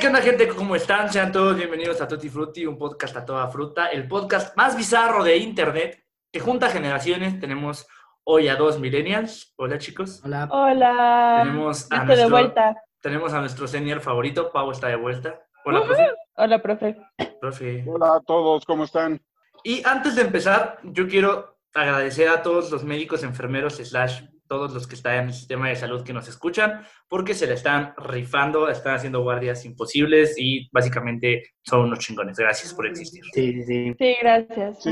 ¿qué 0.00 0.08
onda 0.08 0.20
gente? 0.20 0.48
¿Cómo 0.48 0.76
están? 0.76 1.10
Sean 1.10 1.32
todos 1.32 1.56
bienvenidos 1.56 2.02
a 2.02 2.08
Tutti 2.08 2.28
Frutti, 2.28 2.66
un 2.66 2.76
podcast 2.76 3.16
a 3.16 3.24
toda 3.24 3.48
fruta, 3.48 3.86
el 3.86 4.06
podcast 4.06 4.54
más 4.54 4.76
bizarro 4.76 5.24
de 5.24 5.38
internet 5.38 6.04
que 6.30 6.38
junta 6.38 6.68
generaciones. 6.68 7.40
Tenemos 7.40 7.86
hoy 8.24 8.48
a 8.48 8.56
dos 8.56 8.78
millennials. 8.78 9.54
Hola 9.56 9.78
chicos. 9.78 10.20
Hola. 10.22 10.48
Hola. 10.50 11.40
Tenemos 11.44 11.90
a, 11.90 12.04
nuestro, 12.04 12.24
de 12.24 12.30
vuelta. 12.30 12.76
tenemos 13.00 13.32
a 13.32 13.40
nuestro 13.40 13.66
senior 13.66 14.00
favorito, 14.00 14.50
Pau 14.52 14.70
está 14.70 14.88
de 14.88 14.96
vuelta. 14.96 15.40
Hola, 15.64 15.82
profe. 15.82 16.12
Hola, 16.34 16.62
profe. 16.62 16.96
profe. 17.40 17.84
Hola 17.86 18.16
a 18.16 18.20
todos, 18.20 18.66
¿cómo 18.66 18.84
están? 18.84 19.18
Y 19.64 19.82
antes 19.86 20.14
de 20.14 20.22
empezar, 20.22 20.78
yo 20.82 21.08
quiero 21.08 21.56
agradecer 21.72 22.28
a 22.28 22.42
todos 22.42 22.70
los 22.70 22.84
médicos, 22.84 23.22
enfermeros, 23.22 23.76
slash, 23.76 24.24
todos 24.46 24.72
los 24.72 24.86
que 24.86 24.94
están 24.94 25.14
en 25.16 25.24
el 25.28 25.34
sistema 25.34 25.68
de 25.68 25.76
salud 25.76 26.02
que 26.04 26.12
nos 26.12 26.28
escuchan, 26.28 26.84
porque 27.08 27.34
se 27.34 27.46
le 27.46 27.54
están 27.54 27.94
rifando, 27.96 28.68
están 28.68 28.94
haciendo 28.96 29.22
guardias 29.22 29.64
imposibles 29.64 30.34
y 30.38 30.68
básicamente 30.72 31.54
son 31.64 31.80
unos 31.82 31.98
chingones. 32.00 32.36
Gracias 32.38 32.72
por 32.74 32.86
existir. 32.86 33.22
Sí, 33.32 33.52
sí, 33.52 33.62
sí. 33.64 33.94
Sí, 33.98 34.16
gracias. 34.20 34.82
Sí. 34.82 34.90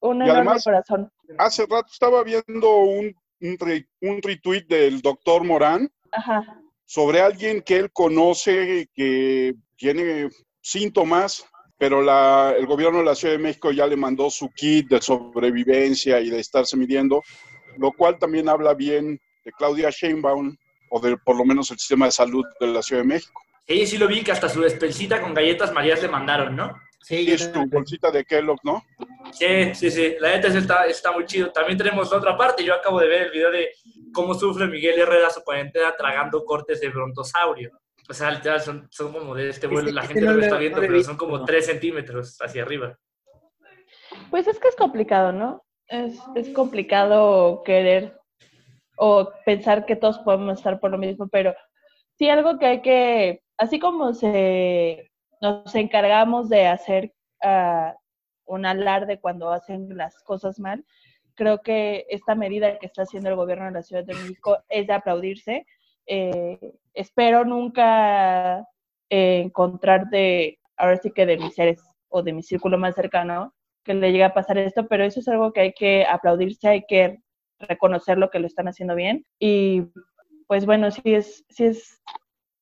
Un, 0.00 0.16
enorme 0.22 0.32
además- 0.32 0.64
corazón. 0.64 1.10
Hace 1.38 1.62
rato 1.62 1.86
estaba 1.92 2.22
viendo 2.24 2.76
un, 2.76 3.14
un, 3.40 3.58
re- 3.58 3.88
un 4.00 4.20
retweet 4.20 4.64
del 4.68 5.00
doctor 5.00 5.44
Morán 5.44 5.90
Ajá. 6.10 6.42
sobre 6.84 7.20
alguien 7.20 7.62
que 7.62 7.76
él 7.76 7.90
conoce 7.92 8.88
que 8.94 9.54
tiene 9.76 10.28
síntomas, 10.60 11.44
pero 11.78 12.02
la, 12.02 12.54
el 12.56 12.66
gobierno 12.66 12.98
de 12.98 13.04
la 13.04 13.14
Ciudad 13.14 13.34
de 13.34 13.38
México 13.42 13.72
ya 13.72 13.86
le 13.86 13.96
mandó 13.96 14.30
su 14.30 14.48
kit 14.50 14.88
de 14.88 15.00
sobrevivencia 15.00 16.20
y 16.20 16.30
de 16.30 16.38
estarse 16.40 16.76
midiendo, 16.76 17.22
lo 17.78 17.92
cual 17.92 18.18
también 18.18 18.48
habla 18.48 18.74
bien 18.74 19.20
de 19.44 19.52
Claudia 19.52 19.90
Sheinbaum 19.90 20.56
o 20.90 21.00
de 21.00 21.16
por 21.18 21.36
lo 21.36 21.44
menos 21.44 21.70
el 21.70 21.78
sistema 21.78 22.06
de 22.06 22.12
salud 22.12 22.44
de 22.60 22.66
la 22.68 22.82
Ciudad 22.82 23.02
de 23.02 23.08
México. 23.08 23.40
Sí, 23.66 23.86
sí 23.86 23.98
lo 23.98 24.06
vi, 24.08 24.22
que 24.22 24.32
hasta 24.32 24.48
su 24.48 24.60
despensita 24.60 25.20
con 25.20 25.34
galletas 25.34 25.72
Marías 25.72 26.02
le 26.02 26.08
mandaron, 26.08 26.54
¿no? 26.56 26.74
Sí, 27.00 27.16
Y 27.16 27.26
yo 27.26 27.34
es 27.34 27.46
tu 27.46 27.52
también- 27.52 27.70
bolsita 27.70 28.10
de 28.10 28.24
Kellogg, 28.24 28.58
¿no? 28.64 28.84
Sí, 29.32 29.74
sí, 29.74 29.90
sí. 29.90 30.14
La 30.20 30.30
neta 30.30 30.48
está, 30.48 30.86
está 30.86 31.10
muy 31.12 31.24
chido. 31.26 31.50
También 31.50 31.76
tenemos 31.78 32.10
la 32.10 32.18
otra 32.18 32.36
parte. 32.36 32.64
Yo 32.64 32.74
acabo 32.74 33.00
de 33.00 33.08
ver 33.08 33.22
el 33.22 33.30
video 33.32 33.50
de 33.50 33.70
cómo 34.12 34.34
sufre 34.34 34.66
Miguel 34.68 35.00
Herrera 35.00 35.30
su 35.30 35.42
cuarentena 35.42 35.94
tragando 35.96 36.44
cortes 36.44 36.80
de 36.80 36.90
brontosaurio. 36.90 37.70
O 38.08 38.14
sea, 38.14 38.30
literal, 38.30 38.60
son, 38.60 38.86
son 38.90 39.12
como 39.12 39.34
de 39.34 39.48
este 39.48 39.66
vuelo. 39.66 39.90
La 39.90 40.02
gente 40.02 40.20
no 40.20 40.32
no 40.32 40.36
lo 40.36 40.42
está 40.44 40.58
viendo, 40.58 40.80
pero 40.80 41.02
son 41.02 41.16
como 41.16 41.44
3 41.44 41.66
centímetros 41.66 42.36
hacia 42.40 42.62
arriba. 42.62 42.96
Pues 44.30 44.46
es 44.46 44.58
que 44.58 44.68
es 44.68 44.76
complicado, 44.76 45.32
¿no? 45.32 45.64
Es, 45.92 46.18
es 46.34 46.48
complicado 46.54 47.62
querer 47.64 48.18
o 48.96 49.28
pensar 49.44 49.84
que 49.84 49.94
todos 49.94 50.18
podemos 50.20 50.56
estar 50.56 50.80
por 50.80 50.90
lo 50.90 50.96
mismo, 50.96 51.28
pero 51.28 51.54
sí 52.16 52.30
algo 52.30 52.58
que 52.58 52.66
hay 52.66 52.80
que, 52.80 53.42
así 53.58 53.78
como 53.78 54.14
se 54.14 55.10
nos 55.42 55.74
encargamos 55.74 56.48
de 56.48 56.66
hacer 56.66 57.12
ah, 57.42 57.94
un 58.46 58.64
alarde 58.64 59.20
cuando 59.20 59.50
hacen 59.50 59.94
las 59.94 60.22
cosas 60.22 60.58
mal, 60.58 60.82
creo 61.34 61.60
que 61.60 62.06
esta 62.08 62.34
medida 62.34 62.78
que 62.78 62.86
está 62.86 63.02
haciendo 63.02 63.28
el 63.28 63.36
gobierno 63.36 63.66
de 63.66 63.72
la 63.72 63.82
Ciudad 63.82 64.04
de 64.04 64.14
México 64.14 64.58
es 64.70 64.86
de 64.86 64.92
aplaudirse. 64.94 65.66
Eh, 66.06 66.58
espero 66.94 67.44
nunca 67.44 68.60
eh, 69.10 69.42
encontrar 69.44 70.08
de, 70.08 70.58
ahora 70.78 70.96
sí 70.96 71.10
que 71.10 71.26
de 71.26 71.36
mis 71.36 71.54
seres 71.54 71.82
o 72.08 72.22
de 72.22 72.32
mi 72.32 72.42
círculo 72.42 72.78
más 72.78 72.94
cercano, 72.94 73.52
que 73.84 73.94
le 73.94 74.12
llegue 74.12 74.24
a 74.24 74.34
pasar 74.34 74.58
esto, 74.58 74.86
pero 74.88 75.04
eso 75.04 75.20
es 75.20 75.28
algo 75.28 75.52
que 75.52 75.60
hay 75.60 75.72
que 75.72 76.04
aplaudirse, 76.04 76.68
hay 76.68 76.84
que 76.88 77.20
reconocer 77.58 78.18
lo 78.18 78.30
que 78.30 78.38
lo 78.40 78.46
están 78.46 78.68
haciendo 78.68 78.94
bien 78.94 79.24
y 79.38 79.82
pues 80.48 80.66
bueno, 80.66 80.90
sí 80.90 81.02
es, 81.04 81.44
sí 81.48 81.64
es 81.64 82.00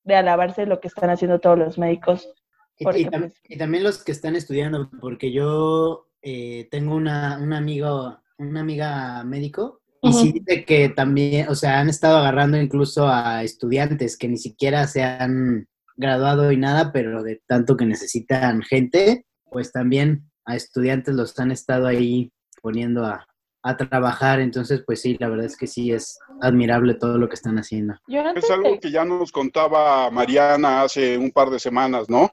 de 0.04 0.14
alabarse 0.14 0.66
lo 0.66 0.80
que 0.80 0.88
están 0.88 1.10
haciendo 1.10 1.38
todos 1.40 1.58
los 1.58 1.78
médicos. 1.78 2.32
Y, 2.78 2.84
porque, 2.84 3.00
y 3.00 3.04
tam- 3.06 3.32
y 3.44 3.58
también 3.58 3.84
los 3.84 4.02
que 4.04 4.12
están 4.12 4.36
estudiando, 4.36 4.90
porque 5.00 5.32
yo 5.32 6.08
eh, 6.22 6.68
tengo 6.70 6.94
una, 6.94 7.38
un 7.42 7.52
amigo, 7.52 8.18
una 8.38 8.60
amiga 8.60 9.22
médico, 9.24 9.80
y 10.02 10.12
sí 10.12 10.28
Ujú. 10.30 10.38
dice 10.38 10.64
que 10.64 10.88
también, 10.88 11.48
o 11.48 11.54
sea, 11.54 11.78
han 11.80 11.90
estado 11.90 12.18
agarrando 12.18 12.56
incluso 12.58 13.06
a 13.08 13.42
estudiantes 13.42 14.16
que 14.16 14.28
ni 14.28 14.38
siquiera 14.38 14.86
se 14.86 15.02
han 15.02 15.68
graduado 15.96 16.50
y 16.52 16.56
nada, 16.56 16.90
pero 16.92 17.22
de 17.22 17.42
tanto 17.46 17.76
que 17.76 17.84
necesitan 17.84 18.62
gente, 18.62 19.26
pues 19.50 19.72
también 19.72 20.29
a 20.44 20.56
estudiantes 20.56 21.14
los 21.14 21.38
han 21.38 21.50
estado 21.50 21.86
ahí 21.86 22.32
poniendo 22.62 23.04
a, 23.04 23.26
a 23.62 23.76
trabajar. 23.76 24.40
Entonces, 24.40 24.82
pues 24.84 25.02
sí, 25.02 25.16
la 25.18 25.28
verdad 25.28 25.46
es 25.46 25.56
que 25.56 25.66
sí 25.66 25.92
es 25.92 26.18
admirable 26.40 26.94
todo 26.94 27.18
lo 27.18 27.28
que 27.28 27.34
están 27.34 27.58
haciendo. 27.58 27.94
Es 28.34 28.50
algo 28.50 28.78
que 28.80 28.90
ya 28.90 29.04
nos 29.04 29.32
contaba 29.32 30.10
Mariana 30.10 30.82
hace 30.82 31.18
un 31.18 31.30
par 31.30 31.50
de 31.50 31.58
semanas, 31.58 32.08
¿no? 32.08 32.30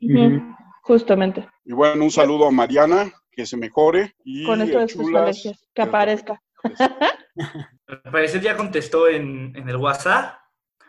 Justamente, 0.84 1.46
Y 1.66 1.74
bueno, 1.74 2.02
un 2.06 2.12
saludo 2.12 2.48
a 2.48 2.52
Mariana, 2.52 3.12
que 3.30 3.46
se 3.46 3.58
mejore. 3.58 4.16
Y 4.24 4.46
con 4.46 4.62
esto 4.62 4.80
de 4.80 4.88
sus 4.88 5.14
alergias, 5.14 5.68
que 5.74 5.82
aparezca. 5.82 6.42
Al 7.88 8.12
parecer 8.12 8.42
ya 8.42 8.56
contestó 8.56 9.10
en, 9.10 9.54
en 9.56 9.68
el 9.68 9.76
WhatsApp. 9.76 10.36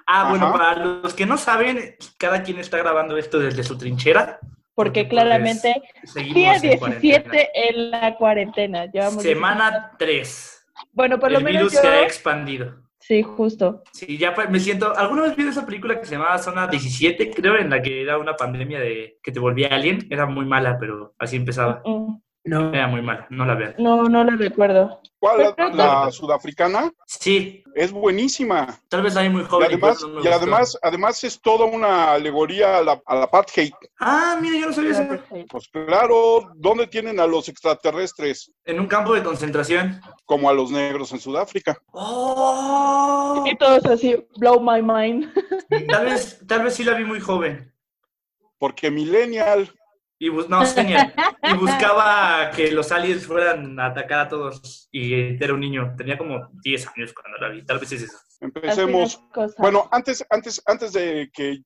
Ah, 0.06 0.30
bueno, 0.30 0.52
para 0.52 0.84
los 0.84 1.14
que 1.14 1.26
no 1.26 1.36
saben, 1.36 1.96
cada 2.16 2.42
quien 2.42 2.58
está 2.58 2.78
grabando 2.78 3.16
esto 3.18 3.38
desde 3.38 3.64
su 3.64 3.76
trinchera. 3.76 4.38
Porque 4.78 5.08
claramente, 5.08 5.82
día 6.14 6.54
en 6.54 6.78
cuarentena. 6.78 7.18
17 7.18 7.50
en 7.68 7.90
la 7.90 8.14
cuarentena. 8.14 8.86
Llevamos 8.86 9.24
Semana 9.24 9.90
3. 9.98 10.66
Bueno, 10.92 11.18
por 11.18 11.32
lo 11.32 11.38
El 11.38 11.44
menos 11.44 11.62
virus 11.62 11.72
yo... 11.72 11.80
se 11.80 11.88
ha 11.88 12.02
expandido. 12.04 12.76
Sí, 13.00 13.24
justo. 13.24 13.82
Sí, 13.92 14.16
ya 14.18 14.36
me 14.48 14.60
siento. 14.60 14.96
¿Alguna 14.96 15.22
vez 15.22 15.34
viste 15.34 15.50
esa 15.50 15.66
película 15.66 15.98
que 15.98 16.06
se 16.06 16.12
llamaba 16.12 16.38
Zona 16.38 16.68
17, 16.68 17.32
creo, 17.32 17.56
en 17.56 17.70
la 17.70 17.82
que 17.82 18.02
era 18.02 18.18
una 18.18 18.36
pandemia 18.36 18.78
de 18.78 19.18
que 19.20 19.32
te 19.32 19.40
volvía 19.40 19.66
alien? 19.66 20.06
Era 20.10 20.26
muy 20.26 20.46
mala, 20.46 20.78
pero 20.78 21.12
así 21.18 21.34
empezaba. 21.34 21.82
Mm, 21.84 22.20
No, 22.48 22.72
Era 22.72 22.86
muy 22.86 23.02
mala, 23.02 23.26
no 23.30 23.44
la 23.44 23.54
vean. 23.54 23.74
No, 23.78 24.04
no 24.04 24.24
lo 24.24 24.36
recuerdo. 24.36 25.00
¿Cuál? 25.18 25.54
La, 25.58 25.68
la 26.04 26.10
sudafricana 26.12 26.92
Sí, 27.06 27.64
es 27.74 27.90
buenísima. 27.92 28.78
tal 28.88 29.02
vez 29.02 29.16
hay 29.16 29.28
muy 29.28 29.42
joven. 29.44 29.68
y 29.70 29.74
además, 29.74 30.02
no 30.02 30.22
y 30.22 30.28
además, 30.28 30.78
además 30.82 31.24
es 31.24 31.40
toda 31.40 31.64
una 31.66 32.12
alegoría 32.12 32.78
a 32.78 32.82
la, 32.82 33.02
a 33.04 33.14
la 33.16 33.24
apartheid. 33.24 33.72
Ah, 34.00 34.38
mira, 34.40 34.56
yo 34.58 34.66
no 34.66 34.72
sabía 34.72 34.90
eso. 34.92 35.04
Pues 35.50 35.68
claro, 35.68 36.52
¿dónde 36.54 36.86
tienen 36.86 37.18
a 37.20 37.26
los 37.26 37.48
extraterrestres? 37.48 38.52
En 38.64 38.78
un 38.80 38.86
campo 38.86 39.12
de 39.14 39.22
concentración. 39.22 40.00
Como 40.24 40.48
a 40.48 40.52
los 40.54 40.70
negros 40.70 41.12
en 41.12 41.18
Sudáfrica. 41.20 41.76
¡Oh! 41.92 43.44
Y 43.46 43.56
todos 43.56 43.84
así, 43.86 44.16
blow 44.38 44.60
my 44.60 44.80
mind. 44.82 45.32
Tal 45.90 46.04
vez, 46.06 46.40
tal 46.46 46.62
vez 46.62 46.74
sí 46.74 46.84
la 46.84 46.94
vi 46.94 47.04
muy 47.04 47.20
joven. 47.20 47.72
Porque 48.58 48.90
Millennial, 48.90 49.70
Y 50.20 50.28
bus- 50.30 50.48
no, 50.48 50.64
genial. 50.66 51.14
Y 51.42 51.56
buscaba 51.56 52.50
que 52.50 52.72
los 52.72 52.90
aliens 52.90 53.26
fueran 53.26 53.78
a 53.78 53.86
atacar 53.86 54.20
a 54.20 54.28
todos. 54.28 54.88
Y 54.90 55.42
era 55.42 55.54
un 55.54 55.60
niño. 55.60 55.94
Tenía 55.96 56.18
como 56.18 56.48
10 56.62 56.88
años 56.96 57.12
cuando 57.14 57.38
la 57.38 57.48
vi. 57.52 57.64
Tal 57.64 57.78
vez 57.78 57.92
es 57.92 58.02
eso. 58.02 58.18
empecemos. 58.40 59.20
Bueno, 59.58 59.88
antes, 59.92 60.24
antes, 60.30 60.60
antes 60.66 60.92
de 60.92 61.30
que 61.32 61.58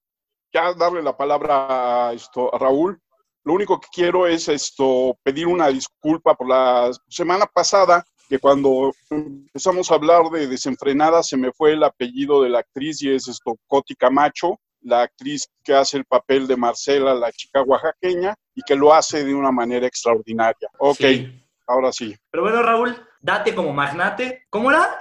ya 0.53 0.75
darle 0.75 1.03
la 1.03 1.17
palabra 1.17 2.09
a, 2.09 2.13
esto, 2.13 2.55
a 2.55 2.59
Raúl, 2.59 3.01
lo 3.45 3.55
único 3.55 3.81
que 3.81 3.89
quiero 3.93 4.27
es 4.27 4.49
esto, 4.49 5.17
pedir 5.23 5.47
una 5.47 5.69
disculpa 5.69 6.35
por 6.35 6.49
la 6.49 6.91
semana 7.09 7.47
pasada, 7.47 8.05
que 8.29 8.39
cuando 8.39 8.93
empezamos 9.11 9.91
a 9.91 9.95
hablar 9.95 10.25
de 10.31 10.47
desenfrenada 10.47 11.23
se 11.23 11.37
me 11.37 11.53
fue 11.53 11.73
el 11.73 11.83
apellido 11.83 12.43
de 12.43 12.51
la 12.51 12.61
actriz 12.61 13.03
y 13.03 13.13
es 13.15 13.27
esto, 13.29 13.57
Coti 13.67 13.95
Camacho, 13.95 14.61
la 14.83 15.03
actriz 15.03 15.49
que 15.63 15.75
hace 15.75 15.97
el 15.97 16.05
papel 16.05 16.47
de 16.47 16.57
Marcela, 16.57 17.15
la 17.15 17.33
chica 17.33 17.63
oaxaqueña, 17.63 18.35
y 18.55 18.63
que 18.63 18.75
lo 18.75 18.93
hace 18.93 19.25
de 19.25 19.35
una 19.35 19.51
manera 19.51 19.87
extraordinaria. 19.87 20.69
Ok, 20.79 20.97
Sí. 20.99 21.43
ahora 21.67 21.93
sí. 21.93 22.17
Pero 22.31 22.43
bueno, 22.43 22.63
Raúl, 22.63 22.97
date 23.21 23.55
como 23.55 23.73
magnate. 23.73 24.45
¿Cómo 24.51 24.71
era? 24.71 24.99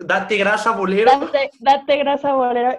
Date 0.00 0.36
grasa, 0.36 0.72
bolero. 0.72 1.10
Date, 1.10 1.50
date 1.60 1.96
grasa 1.96 2.34
bolera. 2.34 2.78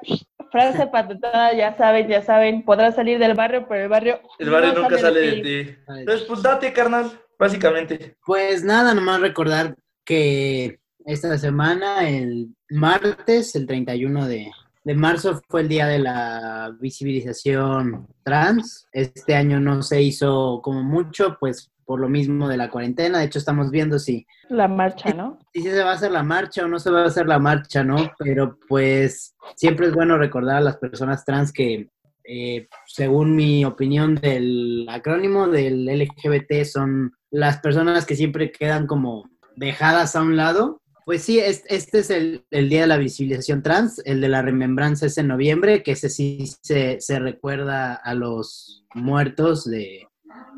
Frase 0.52 0.88
patentada, 0.88 1.54
ya 1.54 1.76
saben, 1.78 2.08
ya 2.08 2.22
saben. 2.24 2.64
Podrás 2.64 2.96
salir 2.96 3.20
del 3.20 3.36
barrio, 3.36 3.68
pero 3.68 3.84
el 3.84 3.90
barrio. 3.90 4.20
El 4.40 4.50
barrio 4.50 4.74
no 4.74 4.82
nunca 4.82 4.98
sale 4.98 5.20
de 5.20 5.32
ti. 5.34 5.42
ti. 5.42 5.76
Entonces, 5.88 6.28
pues 6.28 6.42
date, 6.42 6.74
carnal, 6.74 7.12
básicamente. 7.38 8.16
Pues 8.26 8.64
nada, 8.64 8.94
nomás 8.94 9.22
recordar 9.22 9.76
que 10.04 10.80
esta 11.06 11.38
semana, 11.38 12.08
el 12.10 12.48
martes, 12.70 13.56
el 13.56 13.68
31 13.68 14.28
de, 14.28 14.52
de 14.90 14.96
marzo, 14.96 15.40
fue 15.48 15.62
el 15.62 15.68
día 15.68 15.86
de 15.86 16.00
la 16.00 16.76
visibilización 16.80 18.08
trans. 18.24 18.88
Este 18.92 19.36
año 19.36 19.60
no 19.60 19.84
se 19.84 20.02
hizo 20.02 20.62
como 20.64 20.82
mucho, 20.82 21.38
pues 21.40 21.72
por 21.86 22.00
lo 22.00 22.10
mismo 22.10 22.48
de 22.48 22.58
la 22.58 22.72
cuarentena. 22.72 23.20
De 23.20 23.26
hecho, 23.26 23.38
estamos 23.38 23.70
viendo 23.70 24.00
si, 24.00 24.26
La 24.50 24.68
marcha, 24.68 25.14
¿no? 25.14 25.38
si 25.54 25.62
se 25.62 25.84
va 25.84 25.92
a 25.92 25.94
hacer 25.94 26.10
la 26.10 26.24
marcha 26.24 26.66
o 26.66 26.68
no 26.68 26.80
se 26.80 26.90
va 26.90 27.04
a 27.04 27.06
hacer 27.06 27.28
la 27.28 27.38
marcha, 27.38 27.84
¿no? 27.84 27.98
Pero 28.18 28.58
pues 28.68 29.36
siempre 29.56 29.86
es 29.86 29.94
bueno 29.94 30.18
recordar 30.18 30.58
a 30.58 30.62
las 30.62 30.78
personas 30.78 31.24
trans 31.24 31.54
que, 31.54 31.92
eh, 32.24 32.68
según 32.88 33.36
mi 33.36 33.66
opinión 33.66 34.16
del 34.16 34.88
acrónimo 34.90 35.48
del 35.50 35.86
LGBT, 35.86 36.66
son 36.66 37.14
las 37.30 37.60
personas 37.60 38.08
que 38.08 38.16
siempre 38.16 38.52
quedan 38.52 38.88
como 38.88 39.30
dejadas 39.56 40.16
a 40.16 40.24
un 40.24 40.36
lado 40.36 40.82
Pues 41.10 41.24
sí, 41.24 41.40
este 41.40 41.98
es 41.98 42.12
el, 42.12 42.46
Día 42.52 42.82
de 42.82 42.88
la 42.88 42.98
Visibilización 42.98 43.64
Trans, 43.64 44.00
el 44.06 44.22
de 44.22 44.30
la 44.30 44.44
Remembranza 44.44 45.08
es 45.08 45.18
en 45.18 45.30
noviembre, 45.30 45.82
que 45.82 45.94
ese 45.94 46.08
sí 46.08 46.48
se, 46.62 47.02
se 47.02 47.18
recuerda 47.18 47.96
a 47.96 48.14
los 48.14 48.86
muertos 48.94 49.66
de, 49.66 50.08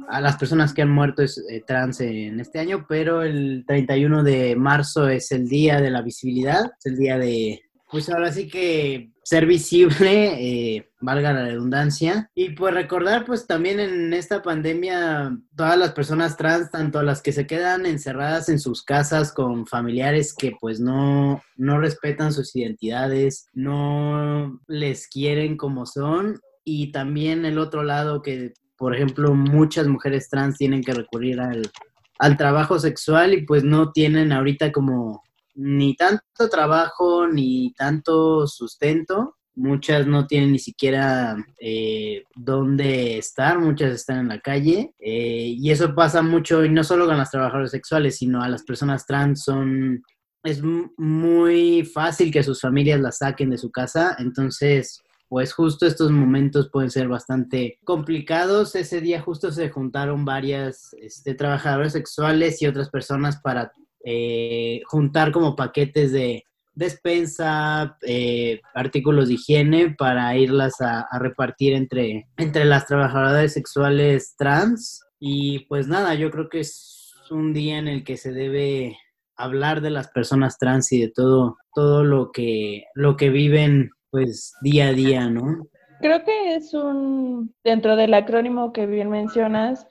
a 0.10 0.20
las 0.20 0.36
personas 0.36 0.74
que 0.74 0.82
han 0.82 0.92
muerto 0.92 1.24
es, 1.24 1.42
eh, 1.50 1.64
trans 1.66 2.02
en 2.02 2.42
este 2.42 2.60
año, 2.60 2.86
pero 2.90 3.24
el 3.24 3.64
31 3.66 4.24
de 4.24 4.58
marzo 4.58 5.08
es 5.08 5.32
el 5.32 5.48
día 5.48 5.80
de 5.80 5.90
la 5.90 6.02
visibilidad, 6.02 6.66
es 6.78 6.86
el 6.86 6.98
día 6.98 7.18
de, 7.18 7.62
pues 7.90 8.10
ahora 8.10 8.30
sí 8.34 8.50
que 8.50 9.11
ser 9.24 9.46
visible, 9.46 10.76
eh, 10.76 10.92
valga 11.00 11.34
la 11.34 11.46
redundancia, 11.46 12.30
y 12.36 12.50
pues 12.50 12.74
recordar 12.74 13.26
pues 13.26 13.48
también 13.48 13.80
en 13.80 14.14
esta 14.14 14.42
pandemia 14.42 15.38
todas 15.56 15.78
las 15.78 15.92
personas 15.92 16.38
trans, 16.38 16.72
tanto 16.72 17.02
las 17.04 17.22
que 17.22 17.32
se 17.32 17.48
quedan 17.48 17.86
encerradas 17.86 18.50
en 18.50 18.60
sus 18.60 18.84
casas 18.84 19.32
con 19.32 19.68
familiares 19.68 20.34
que 20.34 20.54
pues 20.60 20.80
no, 20.80 21.42
no 21.56 21.80
respetan 21.80 22.34
sus 22.34 22.56
identidades, 22.56 23.48
no 23.54 24.60
les 24.68 25.08
quieren 25.08 25.58
como 25.58 25.86
son, 25.86 26.40
y 26.64 26.92
también 26.92 27.46
el 27.46 27.58
otro 27.58 27.84
lado 27.84 28.22
que 28.22 28.54
por 28.82 28.96
ejemplo, 28.96 29.36
muchas 29.36 29.86
mujeres 29.86 30.28
trans 30.28 30.58
tienen 30.58 30.82
que 30.82 30.96
recurrir 30.96 31.40
al, 31.40 32.36
trabajo 32.36 32.80
sexual 32.80 33.36
y 33.36 33.46
pues 33.46 33.64
no 33.64 33.92
tienen 33.92 34.32
ahorita 34.32 34.72
como 34.72 35.22
ni 35.56 35.96
tanto 35.96 36.50
trabajo 36.50 37.28
ni 37.28 37.74
tanto 37.74 38.48
sustento. 38.48 39.38
Muchas 39.54 40.08
no 40.08 40.28
tienen 40.28 40.54
ni 40.54 40.60
siquiera 40.60 41.36
eh, 41.60 42.24
dónde 42.36 43.18
estar, 43.18 43.60
muchas 43.60 43.94
están 43.94 44.20
en 44.20 44.28
la 44.30 44.40
calle. 44.40 44.94
Eh, 45.00 45.56
y 45.58 45.72
eso 45.72 45.94
pasa 45.94 46.22
mucho, 46.22 46.64
y 46.64 46.70
no 46.70 46.84
solo 46.84 47.06
con 47.06 47.18
las 47.18 47.32
trabajadoras 47.32 47.72
sexuales, 47.72 48.18
sino 48.18 48.42
a 48.42 48.50
las 48.50 48.64
personas 48.64 49.06
trans 49.06 49.44
son... 49.44 50.04
Es 50.44 50.64
muy 50.64 51.86
fácil 51.86 52.32
que 52.32 52.42
sus 52.42 52.62
familias 52.62 53.00
las 53.00 53.20
saquen 53.20 53.52
de 53.52 53.60
su 53.60 53.70
casa, 53.70 54.16
entonces 54.18 55.04
pues 55.32 55.54
justo 55.54 55.86
estos 55.86 56.12
momentos 56.12 56.70
pueden 56.70 56.92
ser 56.92 57.08
bastante 57.08 57.80
complicados. 57.86 58.76
Ese 58.76 59.00
día 59.00 59.22
justo 59.22 59.50
se 59.50 59.70
juntaron 59.70 60.26
varias 60.26 60.94
este, 61.00 61.36
trabajadoras 61.36 61.94
sexuales 61.94 62.62
y 62.62 62.68
otras 62.68 62.90
personas 62.90 63.40
para 63.40 63.72
eh, 64.06 64.82
juntar 64.86 65.32
como 65.32 65.56
paquetes 65.56 66.12
de 66.12 66.44
despensa, 66.74 67.98
eh, 68.08 68.62
artículos 68.74 69.28
de 69.28 69.36
higiene 69.36 69.96
para 69.98 70.36
irlas 70.38 70.80
a, 70.82 71.02
a, 71.02 71.20
repartir 71.20 71.74
entre, 71.74 72.28
entre 72.38 72.66
las 72.66 72.88
trabajadoras 72.88 73.54
sexuales 73.54 74.36
trans. 74.38 75.04
Y 75.20 75.66
pues 75.66 75.88
nada, 75.88 76.16
yo 76.16 76.32
creo 76.32 76.50
que 76.50 76.62
es 76.62 77.14
un 77.30 77.54
día 77.54 77.78
en 77.78 77.88
el 77.88 78.04
que 78.04 78.18
se 78.18 78.32
debe 78.32 78.98
hablar 79.36 79.82
de 79.82 79.90
las 79.90 80.10
personas 80.10 80.58
trans 80.58 80.92
y 80.92 81.02
de 81.02 81.10
todo, 81.10 81.58
todo 81.74 82.04
lo 82.04 82.32
que, 82.32 82.86
lo 82.94 83.18
que 83.18 83.30
viven 83.30 83.90
pues 84.10 84.54
día 84.62 84.88
a 84.88 84.94
día, 84.94 85.30
¿no? 85.30 85.68
Creo 86.02 86.24
que 86.24 86.56
es 86.56 86.74
un, 86.74 87.54
dentro 87.64 87.96
del 87.96 88.14
acrónimo 88.14 88.74
que 88.74 88.86
bien 88.86 89.10
mencionas, 89.10 89.88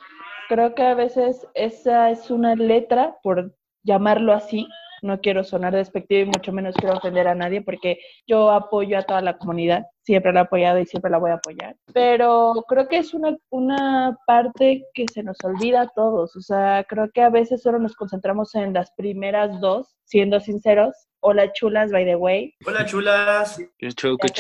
creo 0.48 0.74
que 0.74 0.82
a 0.82 0.94
veces 0.94 1.46
esa 1.54 2.10
es 2.10 2.30
una 2.30 2.54
letra, 2.54 3.16
por 3.22 3.54
llamarlo 3.82 4.32
así, 4.32 4.66
no 5.02 5.20
quiero 5.20 5.44
sonar 5.44 5.74
despectivo 5.74 6.22
y 6.22 6.26
mucho 6.26 6.52
menos 6.52 6.74
quiero 6.74 6.96
ofender 6.96 7.28
a 7.28 7.34
nadie 7.34 7.62
porque 7.62 7.98
yo 8.26 8.50
apoyo 8.50 8.98
a 8.98 9.02
toda 9.02 9.20
la 9.20 9.38
comunidad, 9.38 9.84
siempre 10.02 10.32
la 10.32 10.40
he 10.40 10.42
apoyado 10.44 10.78
y 10.78 10.86
siempre 10.86 11.10
la 11.10 11.18
voy 11.18 11.30
a 11.30 11.34
apoyar, 11.34 11.76
pero 11.92 12.64
creo 12.68 12.88
que 12.88 12.98
es 12.98 13.14
una, 13.14 13.36
una 13.50 14.16
parte 14.26 14.84
que 14.94 15.06
se 15.12 15.22
nos 15.22 15.36
olvida 15.44 15.82
a 15.82 15.88
todos, 15.88 16.36
o 16.36 16.40
sea, 16.40 16.84
creo 16.88 17.10
que 17.12 17.22
a 17.22 17.30
veces 17.30 17.62
solo 17.62 17.78
nos 17.78 17.94
concentramos 17.94 18.54
en 18.54 18.72
las 18.72 18.90
primeras 18.92 19.60
dos, 19.60 19.94
siendo 20.04 20.40
sinceros, 20.40 21.08
Hola 21.22 21.52
chulas, 21.52 21.92
by 21.92 22.04
the 22.06 22.16
way. 22.16 22.54
Hola 22.64 22.86
chulas. 22.86 23.60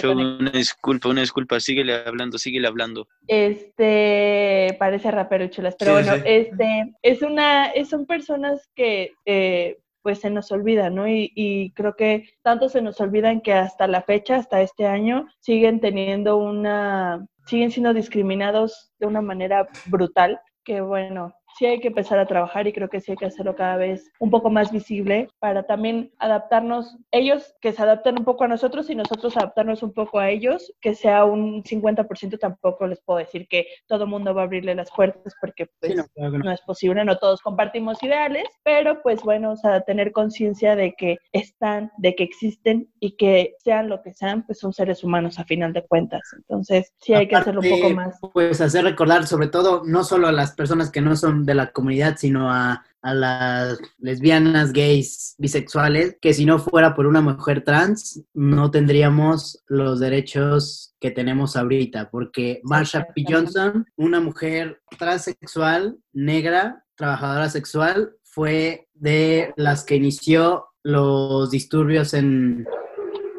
una 0.04 0.50
disculpa, 0.50 1.10
una 1.10 1.20
disculpa, 1.20 1.60
síguele 1.60 1.94
hablando, 2.06 2.38
síguele 2.38 2.66
hablando. 2.66 3.06
Este, 3.26 4.74
parece 4.78 5.10
rapero 5.10 5.46
chulas, 5.48 5.76
pero 5.78 5.92
bueno, 5.92 6.14
este, 6.24 6.94
es 7.02 7.20
una, 7.20 7.70
son 7.88 8.06
personas 8.06 8.66
que 8.74 9.12
eh, 9.26 9.78
pues 10.02 10.20
se 10.20 10.30
nos 10.30 10.50
olvida, 10.52 10.90
¿no? 10.90 11.08
Y, 11.08 11.32
y, 11.34 11.72
creo 11.72 11.94
que 11.96 12.28
tanto 12.42 12.68
se 12.68 12.82
nos 12.82 13.00
olvidan 13.00 13.40
que 13.40 13.52
hasta 13.52 13.86
la 13.86 14.02
fecha, 14.02 14.36
hasta 14.36 14.62
este 14.62 14.86
año, 14.86 15.26
siguen 15.40 15.80
teniendo 15.80 16.36
una, 16.36 17.26
siguen 17.46 17.70
siendo 17.70 17.94
discriminados 17.94 18.92
de 18.98 19.06
una 19.06 19.20
manera 19.20 19.68
brutal, 19.86 20.40
que 20.64 20.80
bueno, 20.80 21.34
sí 21.58 21.66
hay 21.66 21.80
que 21.80 21.88
empezar 21.88 22.18
a 22.18 22.26
trabajar 22.26 22.66
y 22.66 22.72
creo 22.72 22.88
que 22.88 23.00
sí 23.00 23.12
hay 23.12 23.16
que 23.16 23.26
hacerlo 23.26 23.54
cada 23.54 23.76
vez 23.76 24.10
un 24.18 24.30
poco 24.30 24.50
más 24.50 24.72
visible 24.72 25.28
para 25.38 25.64
también 25.64 26.12
adaptarnos, 26.18 26.98
ellos 27.10 27.54
que 27.60 27.72
se 27.72 27.82
adapten 27.82 28.18
un 28.18 28.24
poco 28.24 28.44
a 28.44 28.48
nosotros 28.48 28.88
y 28.90 28.94
nosotros 28.94 29.36
adaptarnos 29.36 29.82
un 29.82 29.92
poco 29.92 30.18
a 30.18 30.30
ellos, 30.30 30.72
que 30.80 30.94
sea 30.94 31.24
un 31.24 31.62
50% 31.62 32.38
tampoco 32.38 32.86
les 32.86 33.00
puedo 33.00 33.18
decir 33.18 33.46
que 33.48 33.66
todo 33.86 34.04
el 34.04 34.10
mundo 34.10 34.34
va 34.34 34.42
a 34.42 34.44
abrirle 34.44 34.74
las 34.74 34.90
puertas 34.90 35.34
porque 35.40 35.66
pues 35.80 35.96
no, 36.16 36.52
es 36.52 36.60
posible, 36.62 37.04
no 37.04 37.18
todos 37.18 37.40
compartimos 37.40 38.02
ideales, 38.02 38.44
pero 38.62 39.02
pues 39.02 39.22
bueno, 39.22 39.52
o 39.52 39.56
sea, 39.56 39.80
tener 39.82 40.12
conciencia 40.12 40.76
de 40.76 40.94
que 40.94 41.18
están, 41.32 41.90
de 41.98 42.14
que 42.14 42.24
existen 42.24 42.90
y 43.00 43.16
que 43.16 43.54
sean 43.58 43.88
lo 43.88 44.02
que 44.02 44.14
sean, 44.14 44.44
pues 44.46 44.58
son 44.58 44.72
seres 44.72 45.04
humanos 45.04 45.38
a 45.38 45.44
final 45.44 45.72
de 45.72 45.86
cuentas. 45.86 46.22
Entonces, 46.36 46.92
sí 46.98 47.14
hay 47.14 47.28
que 47.28 47.36
hacerlo 47.36 47.60
un 47.60 47.70
poco 47.70 47.90
más. 47.90 48.18
Pues 48.32 48.60
hacer 48.60 48.84
recordar 48.84 49.26
sobre 49.26 49.48
todo 49.48 49.82
no 49.84 50.04
solo 50.04 50.28
a 50.28 50.32
las 50.32 50.52
personas 50.52 50.90
que 50.90 51.00
no 51.00 51.16
son 51.16 51.39
de 51.44 51.54
la 51.54 51.72
comunidad, 51.72 52.16
sino 52.18 52.50
a, 52.50 52.84
las 53.02 53.78
lesbianas, 53.98 54.74
gays, 54.74 55.34
bisexuales, 55.38 56.18
que 56.20 56.34
si 56.34 56.44
no 56.44 56.58
fuera 56.58 56.94
por 56.94 57.06
una 57.06 57.22
mujer 57.22 57.64
trans, 57.64 58.22
no 58.34 58.70
tendríamos 58.70 59.64
los 59.68 60.00
derechos 60.00 60.94
que 61.00 61.10
tenemos 61.10 61.56
ahorita, 61.56 62.10
porque 62.10 62.60
Marsha 62.62 63.06
P. 63.14 63.24
Johnson, 63.26 63.86
una 63.96 64.20
mujer 64.20 64.82
transexual, 64.98 65.96
negra, 66.12 66.84
trabajadora 66.94 67.48
sexual, 67.48 68.12
fue 68.22 68.86
de 68.92 69.54
las 69.56 69.84
que 69.84 69.96
inició 69.96 70.66
los 70.82 71.50
disturbios 71.50 72.12
en, 72.12 72.66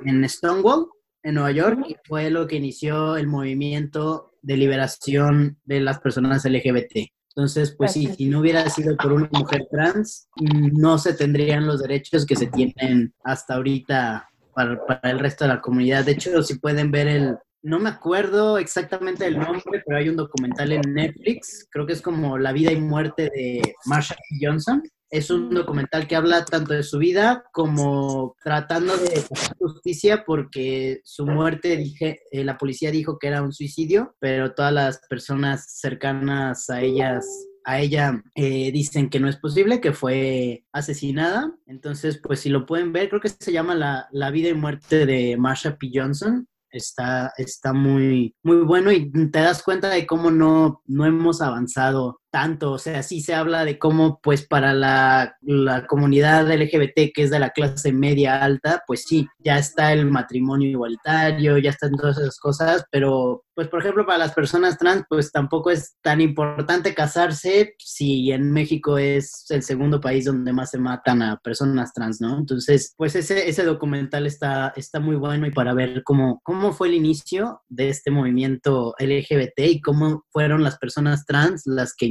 en 0.05 0.27
Stonewall, 0.27 0.87
en 1.21 1.35
Nueva 1.35 1.51
York, 1.51 1.85
y 1.87 1.95
fue 2.03 2.31
lo 2.31 2.47
que 2.47 2.55
inició 2.55 3.15
el 3.15 3.27
movimiento 3.27 4.31
de 4.41 4.57
liberación 4.57 5.59
de 5.65 5.79
las 5.79 5.99
personas 5.99 6.45
LGBT. 6.45 7.11
Entonces, 7.35 7.73
pues 7.77 7.93
sí, 7.93 8.07
si 8.17 8.27
no 8.27 8.39
hubiera 8.39 8.69
sido 8.69 8.95
por 8.97 9.13
una 9.13 9.29
mujer 9.31 9.67
trans, 9.71 10.27
no 10.73 10.97
se 10.97 11.13
tendrían 11.13 11.65
los 11.65 11.81
derechos 11.81 12.25
que 12.25 12.35
se 12.35 12.47
tienen 12.47 13.13
hasta 13.23 13.55
ahorita 13.55 14.27
para, 14.53 14.77
el 15.03 15.19
resto 15.19 15.45
de 15.45 15.49
la 15.49 15.61
comunidad. 15.61 16.03
De 16.03 16.11
hecho, 16.11 16.43
si 16.43 16.59
pueden 16.59 16.91
ver 16.91 17.07
el, 17.07 17.37
no 17.63 17.79
me 17.79 17.89
acuerdo 17.89 18.57
exactamente 18.57 19.25
el 19.27 19.39
nombre, 19.39 19.81
pero 19.85 19.97
hay 19.97 20.09
un 20.09 20.17
documental 20.17 20.73
en 20.73 20.93
Netflix, 20.93 21.67
creo 21.71 21.85
que 21.85 21.93
es 21.93 22.01
como 22.01 22.37
La 22.37 22.51
vida 22.51 22.71
y 22.71 22.81
muerte 22.81 23.29
de 23.33 23.75
Marsha 23.85 24.15
Johnson. 24.41 24.83
Es 25.11 25.29
un 25.29 25.49
documental 25.49 26.07
que 26.07 26.15
habla 26.15 26.45
tanto 26.45 26.73
de 26.73 26.83
su 26.83 26.97
vida 26.97 27.43
como 27.51 28.35
tratando 28.41 28.95
de 28.95 29.21
justicia 29.59 30.23
porque 30.25 31.01
su 31.03 31.25
muerte, 31.25 31.75
dije, 31.75 32.21
eh, 32.31 32.45
la 32.45 32.57
policía 32.57 32.91
dijo 32.91 33.19
que 33.19 33.27
era 33.27 33.41
un 33.41 33.51
suicidio, 33.51 34.15
pero 34.19 34.53
todas 34.53 34.71
las 34.71 35.01
personas 35.09 35.79
cercanas 35.79 36.69
a 36.69 36.81
ellas 36.81 37.27
a 37.63 37.79
ella 37.79 38.23
eh, 38.33 38.71
dicen 38.71 39.09
que 39.09 39.19
no 39.19 39.29
es 39.29 39.37
posible, 39.37 39.81
que 39.81 39.93
fue 39.93 40.63
asesinada. 40.71 41.53
Entonces, 41.67 42.19
pues 42.23 42.39
si 42.39 42.49
lo 42.49 42.65
pueden 42.65 42.91
ver, 42.91 43.09
creo 43.09 43.21
que 43.21 43.29
se 43.29 43.51
llama 43.51 43.75
La, 43.75 44.07
la 44.11 44.31
vida 44.31 44.49
y 44.49 44.53
muerte 44.53 45.05
de 45.05 45.37
Marsha 45.37 45.77
P. 45.77 45.91
Johnson 45.93 46.47
está, 46.71 47.33
está 47.37 47.73
muy, 47.73 48.35
muy 48.43 48.57
bueno 48.57 48.91
y 48.91 49.11
te 49.11 49.39
das 49.39 49.61
cuenta 49.63 49.89
de 49.89 50.07
cómo 50.07 50.31
no, 50.31 50.81
no 50.87 51.05
hemos 51.05 51.41
avanzado 51.41 52.20
tanto, 52.31 52.71
o 52.71 52.77
sea, 52.77 53.03
sí 53.03 53.21
se 53.21 53.35
habla 53.35 53.65
de 53.65 53.77
cómo, 53.77 54.19
pues, 54.23 54.47
para 54.47 54.73
la, 54.73 55.35
la, 55.41 55.85
comunidad 55.85 56.49
LGBT, 56.49 57.11
que 57.13 57.23
es 57.23 57.29
de 57.29 57.39
la 57.39 57.49
clase 57.51 57.91
media 57.91 58.41
alta, 58.41 58.83
pues 58.87 59.03
sí, 59.03 59.27
ya 59.39 59.57
está 59.57 59.91
el 59.91 60.09
matrimonio 60.09 60.69
igualitario, 60.69 61.57
ya 61.57 61.71
están 61.71 61.91
todas 61.91 62.17
esas 62.17 62.39
cosas, 62.39 62.85
pero, 62.89 63.43
pues, 63.53 63.67
por 63.67 63.81
ejemplo, 63.81 64.05
para 64.05 64.17
las 64.17 64.33
personas 64.33 64.77
trans, 64.77 65.03
pues 65.09 65.31
tampoco 65.31 65.71
es 65.71 65.95
tan 66.01 66.21
importante 66.21 66.95
casarse 66.95 67.75
si 67.77 68.31
en 68.31 68.51
México 68.51 68.97
es 68.97 69.45
el 69.49 69.61
segundo 69.61 69.99
país 69.99 70.25
donde 70.25 70.53
más 70.53 70.71
se 70.71 70.79
matan 70.79 71.21
a 71.21 71.37
personas 71.37 71.93
trans, 71.93 72.21
¿no? 72.21 72.37
Entonces, 72.37 72.93
pues 72.97 73.15
ese, 73.15 73.49
ese 73.49 73.63
documental 73.63 74.25
está, 74.25 74.73
está 74.75 74.99
muy 74.99 75.17
bueno 75.17 75.47
y 75.47 75.51
para 75.51 75.73
ver 75.73 76.03
cómo, 76.03 76.39
cómo 76.43 76.71
fue 76.71 76.87
el 76.87 76.93
inicio 76.93 77.61
de 77.67 77.89
este 77.89 78.09
movimiento 78.09 78.95
LGBT 78.97 79.59
y 79.59 79.81
cómo 79.81 80.23
fueron 80.31 80.63
las 80.63 80.77
personas 80.77 81.25
trans 81.25 81.63
las 81.65 81.93
que 81.93 82.05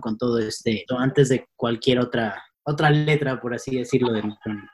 con 0.00 0.18
todo 0.18 0.38
este, 0.38 0.84
antes 0.96 1.28
de 1.28 1.46
cualquier 1.56 2.00
otra 2.00 2.42
otra 2.66 2.88
letra, 2.90 3.40
por 3.40 3.54
así 3.54 3.76
decirlo, 3.76 4.12
de 4.12 4.22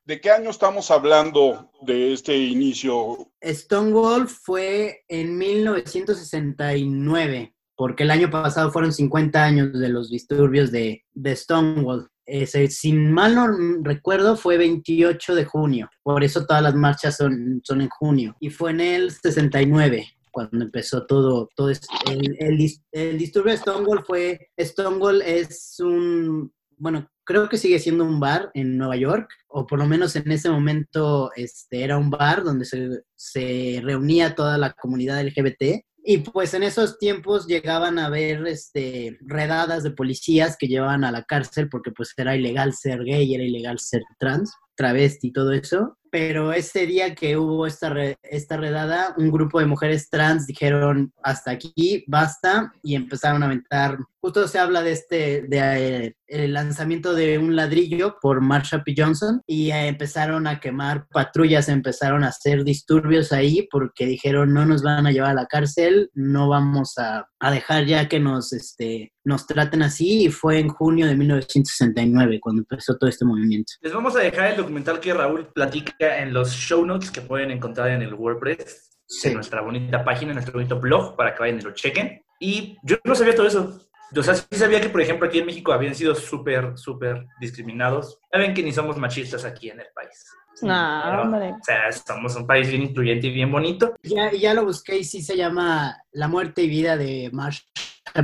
¿De 0.04 0.20
qué 0.20 0.30
año 0.30 0.50
estamos 0.50 0.90
hablando 0.90 1.70
de 1.82 2.12
este 2.12 2.36
inicio? 2.36 3.30
Stonewall 3.44 4.28
fue 4.28 5.02
en 5.08 5.36
1969, 5.36 7.52
porque 7.74 8.04
el 8.04 8.12
año 8.12 8.30
pasado 8.30 8.70
fueron 8.70 8.92
50 8.92 9.42
años 9.42 9.72
de 9.72 9.88
los 9.88 10.08
disturbios 10.08 10.70
de, 10.70 11.02
de 11.12 11.34
Stonewall. 11.34 12.08
ese, 12.26 12.68
sin 12.68 13.10
mal 13.10 13.34
no 13.34 13.48
recuerdo, 13.82 14.36
fue 14.36 14.56
28 14.56 15.34
de 15.34 15.44
junio. 15.44 15.90
Por 16.04 16.22
eso 16.22 16.46
todas 16.46 16.62
las 16.62 16.76
marchas 16.76 17.16
son, 17.16 17.60
son 17.64 17.80
en 17.80 17.88
junio. 17.88 18.36
Y 18.38 18.50
fue 18.50 18.70
en 18.70 18.82
el 18.82 19.10
69 19.10 20.06
cuando 20.30 20.64
empezó 20.64 21.06
todo, 21.06 21.48
todo 21.54 21.70
esto. 21.70 21.86
el, 22.10 22.36
el, 22.38 22.70
el 22.92 23.18
disturbio 23.18 23.52
de 23.52 23.58
Stonewall 23.58 24.04
fue, 24.04 24.50
Stonewall 24.58 25.22
es 25.22 25.76
un, 25.80 26.52
bueno, 26.76 27.08
creo 27.24 27.48
que 27.48 27.58
sigue 27.58 27.78
siendo 27.78 28.04
un 28.04 28.18
bar 28.18 28.50
en 28.54 28.76
Nueva 28.76 28.96
York, 28.96 29.30
o 29.48 29.66
por 29.66 29.78
lo 29.78 29.86
menos 29.86 30.16
en 30.16 30.32
ese 30.32 30.50
momento 30.50 31.30
este, 31.36 31.84
era 31.84 31.96
un 31.96 32.10
bar 32.10 32.42
donde 32.42 32.64
se, 32.64 33.02
se 33.14 33.80
reunía 33.84 34.34
toda 34.34 34.58
la 34.58 34.72
comunidad 34.72 35.22
LGBT. 35.22 35.84
Y 36.02 36.18
pues 36.18 36.54
en 36.54 36.62
esos 36.62 36.98
tiempos 36.98 37.46
llegaban 37.46 37.98
a 37.98 38.06
haber 38.06 38.46
este, 38.46 39.18
redadas 39.20 39.82
de 39.82 39.90
policías 39.90 40.56
que 40.58 40.66
llevaban 40.66 41.04
a 41.04 41.12
la 41.12 41.24
cárcel 41.24 41.68
porque 41.68 41.92
pues 41.92 42.14
era 42.16 42.34
ilegal 42.34 42.72
ser 42.72 43.04
gay, 43.04 43.34
era 43.34 43.44
ilegal 43.44 43.78
ser 43.78 44.02
trans, 44.18 44.52
travesti 44.74 45.28
y 45.28 45.32
todo 45.32 45.52
eso 45.52 45.98
pero 46.10 46.52
ese 46.52 46.86
día 46.86 47.14
que 47.14 47.36
hubo 47.36 47.66
esta, 47.66 47.94
esta 48.22 48.56
redada, 48.56 49.14
un 49.16 49.30
grupo 49.30 49.60
de 49.60 49.66
mujeres 49.66 50.10
trans 50.10 50.46
dijeron 50.46 51.12
hasta 51.22 51.50
aquí, 51.50 52.04
basta, 52.06 52.72
y 52.82 52.94
empezaron 52.94 53.42
a 53.42 53.46
aventar. 53.46 53.98
Justo 54.20 54.46
se 54.48 54.58
habla 54.58 54.82
de 54.82 54.92
este, 54.92 55.42
de 55.48 56.06
eh, 56.06 56.14
el 56.26 56.52
lanzamiento 56.52 57.14
de 57.14 57.38
un 57.38 57.56
ladrillo 57.56 58.16
por 58.20 58.40
Marsha 58.40 58.82
P. 58.84 58.94
Johnson 58.96 59.40
y 59.46 59.70
empezaron 59.70 60.46
a 60.46 60.60
quemar 60.60 61.06
patrullas, 61.08 61.68
empezaron 61.68 62.24
a 62.24 62.28
hacer 62.28 62.64
disturbios 62.64 63.32
ahí 63.32 63.66
porque 63.70 64.06
dijeron 64.06 64.52
no 64.52 64.66
nos 64.66 64.82
van 64.82 65.06
a 65.06 65.12
llevar 65.12 65.30
a 65.30 65.34
la 65.34 65.46
cárcel, 65.46 66.10
no 66.14 66.48
vamos 66.48 66.98
a, 66.98 67.26
a 67.40 67.50
dejar 67.50 67.86
ya 67.86 68.08
que 68.08 68.20
nos, 68.20 68.52
este, 68.52 69.12
nos 69.24 69.46
traten 69.46 69.82
así 69.82 70.24
y 70.24 70.28
fue 70.30 70.58
en 70.58 70.68
junio 70.68 71.06
de 71.06 71.16
1969 71.16 72.38
cuando 72.40 72.60
empezó 72.60 72.96
todo 72.96 73.08
este 73.08 73.24
movimiento. 73.24 73.72
Les 73.80 73.92
vamos 73.92 74.14
a 74.16 74.20
dejar 74.20 74.52
el 74.52 74.56
documental 74.58 75.00
que 75.00 75.14
Raúl 75.14 75.46
platica 75.52 75.99
en 76.00 76.32
los 76.32 76.52
show 76.52 76.84
notes 76.84 77.10
que 77.10 77.20
pueden 77.20 77.50
encontrar 77.50 77.90
en 77.90 78.02
el 78.02 78.14
WordPress 78.14 78.90
en 79.24 79.34
nuestra 79.34 79.60
bonita 79.60 80.04
página, 80.04 80.30
en 80.30 80.36
nuestro 80.36 80.54
bonito 80.54 80.80
blog, 80.80 81.16
para 81.16 81.34
que 81.34 81.40
vayan 81.40 81.58
y 81.58 81.62
lo 81.62 81.72
chequen. 81.72 82.24
Y 82.38 82.78
yo 82.82 82.96
no 83.04 83.14
sabía 83.14 83.34
todo 83.34 83.46
eso. 83.46 83.80
O 84.16 84.22
sea, 84.22 84.34
sí 84.34 84.46
sabía 84.52 84.80
que, 84.80 84.88
por 84.88 85.00
ejemplo, 85.00 85.28
aquí 85.28 85.38
en 85.38 85.46
México 85.46 85.72
habían 85.72 85.94
sido 85.94 86.14
súper, 86.14 86.76
súper 86.76 87.26
discriminados. 87.40 88.18
Saben 88.32 88.54
que 88.54 88.62
ni 88.62 88.72
somos 88.72 88.96
machistas 88.96 89.44
aquí 89.44 89.70
en 89.70 89.80
el 89.80 89.86
país. 89.94 90.26
No, 90.62 91.22
hombre. 91.22 91.52
O 91.52 91.64
sea, 91.64 91.92
somos 91.92 92.34
un 92.36 92.46
país 92.46 92.68
bien 92.68 92.82
incluyente 92.82 93.28
y 93.28 93.32
bien 93.32 93.52
bonito. 93.52 93.94
Ya, 94.02 94.32
ya 94.32 94.52
lo 94.54 94.64
busqué 94.64 94.98
y 94.98 95.04
sí 95.04 95.22
se 95.22 95.36
llama 95.36 95.96
La 96.12 96.28
muerte 96.28 96.62
y 96.62 96.68
vida 96.68 96.96
de 96.96 97.30
Marsha 97.32 97.64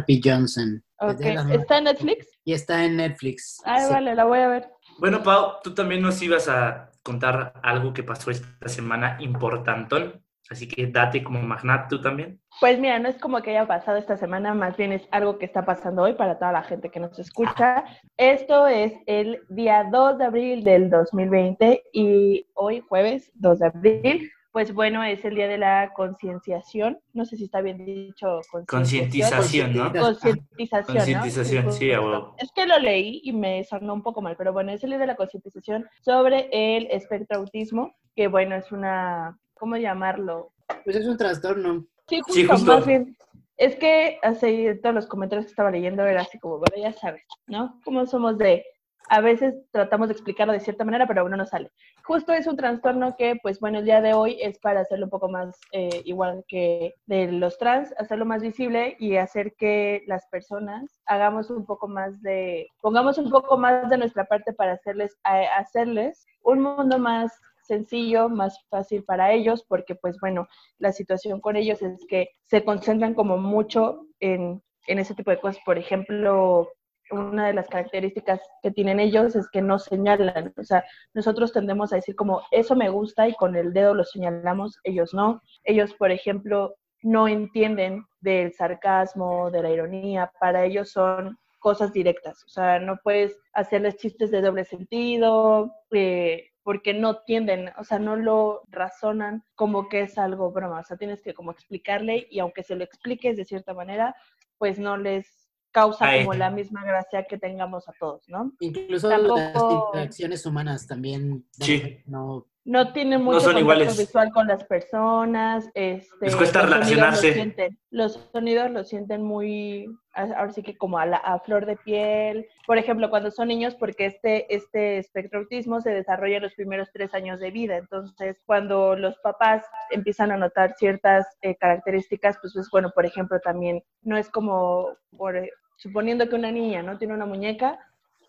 P. 0.06 0.20
Johnson. 0.22 0.82
Okay. 0.98 1.36
¿Está 1.52 1.78
en 1.78 1.84
Netflix? 1.84 2.26
Y 2.44 2.52
está 2.52 2.84
en 2.84 2.96
Netflix. 2.96 3.60
Ah, 3.64 3.80
sí. 3.80 3.92
vale, 3.92 4.14
la 4.14 4.24
voy 4.24 4.38
a 4.38 4.48
ver. 4.48 4.68
Bueno, 4.98 5.22
Pau, 5.22 5.56
tú 5.62 5.74
también 5.74 6.02
nos 6.02 6.20
ibas 6.22 6.48
a 6.48 6.90
contar 7.06 7.52
algo 7.62 7.92
que 7.92 8.02
pasó 8.02 8.32
esta 8.32 8.68
semana 8.68 9.16
importantón. 9.20 10.24
Así 10.50 10.68
que 10.68 10.86
date 10.86 11.22
como 11.24 11.40
magnate 11.42 11.88
tú 11.88 12.00
también. 12.00 12.40
Pues 12.60 12.78
mira, 12.78 12.98
no 12.98 13.08
es 13.08 13.18
como 13.18 13.42
que 13.42 13.50
haya 13.50 13.66
pasado 13.66 13.96
esta 13.96 14.16
semana, 14.16 14.54
más 14.54 14.76
bien 14.76 14.92
es 14.92 15.06
algo 15.10 15.38
que 15.38 15.44
está 15.44 15.64
pasando 15.64 16.02
hoy 16.02 16.14
para 16.14 16.38
toda 16.38 16.52
la 16.52 16.62
gente 16.62 16.88
que 16.88 17.00
nos 17.00 17.18
escucha. 17.18 17.84
Esto 18.16 18.66
es 18.66 18.92
el 19.06 19.40
día 19.48 19.88
2 19.90 20.18
de 20.18 20.24
abril 20.24 20.64
del 20.64 20.88
2020 20.88 21.82
y 21.92 22.46
hoy, 22.54 22.80
jueves 22.88 23.32
2 23.34 23.58
de 23.58 23.66
abril, 23.66 24.30
pues 24.56 24.72
bueno, 24.72 25.04
es 25.04 25.22
el 25.26 25.34
día 25.34 25.48
de 25.48 25.58
la 25.58 25.92
concienciación. 25.92 26.98
No 27.12 27.26
sé 27.26 27.36
si 27.36 27.44
está 27.44 27.60
bien 27.60 27.84
dicho. 27.84 28.40
Concientización, 28.66 29.74
¿no? 29.74 29.92
Concientización. 29.92 30.96
Concientización, 30.96 31.66
¿no? 31.66 31.72
sí, 31.72 31.92
abuelo. 31.92 32.34
Es 32.38 32.50
que 32.52 32.64
lo 32.64 32.78
leí 32.78 33.20
y 33.22 33.34
me 33.34 33.62
sonó 33.64 33.92
un 33.92 34.02
poco 34.02 34.22
mal, 34.22 34.34
pero 34.38 34.54
bueno, 34.54 34.72
es 34.72 34.82
el 34.82 34.88
día 34.88 34.98
de 34.98 35.08
la 35.08 35.16
concientización 35.16 35.86
sobre 36.00 36.48
el 36.50 36.86
espectro 36.90 37.36
autismo, 37.36 37.94
que 38.14 38.28
bueno, 38.28 38.56
es 38.56 38.72
una, 38.72 39.38
¿cómo 39.52 39.76
llamarlo? 39.76 40.54
Pues 40.84 40.96
es 40.96 41.06
un 41.06 41.18
trastorno. 41.18 41.84
Sí, 42.08 42.20
justo, 42.20 42.32
Sí, 42.32 42.46
justo. 42.46 42.72
más 42.76 42.86
bien. 42.86 43.14
Es 43.58 43.76
que 43.76 44.18
así 44.22 44.68
todos 44.82 44.94
los 44.94 45.06
comentarios 45.06 45.44
que 45.44 45.50
estaba 45.50 45.70
leyendo 45.70 46.02
era 46.06 46.22
así 46.22 46.38
como, 46.38 46.60
bueno, 46.60 46.82
ya 46.82 46.94
sabes, 46.94 47.26
¿no? 47.46 47.78
Como 47.84 48.06
somos 48.06 48.38
de, 48.38 48.64
a 49.08 49.20
veces 49.20 49.54
tratamos 49.70 50.08
de 50.08 50.12
explicarlo 50.12 50.52
de 50.52 50.60
cierta 50.60 50.84
manera, 50.84 51.06
pero 51.06 51.24
uno 51.24 51.36
no 51.36 51.46
sale. 51.46 51.70
Justo 52.04 52.32
es 52.32 52.46
un 52.46 52.56
trastorno 52.56 53.16
que, 53.16 53.36
pues 53.42 53.60
bueno, 53.60 53.78
el 53.78 53.84
día 53.84 54.00
de 54.00 54.14
hoy 54.14 54.38
es 54.40 54.58
para 54.58 54.80
hacerlo 54.80 55.06
un 55.06 55.10
poco 55.10 55.28
más 55.28 55.58
eh, 55.72 56.02
igual 56.04 56.44
que 56.48 56.94
de 57.06 57.30
los 57.32 57.58
trans, 57.58 57.94
hacerlo 57.98 58.24
más 58.24 58.42
visible 58.42 58.96
y 58.98 59.16
hacer 59.16 59.54
que 59.56 60.02
las 60.06 60.26
personas 60.26 61.00
hagamos 61.06 61.50
un 61.50 61.66
poco 61.66 61.88
más 61.88 62.20
de, 62.22 62.68
pongamos 62.80 63.18
un 63.18 63.30
poco 63.30 63.56
más 63.56 63.88
de 63.88 63.98
nuestra 63.98 64.24
parte 64.24 64.52
para 64.52 64.72
hacerles, 64.72 65.16
hacerles 65.22 66.26
un 66.42 66.60
mundo 66.60 66.98
más 66.98 67.32
sencillo, 67.62 68.28
más 68.28 68.64
fácil 68.70 69.04
para 69.04 69.32
ellos, 69.32 69.64
porque 69.68 69.94
pues 69.94 70.16
bueno, 70.20 70.46
la 70.78 70.92
situación 70.92 71.40
con 71.40 71.56
ellos 71.56 71.82
es 71.82 72.04
que 72.08 72.30
se 72.44 72.64
concentran 72.64 73.14
como 73.14 73.36
mucho 73.36 74.06
en, 74.20 74.62
en 74.86 74.98
ese 74.98 75.14
tipo 75.14 75.30
de 75.30 75.40
cosas. 75.40 75.60
Por 75.64 75.78
ejemplo, 75.78 76.68
una 77.10 77.46
de 77.46 77.54
las 77.54 77.68
características 77.68 78.40
que 78.62 78.70
tienen 78.70 79.00
ellos 79.00 79.36
es 79.36 79.48
que 79.48 79.62
no 79.62 79.78
señalan. 79.78 80.52
O 80.56 80.64
sea, 80.64 80.84
nosotros 81.14 81.52
tendemos 81.52 81.92
a 81.92 81.96
decir 81.96 82.16
como, 82.16 82.42
eso 82.50 82.74
me 82.74 82.88
gusta 82.88 83.28
y 83.28 83.34
con 83.34 83.56
el 83.56 83.72
dedo 83.72 83.94
lo 83.94 84.04
señalamos, 84.04 84.78
ellos 84.84 85.14
no. 85.14 85.42
Ellos, 85.64 85.94
por 85.94 86.10
ejemplo, 86.10 86.76
no 87.02 87.28
entienden 87.28 88.04
del 88.20 88.52
sarcasmo, 88.52 89.50
de 89.50 89.62
la 89.62 89.70
ironía. 89.70 90.32
Para 90.40 90.64
ellos 90.64 90.90
son 90.90 91.38
cosas 91.58 91.92
directas. 91.92 92.44
O 92.44 92.48
sea, 92.48 92.78
no 92.78 92.98
puedes 93.02 93.38
hacerles 93.52 93.96
chistes 93.96 94.30
de 94.30 94.40
doble 94.40 94.64
sentido, 94.64 95.72
eh, 95.92 96.50
porque 96.62 96.94
no 96.94 97.18
tienden, 97.22 97.70
o 97.78 97.84
sea, 97.84 98.00
no 98.00 98.16
lo 98.16 98.62
razonan 98.68 99.44
como 99.54 99.88
que 99.88 100.00
es 100.00 100.18
algo 100.18 100.50
broma. 100.50 100.80
O 100.80 100.82
sea, 100.82 100.96
tienes 100.96 101.22
que 101.22 101.32
como 101.32 101.52
explicarle 101.52 102.26
y 102.28 102.40
aunque 102.40 102.64
se 102.64 102.74
lo 102.74 102.82
expliques 102.82 103.36
de 103.36 103.44
cierta 103.44 103.72
manera, 103.72 104.16
pues 104.58 104.78
no 104.78 104.96
les 104.96 105.45
causa 105.76 106.06
Ay. 106.06 106.20
como 106.24 106.32
la 106.38 106.48
misma 106.50 106.82
gracia 106.84 107.24
que 107.24 107.36
tengamos 107.36 107.86
a 107.86 107.92
todos, 108.00 108.26
¿no? 108.28 108.50
Incluso 108.60 109.10
Tampoco- 109.10 109.38
las 109.38 109.62
interacciones 109.86 110.46
humanas 110.46 110.86
también 110.86 111.44
Sí. 111.50 111.98
no 112.06 112.46
No 112.64 112.92
tienen 112.92 113.22
mucho 113.22 113.40
son 113.40 113.52
contacto 113.52 113.60
iguales. 113.60 113.98
visual 113.98 114.32
con 114.32 114.46
las 114.48 114.64
personas, 114.64 115.68
este, 115.74 116.24
Les 116.26 116.34
cuesta 116.34 116.62
los 116.62 116.70
sonidos 116.70 116.88
relacionarse. 116.88 117.26
Los, 117.28 117.34
sienten, 117.36 117.78
los 117.90 118.28
sonidos 118.32 118.70
los 118.72 118.88
sienten 118.88 119.22
muy, 119.22 119.86
ahora 120.14 120.50
sí 120.52 120.62
que 120.64 120.76
como 120.76 120.98
a, 120.98 121.06
la, 121.06 121.18
a 121.18 121.38
flor 121.38 121.64
de 121.64 121.76
piel. 121.76 122.48
Por 122.66 122.76
ejemplo, 122.78 123.08
cuando 123.08 123.30
son 123.30 123.46
niños, 123.48 123.76
porque 123.76 124.06
este, 124.06 124.52
este 124.52 124.98
espectro 124.98 125.38
autismo 125.40 125.80
se 125.80 125.90
desarrolla 125.90 126.38
en 126.38 126.42
los 126.42 126.54
primeros 126.54 126.88
tres 126.92 127.14
años 127.14 127.38
de 127.38 127.52
vida. 127.52 127.76
Entonces, 127.76 128.42
cuando 128.46 128.96
los 128.96 129.16
papás 129.18 129.62
empiezan 129.92 130.32
a 130.32 130.36
notar 130.36 130.74
ciertas 130.76 131.24
eh, 131.42 131.54
características, 131.54 132.36
pues 132.42 132.56
es 132.56 132.68
bueno, 132.72 132.90
por 132.92 133.06
ejemplo, 133.06 133.38
también 133.38 133.84
no 134.02 134.16
es 134.16 134.28
como, 134.28 134.88
por, 135.16 135.36
suponiendo 135.76 136.28
que 136.28 136.34
una 136.36 136.50
niña 136.52 136.82
no 136.82 136.98
tiene 136.98 137.14
una 137.14 137.26
muñeca, 137.26 137.78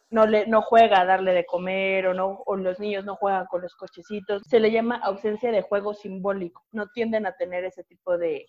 no 0.09 0.25
le 0.25 0.47
no 0.47 0.61
juega 0.61 1.01
a 1.01 1.05
darle 1.05 1.33
de 1.33 1.45
comer 1.45 2.07
o 2.07 2.13
no 2.13 2.41
o 2.45 2.55
los 2.55 2.79
niños 2.79 3.03
no 3.03 3.17
juegan 3.17 3.45
con 3.47 3.61
los 3.61 3.75
cochecitos 3.75 4.41
se 4.47 4.61
le 4.61 4.71
llama 4.71 4.95
ausencia 5.03 5.51
de 5.51 5.61
juego 5.63 5.93
simbólico 5.93 6.63
no 6.71 6.87
tienden 6.93 7.25
a 7.25 7.33
tener 7.33 7.65
ese 7.65 7.83
tipo 7.83 8.17
de 8.17 8.45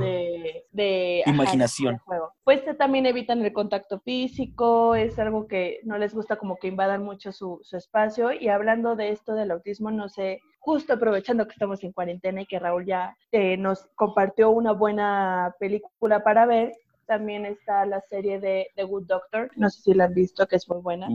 de, 0.00 0.64
de- 0.70 1.22
ajá, 1.24 1.34
Imaginación. 1.34 1.94
de 1.94 1.98
juego. 2.00 2.32
pues 2.44 2.62
también 2.76 3.06
evitan 3.06 3.40
el 3.42 3.54
contacto 3.54 4.00
físico 4.00 4.94
es 4.94 5.18
algo 5.18 5.46
que 5.46 5.80
no 5.84 5.96
les 5.96 6.12
gusta 6.14 6.36
como 6.36 6.56
que 6.58 6.68
invadan 6.68 7.02
mucho 7.02 7.32
su, 7.32 7.58
su 7.62 7.78
espacio 7.78 8.30
y 8.30 8.48
hablando 8.48 8.94
de 8.94 9.12
esto 9.12 9.32
del 9.32 9.50
autismo 9.50 9.90
no 9.90 10.10
sé 10.10 10.40
justo 10.58 10.92
aprovechando 10.92 11.46
que 11.46 11.52
estamos 11.52 11.82
en 11.84 11.92
cuarentena 11.92 12.42
y 12.42 12.46
que 12.46 12.58
Raúl 12.58 12.84
ya 12.84 13.16
eh, 13.32 13.56
nos 13.56 13.86
compartió 13.94 14.50
una 14.50 14.72
buena 14.72 15.54
película 15.58 16.22
para 16.22 16.44
ver 16.44 16.72
también 17.12 17.44
está 17.44 17.84
la 17.84 18.00
serie 18.00 18.40
de 18.40 18.68
The 18.74 18.84
Good 18.84 19.06
Doctor, 19.06 19.50
no 19.56 19.68
sé 19.68 19.82
si 19.82 19.92
la 19.94 20.04
han 20.04 20.14
visto, 20.14 20.46
que 20.46 20.56
es 20.56 20.66
muy 20.66 20.80
buena. 20.80 21.08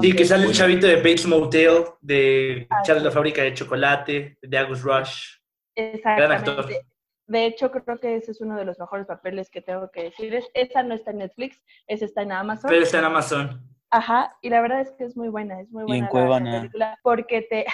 Sí, 0.00 0.14
que 0.14 0.24
sale 0.24 0.44
el 0.46 0.52
chavito 0.52 0.86
de 0.86 0.96
Bates 0.96 1.26
Motel, 1.26 1.84
de 2.00 2.66
Ah, 2.70 2.82
Charles 2.84 3.02
sí. 3.02 3.08
la 3.08 3.10
fábrica 3.12 3.42
de 3.42 3.54
chocolate, 3.54 4.38
de 4.40 4.58
Agus 4.58 4.82
Rush. 4.82 5.38
Gran 5.74 6.30
actor. 6.32 6.54
Exactamente. 6.60 6.86
De 7.26 7.46
hecho, 7.46 7.70
creo 7.72 7.98
que 7.98 8.16
ese 8.16 8.30
es 8.30 8.40
uno 8.40 8.56
de 8.56 8.64
los 8.64 8.78
mejores 8.78 9.06
papeles 9.06 9.50
que 9.50 9.62
tengo 9.62 9.90
que 9.90 10.04
decir. 10.04 10.32
Es, 10.34 10.48
esa 10.54 10.82
no 10.84 10.94
está 10.94 11.10
en 11.10 11.18
Netflix, 11.18 11.60
esa 11.88 12.04
está 12.04 12.22
en 12.22 12.30
Amazon. 12.32 12.68
Pero 12.70 12.82
está 12.82 12.98
en 13.00 13.04
Amazon. 13.06 13.68
Ajá, 13.90 14.36
y 14.42 14.48
la 14.48 14.60
verdad 14.60 14.80
es 14.82 14.92
que 14.92 15.04
es 15.04 15.16
muy 15.16 15.28
buena, 15.28 15.60
es 15.60 15.70
muy 15.70 15.82
Y 15.82 15.86
buena 15.86 15.96
en 15.98 16.02
la- 16.04 16.08
Cuevana. 16.10 16.52
película 16.60 16.98
porque 17.02 17.42
te, 17.42 17.66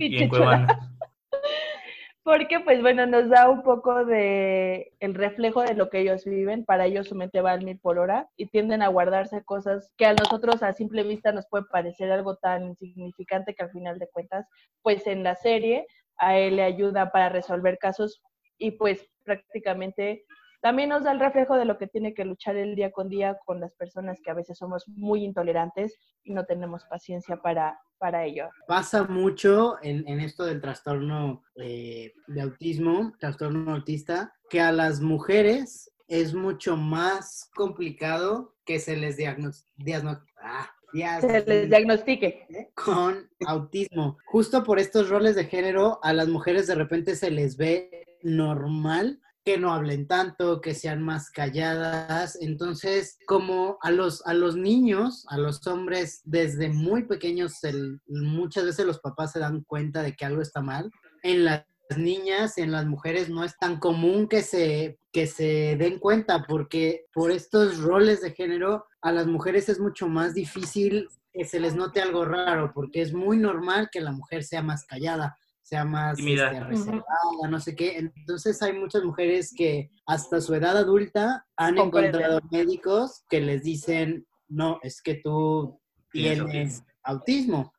Y, 0.00 0.16
y 0.18 0.22
en 0.24 0.28
Cuevana. 0.30 0.93
Porque 2.24 2.58
pues 2.60 2.80
bueno, 2.80 3.04
nos 3.06 3.28
da 3.28 3.50
un 3.50 3.62
poco 3.62 4.06
de 4.06 4.94
el 4.98 5.14
reflejo 5.14 5.62
de 5.62 5.74
lo 5.74 5.90
que 5.90 6.00
ellos 6.00 6.24
viven. 6.24 6.64
Para 6.64 6.86
ellos 6.86 7.08
su 7.08 7.14
mente 7.14 7.42
va 7.42 7.52
al 7.52 7.64
mil 7.64 7.78
por 7.78 7.98
hora 7.98 8.30
y 8.36 8.46
tienden 8.46 8.80
a 8.80 8.88
guardarse 8.88 9.44
cosas 9.44 9.92
que 9.98 10.06
a 10.06 10.14
nosotros 10.14 10.62
a 10.62 10.72
simple 10.72 11.02
vista 11.02 11.32
nos 11.32 11.46
puede 11.46 11.66
parecer 11.70 12.10
algo 12.10 12.36
tan 12.36 12.64
insignificante 12.64 13.54
que 13.54 13.62
al 13.62 13.70
final 13.70 13.98
de 13.98 14.08
cuentas, 14.08 14.48
pues 14.82 15.06
en 15.06 15.22
la 15.22 15.34
serie 15.34 15.86
a 16.16 16.38
él 16.38 16.56
le 16.56 16.62
ayuda 16.62 17.12
para 17.12 17.28
resolver 17.28 17.76
casos 17.76 18.22
y 18.56 18.70
pues 18.72 19.06
prácticamente 19.24 20.24
también 20.62 20.88
nos 20.88 21.04
da 21.04 21.12
el 21.12 21.20
reflejo 21.20 21.56
de 21.56 21.66
lo 21.66 21.76
que 21.76 21.88
tiene 21.88 22.14
que 22.14 22.24
luchar 22.24 22.56
el 22.56 22.74
día 22.74 22.90
con 22.90 23.10
día 23.10 23.36
con 23.44 23.60
las 23.60 23.74
personas 23.74 24.22
que 24.22 24.30
a 24.30 24.34
veces 24.34 24.56
somos 24.56 24.88
muy 24.88 25.22
intolerantes 25.22 25.98
y 26.22 26.32
no 26.32 26.46
tenemos 26.46 26.86
paciencia 26.86 27.36
para, 27.36 27.78
para 28.04 28.26
ello. 28.26 28.50
Pasa 28.68 29.04
mucho 29.04 29.76
en, 29.82 30.06
en 30.06 30.20
esto 30.20 30.44
del 30.44 30.60
trastorno 30.60 31.42
eh, 31.56 32.12
de 32.26 32.42
autismo, 32.42 33.14
trastorno 33.18 33.72
autista, 33.72 34.34
que 34.50 34.60
a 34.60 34.72
las 34.72 35.00
mujeres 35.00 35.90
es 36.06 36.34
mucho 36.34 36.76
más 36.76 37.48
complicado 37.56 38.56
que 38.66 38.78
se 38.78 38.98
les. 38.98 39.16
Ah, 40.36 40.70
se 40.92 41.44
les 41.46 41.70
diagnostique 41.70 42.46
con 42.74 43.26
autismo. 43.46 44.18
Justo 44.26 44.62
por 44.64 44.78
estos 44.78 45.08
roles 45.08 45.34
de 45.34 45.46
género, 45.46 45.98
a 46.02 46.12
las 46.12 46.28
mujeres 46.28 46.66
de 46.66 46.74
repente 46.74 47.16
se 47.16 47.30
les 47.30 47.56
ve 47.56 48.18
normal 48.22 49.18
que 49.44 49.58
no 49.58 49.72
hablen 49.72 50.06
tanto, 50.06 50.60
que 50.60 50.74
sean 50.74 51.02
más 51.02 51.30
calladas. 51.30 52.38
Entonces, 52.40 53.18
como 53.26 53.78
a 53.82 53.90
los, 53.90 54.26
a 54.26 54.32
los 54.32 54.56
niños, 54.56 55.26
a 55.28 55.36
los 55.36 55.66
hombres, 55.66 56.22
desde 56.24 56.70
muy 56.70 57.04
pequeños, 57.04 57.58
muchas 58.06 58.64
veces 58.64 58.86
los 58.86 59.00
papás 59.00 59.32
se 59.32 59.40
dan 59.40 59.62
cuenta 59.64 60.02
de 60.02 60.16
que 60.16 60.24
algo 60.24 60.40
está 60.40 60.62
mal. 60.62 60.90
En 61.22 61.44
las 61.44 61.66
niñas, 61.96 62.56
en 62.56 62.72
las 62.72 62.86
mujeres, 62.86 63.28
no 63.28 63.44
es 63.44 63.56
tan 63.58 63.78
común 63.78 64.28
que 64.28 64.42
se, 64.42 64.98
que 65.12 65.26
se 65.26 65.76
den 65.78 65.98
cuenta, 65.98 66.44
porque 66.48 67.04
por 67.12 67.30
estos 67.30 67.78
roles 67.78 68.22
de 68.22 68.32
género, 68.32 68.86
a 69.02 69.12
las 69.12 69.26
mujeres 69.26 69.68
es 69.68 69.78
mucho 69.78 70.08
más 70.08 70.32
difícil 70.32 71.08
que 71.34 71.44
se 71.44 71.60
les 71.60 71.74
note 71.74 72.00
algo 72.00 72.24
raro, 72.24 72.72
porque 72.74 73.02
es 73.02 73.12
muy 73.12 73.36
normal 73.36 73.90
que 73.92 74.00
la 74.00 74.12
mujer 74.12 74.44
sea 74.44 74.62
más 74.62 74.86
callada 74.86 75.36
sea 75.64 75.84
más 75.84 76.18
este, 76.18 76.60
reservada, 76.60 77.48
no 77.48 77.58
sé 77.58 77.74
qué. 77.74 77.96
Entonces 77.96 78.60
hay 78.62 78.74
muchas 78.74 79.02
mujeres 79.02 79.52
que 79.56 79.90
hasta 80.06 80.40
su 80.42 80.54
edad 80.54 80.76
adulta 80.76 81.46
han 81.56 81.78
encontrado 81.78 82.40
médicos 82.50 83.24
que 83.30 83.40
les 83.40 83.62
dicen, 83.62 84.26
no, 84.46 84.78
es 84.82 85.00
que 85.00 85.14
tú 85.24 85.80
tienes 86.12 86.84
autismo 87.02 87.72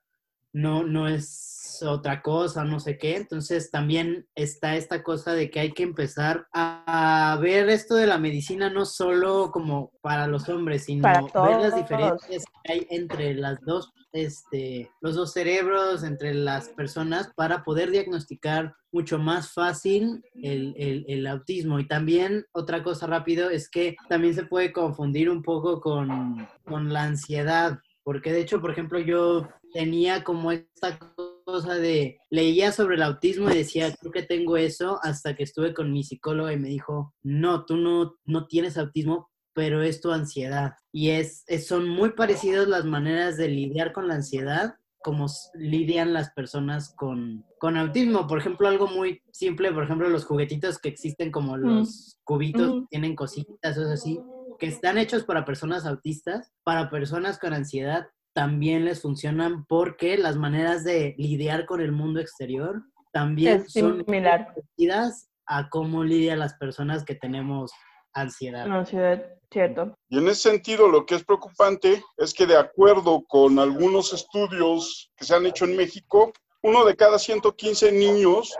no, 0.55 0.83
no 0.83 1.09
es 1.09 1.83
otra 1.83 2.21
cosa, 2.21 2.63
no 2.63 2.79
sé 2.79 2.97
qué. 2.97 3.17
Entonces 3.17 3.69
también 3.71 4.25
está 4.35 4.77
esta 4.77 5.03
cosa 5.03 5.33
de 5.33 5.49
que 5.49 5.59
hay 5.59 5.73
que 5.73 5.83
empezar 5.83 6.47
a 6.53 7.37
ver 7.41 7.67
esto 7.67 7.95
de 7.95 8.07
la 8.07 8.17
medicina 8.17 8.69
no 8.69 8.85
solo 8.85 9.51
como 9.51 9.91
para 10.01 10.27
los 10.27 10.47
hombres, 10.47 10.85
sino 10.85 11.03
ver 11.03 11.61
las 11.61 11.75
diferencias 11.75 12.45
que 12.63 12.71
hay 12.71 12.87
entre 12.89 13.33
las 13.33 13.59
dos, 13.65 13.91
este, 14.13 14.89
los 15.01 15.15
dos 15.15 15.33
cerebros, 15.33 16.03
entre 16.03 16.33
las 16.33 16.69
personas, 16.69 17.31
para 17.35 17.65
poder 17.65 17.91
diagnosticar 17.91 18.73
mucho 18.93 19.19
más 19.19 19.51
fácil 19.51 20.23
el, 20.41 21.03
el, 21.05 21.27
autismo. 21.27 21.79
Y 21.79 21.87
también 21.87 22.45
otra 22.53 22.81
cosa 22.81 23.07
rápido 23.07 23.49
es 23.49 23.69
que 23.69 23.97
también 24.07 24.33
se 24.33 24.45
puede 24.45 24.71
confundir 24.71 25.29
un 25.29 25.43
poco 25.43 25.81
con, 25.81 26.47
con 26.63 26.93
la 26.93 27.03
ansiedad. 27.03 27.79
Porque 28.05 28.31
de 28.31 28.41
hecho, 28.41 28.61
por 28.61 28.69
ejemplo, 28.69 28.99
yo 28.99 29.49
tenía 29.73 30.23
como 30.23 30.51
esta 30.51 30.99
cosa 31.43 31.73
de, 31.73 32.19
leía 32.29 32.71
sobre 32.71 32.97
el 32.97 33.01
autismo 33.01 33.49
y 33.49 33.57
decía, 33.57 33.95
creo 33.99 34.11
que 34.11 34.21
tengo 34.21 34.57
eso, 34.57 34.99
hasta 35.01 35.35
que 35.35 35.41
estuve 35.41 35.73
con 35.73 35.91
mi 35.91 36.03
psicóloga 36.03 36.53
y 36.53 36.59
me 36.59 36.69
dijo, 36.69 37.15
no, 37.23 37.65
tú 37.65 37.77
no, 37.77 38.15
no 38.23 38.45
tienes 38.45 38.77
autismo, 38.77 39.31
pero 39.55 39.81
es 39.81 40.01
tu 40.01 40.11
ansiedad. 40.11 40.73
Y 40.91 41.09
es, 41.09 41.45
son 41.65 41.89
muy 41.89 42.11
parecidas 42.11 42.67
las 42.67 42.85
maneras 42.85 43.37
de 43.37 43.47
lidiar 43.47 43.91
con 43.91 44.07
la 44.07 44.15
ansiedad 44.15 44.75
como 45.03 45.25
lidian 45.55 46.13
las 46.13 46.31
personas 46.31 46.93
con, 46.95 47.43
con 47.59 47.75
autismo. 47.75 48.27
Por 48.27 48.39
ejemplo, 48.39 48.67
algo 48.67 48.87
muy 48.87 49.21
simple, 49.31 49.71
por 49.71 49.83
ejemplo, 49.83 50.09
los 50.09 50.25
juguetitos 50.25 50.77
que 50.77 50.89
existen 50.89 51.31
como 51.31 51.57
los 51.57 52.19
cubitos, 52.23 52.87
tienen 52.89 53.15
cositas, 53.15 53.77
o 53.77 53.91
así, 53.91 54.19
que 54.57 54.67
están 54.67 54.97
hechos 54.97 55.23
para 55.23 55.45
personas 55.45 55.85
autistas, 55.85 56.51
para 56.63 56.89
personas 56.89 57.39
con 57.39 57.53
ansiedad, 57.53 58.07
también 58.33 58.85
les 58.85 59.01
funcionan 59.01 59.65
porque 59.65 60.17
las 60.17 60.35
maneras 60.35 60.83
de 60.83 61.15
lidiar 61.17 61.65
con 61.65 61.81
el 61.81 61.91
mundo 61.91 62.19
exterior 62.19 62.83
también 63.13 63.67
son 63.69 64.03
parecidas 64.03 65.29
a 65.45 65.69
cómo 65.69 66.03
lidian 66.03 66.39
las 66.39 66.55
personas 66.55 67.05
que 67.05 67.15
tenemos 67.15 67.71
ansiedad. 68.13 68.69
Ansiedad, 68.69 69.23
cierto. 69.51 69.95
Y 70.09 70.17
en 70.17 70.27
ese 70.27 70.49
sentido, 70.49 70.89
lo 70.89 71.05
que 71.05 71.15
es 71.15 71.23
preocupante 71.23 72.03
es 72.17 72.33
que 72.33 72.45
de 72.45 72.57
acuerdo 72.57 73.23
con 73.25 73.57
algunos 73.57 74.11
estudios 74.11 75.11
que 75.15 75.23
se 75.23 75.35
han 75.35 75.45
hecho 75.45 75.65
en 75.65 75.77
México, 75.77 76.33
uno 76.61 76.83
de 76.83 76.95
cada 76.95 77.19
115 77.19 77.91
niños 77.91 78.53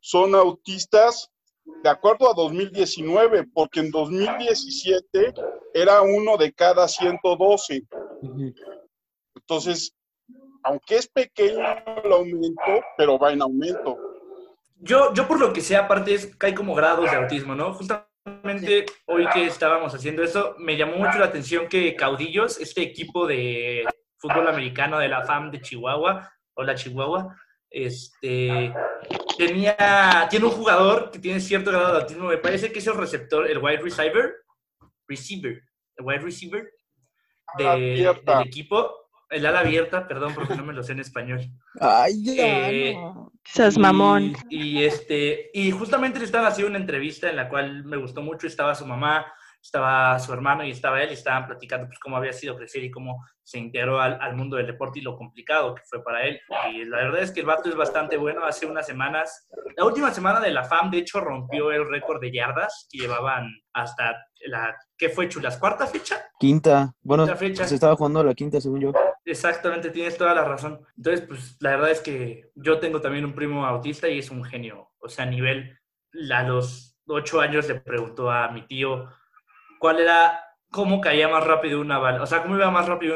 son 0.00 0.34
autistas 0.34 1.30
de 1.82 1.90
acuerdo 1.90 2.30
a 2.30 2.34
2019, 2.34 3.44
porque 3.52 3.80
en 3.80 3.90
2017 3.90 5.34
era 5.74 6.02
uno 6.02 6.36
de 6.36 6.52
cada 6.52 6.88
112. 6.88 7.82
Entonces, 9.34 9.94
aunque 10.62 10.96
es 10.96 11.08
pequeño 11.08 11.60
el 12.02 12.12
aumento, 12.12 12.82
pero 12.96 13.18
va 13.18 13.32
en 13.32 13.42
aumento. 13.42 13.98
Yo, 14.78 15.12
yo 15.14 15.26
por 15.28 15.40
lo 15.40 15.52
que 15.52 15.60
sé, 15.60 15.76
aparte 15.76 16.14
es 16.14 16.36
que 16.36 16.46
hay 16.46 16.54
como 16.54 16.74
grados 16.74 17.10
de 17.10 17.16
autismo, 17.16 17.54
¿no? 17.54 17.72
Justamente 17.74 18.86
hoy 19.06 19.26
que 19.32 19.46
estábamos 19.46 19.94
haciendo 19.94 20.22
eso, 20.22 20.54
me 20.58 20.76
llamó 20.76 20.96
mucho 20.96 21.18
la 21.18 21.26
atención 21.26 21.68
que 21.68 21.94
Caudillos, 21.94 22.58
este 22.58 22.82
equipo 22.82 23.26
de 23.26 23.84
fútbol 24.18 24.48
americano 24.48 24.98
de 24.98 25.08
la 25.08 25.24
FAM 25.24 25.50
de 25.50 25.60
Chihuahua, 25.60 26.32
o 26.54 26.62
la 26.62 26.74
Chihuahua, 26.74 27.36
este, 27.70 28.72
tenía, 29.36 30.26
tiene 30.30 30.46
un 30.46 30.52
jugador 30.52 31.10
que 31.10 31.18
tiene 31.18 31.40
cierto 31.40 31.70
grado 31.70 31.92
de 31.92 32.00
autismo, 32.00 32.28
me 32.28 32.38
parece 32.38 32.72
que 32.72 32.78
es 32.78 32.86
el 32.86 32.96
receptor, 32.96 33.50
el 33.50 33.58
wide 33.58 33.78
receiver, 33.78 34.34
receiver, 35.08 35.62
el 35.96 36.04
wide 36.04 36.20
receiver 36.20 36.72
de, 37.58 37.64
del 38.24 38.46
equipo, 38.46 39.06
el 39.30 39.44
ala 39.44 39.60
abierta, 39.60 40.06
perdón 40.06 40.34
porque 40.34 40.54
no 40.54 40.64
me 40.64 40.72
lo 40.72 40.82
sé 40.82 40.92
en 40.92 41.00
español. 41.00 41.40
Ay, 41.80 42.22
ya, 42.22 42.70
eh, 42.70 42.96
mamón. 43.78 44.34
Y, 44.48 44.84
este, 44.84 45.50
y 45.52 45.70
justamente 45.70 46.18
le 46.18 46.24
estaban 46.24 46.50
haciendo 46.50 46.70
una 46.70 46.78
entrevista 46.78 47.28
en 47.28 47.36
la 47.36 47.48
cual 47.48 47.84
me 47.84 47.96
gustó 47.96 48.22
mucho, 48.22 48.46
estaba 48.46 48.74
su 48.74 48.86
mamá, 48.86 49.26
estaba 49.66 50.18
su 50.18 50.32
hermano 50.32 50.64
y 50.64 50.70
estaba 50.70 51.02
él, 51.02 51.10
y 51.10 51.14
estaban 51.14 51.46
platicando 51.46 51.86
pues, 51.86 51.98
cómo 51.98 52.16
había 52.16 52.32
sido 52.32 52.56
crecer 52.56 52.84
y 52.84 52.90
cómo 52.90 53.24
se 53.42 53.58
integró 53.58 54.00
al, 54.00 54.18
al, 54.20 54.34
mundo 54.34 54.56
del 54.56 54.66
deporte 54.66 54.98
y 54.98 55.02
lo 55.02 55.16
complicado 55.16 55.74
que 55.74 55.82
fue 55.84 56.02
para 56.02 56.24
él. 56.24 56.40
Y 56.72 56.84
la 56.84 56.98
verdad 56.98 57.22
es 57.22 57.30
que 57.30 57.40
el 57.40 57.46
vato 57.46 57.68
es 57.68 57.76
bastante 57.76 58.16
bueno. 58.16 58.44
Hace 58.44 58.66
unas 58.66 58.86
semanas, 58.86 59.48
la 59.76 59.84
última 59.84 60.12
semana 60.12 60.40
de 60.40 60.50
la 60.50 60.64
FAM, 60.64 60.90
de 60.90 60.98
hecho, 60.98 61.20
rompió 61.20 61.70
el 61.72 61.88
récord 61.88 62.20
de 62.20 62.32
yardas 62.32 62.88
que 62.90 62.98
llevaban 62.98 63.50
hasta 63.72 64.16
la, 64.46 64.76
¿qué 64.96 65.08
fue, 65.08 65.28
Chulas? 65.28 65.58
¿Cuarta 65.58 65.86
fecha? 65.86 66.30
Quinta. 66.38 66.94
Bueno, 67.02 67.26
se 67.26 67.74
estaba 67.74 67.96
jugando 67.96 68.22
la 68.22 68.34
quinta, 68.34 68.60
según 68.60 68.80
yo. 68.80 68.92
Exactamente, 69.24 69.90
tienes 69.90 70.16
toda 70.16 70.34
la 70.34 70.44
razón. 70.44 70.80
Entonces, 70.96 71.26
pues 71.26 71.56
la 71.60 71.70
verdad 71.70 71.90
es 71.90 72.00
que 72.00 72.50
yo 72.54 72.78
tengo 72.78 73.00
también 73.00 73.24
un 73.24 73.34
primo 73.34 73.66
autista 73.66 74.08
y 74.08 74.18
es 74.18 74.30
un 74.30 74.44
genio. 74.44 74.90
O 74.98 75.08
sea, 75.08 75.24
a 75.24 75.28
nivel, 75.28 75.78
a 76.32 76.42
los 76.44 76.96
ocho 77.06 77.40
años 77.40 77.68
le 77.68 77.80
preguntó 77.80 78.30
a 78.30 78.48
mi 78.50 78.66
tío 78.66 79.08
cuál 79.78 80.00
era, 80.00 80.40
cómo 80.70 81.00
caía 81.00 81.28
más 81.28 81.44
rápido 81.44 81.80
una 81.80 81.98
bala. 81.98 82.22
O 82.22 82.26
sea, 82.26 82.42
cómo 82.42 82.56
iba 82.56 82.70
más 82.70 82.86
rápido 82.86 83.14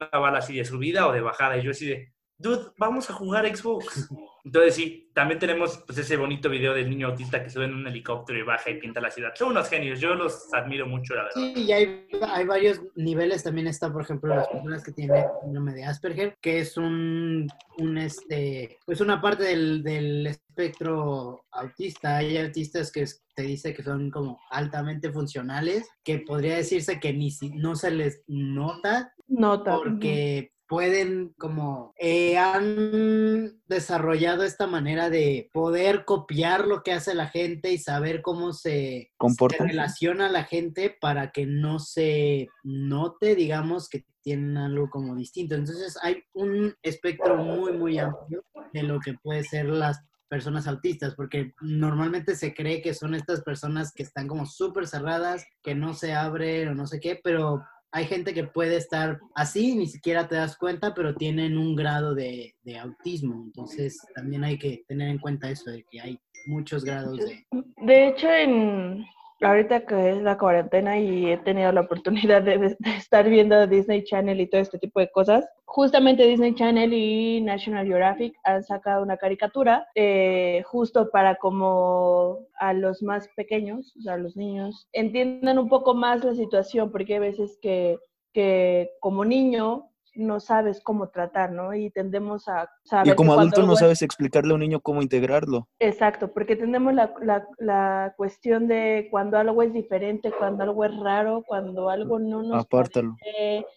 una 0.00 0.18
bala 0.18 0.38
así 0.38 0.56
de 0.56 0.64
subida 0.64 1.06
o 1.06 1.12
de 1.12 1.20
bajada. 1.20 1.56
Y 1.56 1.62
yo 1.62 1.70
así 1.70 1.86
de, 1.86 2.15
dude, 2.38 2.72
vamos 2.78 3.10
a 3.10 3.14
jugar 3.14 3.46
Xbox. 3.54 4.08
Entonces 4.44 4.76
sí, 4.76 5.10
también 5.12 5.40
tenemos 5.40 5.82
pues, 5.86 5.98
ese 5.98 6.16
bonito 6.16 6.48
video 6.48 6.72
del 6.72 6.88
niño 6.88 7.08
autista 7.08 7.42
que 7.42 7.50
sube 7.50 7.64
en 7.64 7.74
un 7.74 7.86
helicóptero 7.86 8.38
y 8.38 8.42
baja 8.42 8.70
y 8.70 8.78
pinta 8.78 9.00
la 9.00 9.10
ciudad. 9.10 9.32
Son 9.34 9.48
unos 9.48 9.68
genios, 9.68 9.98
yo 9.98 10.14
los 10.14 10.54
admiro 10.54 10.86
mucho, 10.86 11.14
la 11.16 11.24
verdad. 11.24 11.34
Sí, 11.34 11.64
y 11.64 11.72
hay, 11.72 12.06
hay 12.20 12.44
varios 12.44 12.80
niveles. 12.94 13.42
También 13.42 13.66
está, 13.66 13.92
por 13.92 14.02
ejemplo, 14.02 14.32
las 14.32 14.46
personas 14.46 14.84
que 14.84 14.92
tienen 14.92 15.24
síndrome 15.42 15.74
de 15.74 15.84
Asperger, 15.84 16.36
que 16.40 16.60
es 16.60 16.76
un, 16.76 17.48
un 17.78 17.98
este, 17.98 18.78
pues 18.86 19.00
una 19.00 19.20
parte 19.20 19.42
del, 19.42 19.82
del 19.82 20.28
espectro 20.28 21.44
autista. 21.50 22.18
Hay 22.18 22.38
autistas 22.38 22.92
que 22.92 23.04
te 23.34 23.42
dice 23.42 23.74
que 23.74 23.82
son 23.82 24.12
como 24.12 24.38
altamente 24.50 25.10
funcionales, 25.10 25.88
que 26.04 26.20
podría 26.20 26.56
decirse 26.56 27.00
que 27.00 27.12
ni 27.12 27.32
si, 27.32 27.50
no 27.50 27.74
se 27.74 27.90
les 27.90 28.22
nota. 28.28 29.12
Nota. 29.26 29.76
Porque 29.76 30.52
pueden 30.68 31.34
como 31.38 31.92
eh, 31.98 32.38
han 32.38 33.60
desarrollado 33.66 34.42
esta 34.42 34.66
manera 34.66 35.10
de 35.10 35.50
poder 35.52 36.04
copiar 36.04 36.66
lo 36.66 36.82
que 36.82 36.92
hace 36.92 37.14
la 37.14 37.28
gente 37.28 37.72
y 37.72 37.78
saber 37.78 38.22
cómo 38.22 38.52
se, 38.52 39.10
Comporta. 39.16 39.64
relaciona 39.64 40.28
la 40.28 40.44
gente 40.44 40.96
para 41.00 41.30
que 41.30 41.46
no 41.46 41.78
se 41.78 42.48
note, 42.64 43.34
digamos, 43.34 43.88
que 43.88 44.04
tienen 44.22 44.56
algo 44.56 44.90
como 44.90 45.14
distinto. 45.14 45.54
Entonces 45.54 45.96
hay 46.02 46.22
un 46.32 46.74
espectro 46.82 47.36
muy, 47.36 47.72
muy 47.72 47.98
amplio 47.98 48.44
de 48.72 48.82
lo 48.82 48.98
que 48.98 49.14
puede 49.14 49.44
ser 49.44 49.66
las 49.66 50.00
personas 50.28 50.66
autistas, 50.66 51.14
porque 51.14 51.54
normalmente 51.60 52.34
se 52.34 52.52
cree 52.52 52.82
que 52.82 52.94
son 52.94 53.14
estas 53.14 53.42
personas 53.42 53.92
que 53.92 54.02
están 54.02 54.26
como 54.26 54.44
súper 54.46 54.88
cerradas, 54.88 55.46
que 55.62 55.76
no 55.76 55.94
se 55.94 56.14
abren 56.14 56.68
o 56.68 56.74
no 56.74 56.86
sé 56.86 56.98
qué, 56.98 57.20
pero 57.22 57.62
hay 57.96 58.04
gente 58.04 58.34
que 58.34 58.44
puede 58.44 58.76
estar 58.76 59.18
así, 59.34 59.74
ni 59.74 59.86
siquiera 59.86 60.28
te 60.28 60.34
das 60.34 60.58
cuenta, 60.58 60.92
pero 60.92 61.14
tienen 61.14 61.56
un 61.56 61.74
grado 61.74 62.14
de, 62.14 62.54
autismo. 62.78 63.44
Entonces 63.46 63.98
también 64.14 64.44
hay 64.44 64.58
que 64.58 64.84
tener 64.86 65.08
en 65.08 65.18
cuenta 65.18 65.48
eso, 65.48 65.70
de 65.70 65.82
que 65.90 66.02
hay 66.02 66.18
muchos 66.46 66.84
grados 66.84 67.16
de... 67.16 67.46
De 67.78 68.08
hecho, 68.08 68.28
en, 68.28 69.02
ahorita 69.40 69.86
que 69.86 70.10
es 70.10 70.22
la 70.22 70.38
cuarentena 70.38 70.98
y 70.98 71.30
he 71.30 71.36
tenido 71.38 71.70
la 71.72 71.82
oportunidad 71.82 72.42
de, 72.42 72.76
estar 72.96 73.28
viendo 73.28 73.66
Disney 73.66 74.04
Channel 74.04 74.40
y 74.40 74.48
todo 74.48 74.60
este 74.60 74.78
tipo 74.78 75.00
de 75.00 75.10
cosas, 75.10 75.46
justamente 75.64 76.26
Disney 76.26 76.54
Channel 76.54 76.92
y 76.92 77.40
National 77.42 77.86
Geographic 77.86 78.34
han 78.44 78.62
sacado 78.62 79.02
una 79.02 79.16
caricatura 79.16 79.86
eh, 79.94 80.62
justo 80.66 81.10
para 81.10 81.36
como 81.36 82.46
a 82.58 82.72
los 82.72 83.02
más 83.02 83.28
pequeños, 83.36 83.94
o 83.98 84.02
sea, 84.02 84.14
a 84.14 84.18
los 84.18 84.36
niños, 84.36 84.88
entiendan 84.92 85.58
un 85.58 85.68
poco 85.68 85.94
más 85.94 86.24
la 86.24 86.34
situación, 86.34 86.90
porque 86.90 87.14
hay 87.14 87.20
veces 87.20 87.58
que, 87.60 87.98
que 88.32 88.90
como 89.00 89.24
niño 89.24 89.90
no 90.16 90.40
sabes 90.40 90.80
cómo 90.80 91.08
tratar, 91.08 91.52
¿no? 91.52 91.74
Y 91.74 91.90
tendemos 91.90 92.48
a 92.48 92.70
saber... 92.84 93.12
Y 93.12 93.16
como 93.16 93.32
adulto 93.34 93.62
no 93.62 93.76
sabes 93.76 94.02
explicarle 94.02 94.52
a 94.52 94.54
un 94.54 94.60
niño 94.60 94.80
cómo 94.80 95.02
integrarlo. 95.02 95.68
Exacto, 95.78 96.32
porque 96.32 96.56
tenemos 96.56 96.94
la, 96.94 97.12
la, 97.22 97.46
la, 97.58 98.14
cuestión 98.16 98.68
de 98.68 99.08
cuando 99.10 99.38
algo 99.38 99.62
es 99.62 99.72
diferente, 99.72 100.32
cuando 100.38 100.64
algo 100.64 100.84
es 100.84 100.96
raro, 100.98 101.44
cuando 101.46 101.90
algo 101.90 102.18
no 102.18 102.42
nos... 102.42 102.64
Apártalo. 102.64 103.16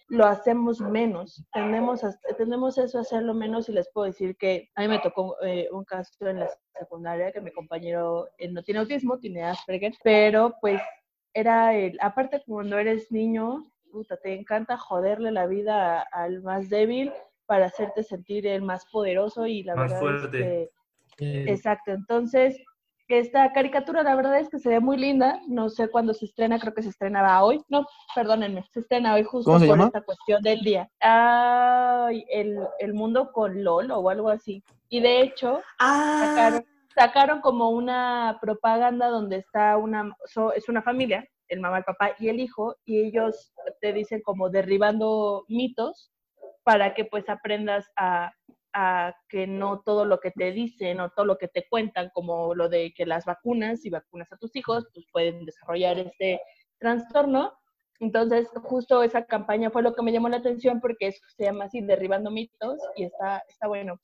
lo 0.08 0.26
hacemos 0.26 0.80
menos, 0.80 1.44
tendemos, 1.52 2.04
a, 2.04 2.18
tendemos 2.36 2.78
eso 2.78 2.98
a 2.98 3.02
hacerlo 3.02 3.34
menos 3.34 3.68
y 3.68 3.72
les 3.72 3.88
puedo 3.92 4.06
decir 4.06 4.36
que 4.36 4.68
a 4.74 4.82
mí 4.82 4.88
me 4.88 4.98
tocó 4.98 5.36
eh, 5.42 5.68
un 5.72 5.84
caso 5.84 6.28
en 6.28 6.40
la 6.40 6.48
secundaria 6.78 7.32
que 7.32 7.40
mi 7.40 7.52
compañero 7.52 8.28
él 8.38 8.54
no 8.54 8.62
tiene 8.62 8.80
autismo, 8.80 9.18
tiene 9.18 9.44
Asperger, 9.44 9.94
pero 10.02 10.54
pues 10.60 10.80
era 11.34 11.74
el, 11.76 11.96
aparte 12.00 12.42
cuando 12.46 12.78
eres 12.78 13.10
niño, 13.12 13.70
puta, 13.90 14.16
te 14.16 14.34
encanta 14.34 14.76
joderle 14.76 15.32
la 15.32 15.46
vida 15.46 16.00
al 16.12 16.42
más 16.42 16.68
débil 16.68 17.12
para 17.46 17.66
hacerte 17.66 18.02
sentir 18.02 18.46
el 18.46 18.62
más 18.62 18.86
poderoso 18.86 19.46
y 19.46 19.62
la 19.62 19.74
verdad 19.74 20.14
es 20.16 20.28
que... 20.28 20.70
Exacto, 21.18 21.90
entonces 21.92 22.56
esta 23.18 23.52
caricatura 23.52 24.02
la 24.02 24.14
verdad 24.14 24.38
es 24.38 24.48
que 24.48 24.58
se 24.58 24.68
ve 24.68 24.80
muy 24.80 24.96
linda, 24.96 25.40
no 25.48 25.68
sé 25.68 25.88
cuándo 25.88 26.14
se 26.14 26.26
estrena, 26.26 26.58
creo 26.58 26.74
que 26.74 26.82
se 26.82 26.90
estrenaba 26.90 27.42
hoy, 27.42 27.60
no, 27.68 27.84
perdónenme, 28.14 28.64
se 28.72 28.80
estrena 28.80 29.14
hoy 29.14 29.24
justo 29.24 29.58
por 29.58 29.80
esta 29.80 30.02
cuestión 30.02 30.42
del 30.42 30.60
día. 30.60 30.88
Ay, 31.00 32.24
el, 32.30 32.58
el, 32.78 32.94
mundo 32.94 33.32
con 33.32 33.64
LOL 33.64 33.90
o 33.90 34.08
algo 34.08 34.30
así. 34.30 34.62
Y 34.88 35.00
de 35.00 35.22
hecho, 35.22 35.60
ah. 35.80 36.22
sacaron, 36.24 36.64
sacaron, 36.94 37.40
como 37.40 37.70
una 37.70 38.38
propaganda 38.40 39.08
donde 39.08 39.36
está 39.36 39.76
una, 39.76 40.14
es 40.54 40.68
una 40.68 40.82
familia 40.82 41.28
el 41.50 41.60
mamá, 41.60 41.78
el 41.78 41.84
papá 41.84 42.12
y 42.18 42.28
el 42.28 42.40
hijo, 42.40 42.76
y 42.84 43.04
ellos 43.04 43.52
te 43.80 43.92
dicen 43.92 44.22
como 44.22 44.48
derribando 44.48 45.44
mitos 45.48 46.12
para 46.62 46.94
que 46.94 47.04
pues 47.04 47.28
aprendas 47.28 47.90
a, 47.96 48.32
que 49.28 49.48
no 49.48 49.80
todo 49.80 50.04
lo 50.04 50.20
que 50.20 50.30
te 50.30 50.52
dicen 50.52 51.00
o 51.00 51.10
todo 51.10 51.26
lo 51.26 51.38
que 51.38 51.48
te 51.48 51.66
cuentan, 51.68 52.08
como 52.14 52.54
lo 52.54 52.68
de 52.68 52.92
que 52.94 53.04
las 53.04 53.24
vacunas, 53.24 53.84
y 53.84 53.90
vacunas 53.90 54.30
a 54.32 54.36
tus 54.36 54.54
hijos, 54.54 54.86
pues 54.94 55.06
pueden 55.12 55.44
desarrollar 55.44 55.98
este 55.98 56.40
trastorno. 56.78 57.52
Entonces, 57.98 58.48
justo 58.62 59.02
esa 59.02 59.24
campaña 59.24 59.70
fue 59.70 59.82
lo 59.82 59.92
que 59.92 60.02
me 60.02 60.12
llamó 60.12 60.28
la 60.28 60.36
atención 60.36 60.80
porque 60.80 61.08
eso 61.08 61.20
se 61.36 61.44
llama 61.44 61.64
así, 61.64 61.80
derribando 61.80 62.30
mitos, 62.30 62.78
y 62.94 63.04
está, 63.04 63.42
está 63.48 63.66
bueno. 63.66 64.00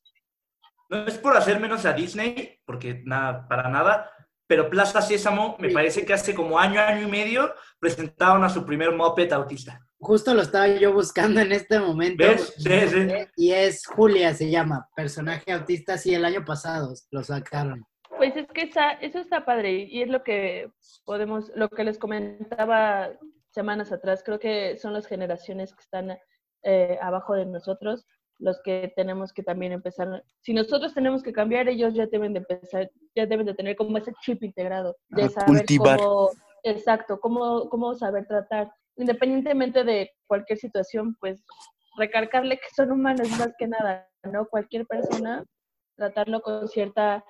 No 0.88 1.06
es 1.06 1.16
por 1.18 1.36
hacer 1.36 1.60
menos 1.60 1.86
a 1.86 1.92
Disney, 1.92 2.60
porque 2.64 3.02
nada, 3.04 3.46
para 3.46 3.68
nada, 3.68 4.10
pero 4.46 4.70
Plaza 4.70 5.02
Sésamo 5.02 5.56
me 5.58 5.70
parece 5.70 6.04
que 6.04 6.14
hace 6.14 6.34
como 6.34 6.58
año, 6.58 6.80
año 6.80 7.06
y 7.06 7.10
medio 7.10 7.52
presentaron 7.78 8.44
a 8.44 8.48
su 8.48 8.64
primer 8.64 8.92
moped 8.92 9.32
autista. 9.32 9.80
Justo 9.98 10.34
lo 10.34 10.42
estaba 10.42 10.68
yo 10.68 10.92
buscando 10.92 11.40
en 11.40 11.52
este 11.52 11.78
momento. 11.80 12.24
¿Ves? 12.24 12.54
Sí, 12.58 12.88
sí. 12.88 13.08
Y 13.36 13.52
es 13.52 13.86
Julia, 13.86 14.34
se 14.34 14.50
llama, 14.50 14.88
personaje 14.94 15.52
autista, 15.52 15.96
sí, 15.96 16.14
el 16.14 16.24
año 16.24 16.44
pasado 16.44 16.94
lo 17.10 17.22
sacaron. 17.22 17.84
Pues 18.16 18.36
es 18.36 18.46
que 18.52 18.70
eso 19.00 19.18
está 19.18 19.44
padre 19.44 19.72
y 19.72 20.02
es 20.02 20.08
lo 20.08 20.22
que 20.22 20.70
podemos, 21.04 21.50
lo 21.54 21.68
que 21.68 21.84
les 21.84 21.98
comentaba 21.98 23.10
semanas 23.50 23.90
atrás, 23.90 24.22
creo 24.24 24.38
que 24.38 24.76
son 24.78 24.92
las 24.92 25.06
generaciones 25.06 25.74
que 25.74 25.82
están 25.82 26.18
eh, 26.62 26.98
abajo 27.00 27.34
de 27.34 27.46
nosotros 27.46 28.06
los 28.38 28.60
que 28.62 28.92
tenemos 28.96 29.32
que 29.32 29.42
también 29.42 29.72
empezar. 29.72 30.22
Si 30.40 30.52
nosotros 30.52 30.94
tenemos 30.94 31.22
que 31.22 31.32
cambiar, 31.32 31.68
ellos 31.68 31.94
ya 31.94 32.06
deben 32.06 32.32
de 32.32 32.40
empezar, 32.40 32.90
ya 33.14 33.26
deben 33.26 33.46
de 33.46 33.54
tener 33.54 33.76
como 33.76 33.96
ese 33.98 34.12
chip 34.22 34.42
integrado, 34.42 34.96
de 35.08 35.28
saber 35.28 35.64
cómo, 35.78 36.30
exacto, 36.62 37.18
cómo, 37.20 37.68
cómo 37.68 37.94
saber 37.94 38.26
tratar, 38.26 38.72
independientemente 38.96 39.84
de 39.84 40.10
cualquier 40.26 40.58
situación, 40.58 41.16
pues 41.20 41.44
recargarle 41.96 42.58
que 42.58 42.68
son 42.74 42.92
humanos 42.92 43.28
más 43.38 43.54
que 43.58 43.66
nada, 43.66 44.08
¿no? 44.22 44.46
Cualquier 44.46 44.86
persona, 44.86 45.44
tratarlo 45.96 46.40
con 46.42 46.68
cierta 46.68 47.24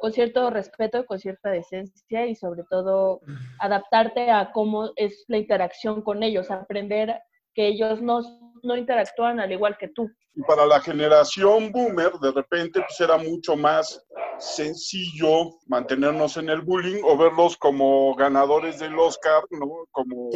con 0.00 0.12
cierto 0.12 0.50
respeto, 0.50 1.04
con 1.04 1.18
cierta 1.18 1.50
decencia 1.50 2.26
y 2.26 2.36
sobre 2.36 2.62
todo 2.70 3.20
adaptarte 3.58 4.30
a 4.30 4.52
cómo 4.52 4.92
es 4.94 5.24
la 5.26 5.38
interacción 5.38 6.02
con 6.02 6.22
ellos, 6.22 6.50
aprender 6.50 7.20
que 7.54 7.68
ellos 7.68 8.00
no, 8.00 8.20
no 8.62 8.76
interactúan 8.76 9.40
al 9.40 9.52
igual 9.52 9.76
que 9.78 9.88
tú. 9.88 10.10
Y 10.34 10.42
para 10.42 10.64
la 10.64 10.80
generación 10.80 11.72
boomer, 11.72 12.12
de 12.20 12.30
repente, 12.30 12.80
pues 12.80 13.00
era 13.00 13.18
mucho 13.18 13.56
más 13.56 14.04
sencillo 14.40 15.58
mantenernos 15.66 16.36
en 16.36 16.48
el 16.48 16.62
bullying 16.62 17.02
o 17.04 17.16
verlos 17.16 17.56
como 17.56 18.14
ganadores 18.14 18.78
del 18.78 18.98
Oscar, 18.98 19.42
¿no? 19.50 19.86
Como 19.90 20.30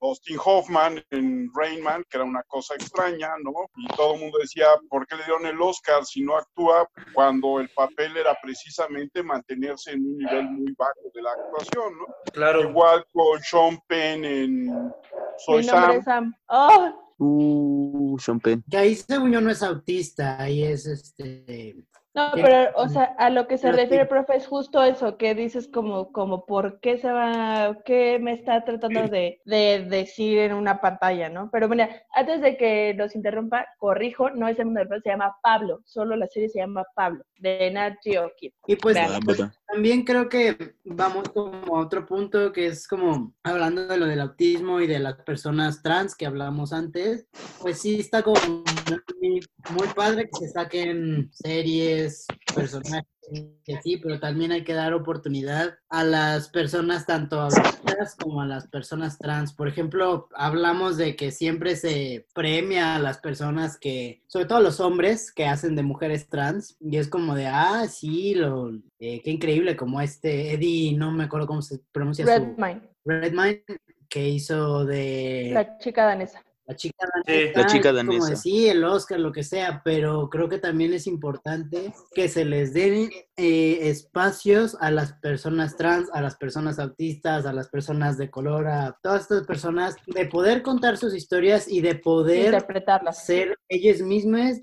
Austin 0.00 0.38
Hoffman 0.42 1.04
en 1.10 1.50
Rain 1.54 1.82
Man, 1.82 2.04
que 2.08 2.18
era 2.18 2.24
una 2.24 2.42
cosa 2.44 2.74
extraña, 2.74 3.30
¿no? 3.42 3.52
Y 3.76 3.88
todo 3.94 4.14
el 4.14 4.20
mundo 4.20 4.38
decía, 4.38 4.66
¿por 4.88 5.06
qué 5.06 5.16
le 5.16 5.24
dieron 5.24 5.46
el 5.46 5.60
Oscar 5.60 6.04
si 6.04 6.22
no 6.22 6.36
actúa 6.36 6.88
cuando 7.12 7.60
el 7.60 7.68
papel 7.70 8.16
era 8.16 8.36
precisamente 8.42 9.22
mantenerse 9.22 9.92
en 9.92 10.00
un 10.00 10.16
nivel 10.18 10.50
muy 10.50 10.72
bajo 10.78 11.00
de 11.12 11.22
la 11.22 11.30
actuación, 11.32 11.98
¿no? 11.98 12.06
Claro. 12.32 12.62
Igual 12.62 13.04
con 13.12 13.40
Sean 13.42 13.78
Penn 13.86 14.24
en 14.24 14.92
Soy 15.38 15.64
Sam. 15.64 16.02
Sam. 16.02 16.34
Oh. 16.48 16.98
Uh, 17.18 18.18
Sean 18.18 18.40
Penn. 18.40 18.64
Que 18.68 18.76
ahí 18.76 18.94
según 18.96 19.32
yo 19.32 19.40
no 19.40 19.50
es 19.50 19.62
autista, 19.62 20.40
ahí 20.40 20.64
es 20.64 20.86
este 20.86 21.76
no, 22.14 22.30
pero, 22.34 22.70
o 22.76 22.88
sea, 22.88 23.14
a 23.18 23.30
lo 23.30 23.46
que 23.46 23.56
se 23.56 23.72
refiere, 23.72 24.04
profe, 24.04 24.36
es 24.36 24.46
justo 24.46 24.82
eso, 24.82 25.16
que 25.16 25.34
dices 25.34 25.66
como, 25.66 26.12
como, 26.12 26.44
¿por 26.44 26.78
qué 26.80 26.98
se 26.98 27.10
va, 27.10 27.78
qué 27.86 28.18
me 28.20 28.32
está 28.32 28.64
tratando 28.64 29.08
de, 29.08 29.40
de 29.46 29.86
decir 29.88 30.38
en 30.38 30.52
una 30.52 30.82
pantalla, 30.82 31.30
no? 31.30 31.48
Pero 31.50 31.70
mira, 31.70 32.04
antes 32.12 32.42
de 32.42 32.58
que 32.58 32.92
los 32.98 33.14
interrumpa, 33.14 33.66
corrijo, 33.78 34.28
no 34.28 34.46
es 34.46 34.58
el 34.58 34.66
mundo 34.66 34.80
del 34.84 35.02
se 35.02 35.08
llama 35.08 35.36
Pablo, 35.42 35.80
solo 35.86 36.14
la 36.16 36.26
serie 36.26 36.50
se 36.50 36.58
llama 36.58 36.84
Pablo, 36.94 37.24
de 37.38 37.70
Nat 37.70 37.94
Geo 38.02 38.30
Y 38.66 38.76
pues, 38.76 38.98
pues, 39.24 39.42
también 39.66 40.04
creo 40.04 40.28
que 40.28 40.74
vamos 40.84 41.30
como 41.30 41.78
a 41.78 41.80
otro 41.80 42.04
punto, 42.04 42.52
que 42.52 42.66
es 42.66 42.86
como, 42.86 43.34
hablando 43.42 43.86
de 43.86 43.96
lo 43.96 44.04
del 44.04 44.20
autismo 44.20 44.80
y 44.80 44.86
de 44.86 44.98
las 44.98 45.14
personas 45.22 45.82
trans 45.82 46.14
que 46.14 46.26
hablamos 46.26 46.74
antes, 46.74 47.26
pues 47.60 47.80
sí 47.80 48.00
está 48.00 48.22
como 48.22 48.38
muy, 49.20 49.40
muy 49.70 49.88
padre 49.96 50.24
que 50.24 50.46
se 50.46 50.48
saquen 50.48 51.30
series, 51.32 52.01
personajes 52.54 53.12
que 53.64 53.80
sí, 53.82 53.96
pero 53.96 54.18
también 54.18 54.52
hay 54.52 54.64
que 54.64 54.74
dar 54.74 54.94
oportunidad 54.94 55.78
a 55.88 56.04
las 56.04 56.48
personas 56.48 57.06
tanto 57.06 57.40
adultas 57.40 58.16
como 58.16 58.42
a 58.42 58.46
las 58.46 58.66
personas 58.68 59.18
trans. 59.18 59.52
Por 59.52 59.68
ejemplo, 59.68 60.28
hablamos 60.34 60.96
de 60.96 61.16
que 61.16 61.30
siempre 61.30 61.76
se 61.76 62.26
premia 62.34 62.96
a 62.96 62.98
las 62.98 63.18
personas 63.18 63.78
que, 63.78 64.22
sobre 64.26 64.46
todo 64.46 64.58
a 64.58 64.62
los 64.62 64.80
hombres 64.80 65.32
que 65.32 65.46
hacen 65.46 65.76
de 65.76 65.82
mujeres 65.82 66.28
trans, 66.28 66.76
y 66.80 66.96
es 66.96 67.08
como 67.08 67.34
de, 67.34 67.46
ah, 67.46 67.86
sí, 67.88 68.34
lo, 68.34 68.70
eh, 68.98 69.22
qué 69.22 69.30
increíble, 69.30 69.76
como 69.76 70.00
este 70.00 70.52
Eddie, 70.52 70.96
no 70.96 71.12
me 71.12 71.24
acuerdo 71.24 71.46
cómo 71.46 71.62
se 71.62 71.80
pronuncia 71.92 72.24
Redmine. 72.26 72.82
Redmine, 73.04 73.64
que 74.08 74.28
hizo 74.28 74.84
de... 74.84 75.50
La 75.54 75.78
chica 75.78 76.04
danesa 76.04 76.42
la 76.66 76.76
chica 76.76 77.06
danesa, 77.12 77.60
la 77.60 77.66
chica 77.66 77.92
danesa. 77.92 78.18
como 78.18 78.32
el 78.68 78.84
Oscar, 78.84 79.20
lo 79.20 79.32
que 79.32 79.42
sea, 79.42 79.82
pero 79.84 80.28
creo 80.30 80.48
que 80.48 80.58
también 80.58 80.92
es 80.94 81.06
importante 81.06 81.92
que 82.14 82.28
se 82.28 82.44
les 82.44 82.72
den 82.72 83.10
eh, 83.36 83.88
espacios 83.88 84.76
a 84.80 84.90
las 84.90 85.14
personas 85.14 85.76
trans, 85.76 86.10
a 86.12 86.20
las 86.20 86.36
personas 86.36 86.78
autistas, 86.78 87.46
a 87.46 87.52
las 87.52 87.68
personas 87.68 88.18
de 88.18 88.30
color, 88.30 88.66
a 88.66 88.98
todas 89.02 89.22
estas 89.22 89.46
personas, 89.46 89.96
de 90.06 90.26
poder 90.26 90.62
contar 90.62 90.98
sus 90.98 91.14
historias 91.14 91.66
y 91.66 91.80
de 91.80 91.94
poder 91.94 92.46
interpretarlas. 92.46 93.24
ser 93.24 93.56
ellas 93.68 94.00
mismas 94.00 94.60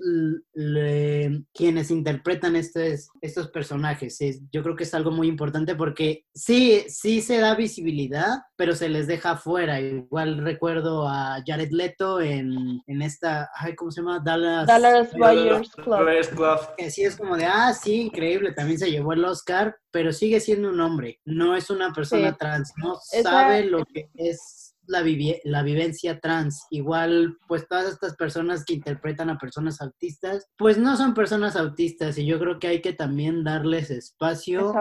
quienes 1.52 1.90
interpretan 1.90 2.54
estos, 2.54 3.08
estos 3.20 3.48
personajes. 3.48 4.18
yo 4.52 4.62
creo 4.62 4.76
que 4.76 4.84
es 4.84 4.94
algo 4.94 5.10
muy 5.10 5.26
importante 5.26 5.74
porque 5.74 6.24
sí, 6.34 6.84
sí 6.88 7.20
se 7.22 7.38
da 7.38 7.54
visibilidad, 7.54 8.42
pero 8.56 8.74
se 8.74 8.88
les 8.88 9.06
deja 9.06 9.36
fuera. 9.36 9.80
Igual 9.80 10.38
recuerdo 10.38 11.08
a 11.08 11.42
Jared 11.44 11.70
Leto 11.72 12.20
en, 12.20 12.80
en 12.86 13.02
esta, 13.02 13.50
ay, 13.56 13.74
¿cómo 13.74 13.90
se 13.90 14.00
llama? 14.00 14.20
Dallas, 14.20 14.66
Dallas 14.66 15.12
Buyers 15.12 15.70
Club. 15.70 16.58
Que 16.76 16.90
sí 16.90 17.02
es 17.02 17.16
como 17.16 17.36
de, 17.36 17.46
ah, 17.46 17.72
sí, 17.72 18.02
increíble, 18.02 18.52
también 18.52 18.69
se 18.78 18.90
llevó 18.90 19.12
el 19.12 19.24
Oscar, 19.24 19.76
pero 19.90 20.12
sigue 20.12 20.40
siendo 20.40 20.70
un 20.70 20.80
hombre, 20.80 21.20
no 21.24 21.56
es 21.56 21.70
una 21.70 21.92
persona 21.92 22.36
trans, 22.36 22.72
no 22.76 22.96
sabe 23.22 23.64
lo 23.64 23.84
que 23.84 24.08
es 24.14 24.69
la, 24.90 25.02
vivi- 25.02 25.40
la 25.44 25.62
vivencia 25.62 26.20
trans. 26.20 26.66
Igual, 26.70 27.36
pues 27.48 27.66
todas 27.68 27.88
estas 27.88 28.16
personas 28.16 28.64
que 28.64 28.74
interpretan 28.74 29.30
a 29.30 29.38
personas 29.38 29.80
autistas, 29.80 30.46
pues 30.56 30.78
no 30.78 30.96
son 30.96 31.14
personas 31.14 31.56
autistas 31.56 32.18
y 32.18 32.26
yo 32.26 32.38
creo 32.38 32.58
que 32.58 32.68
hay 32.68 32.80
que 32.82 32.92
también 32.92 33.44
darles 33.44 33.90
espacio 33.90 34.72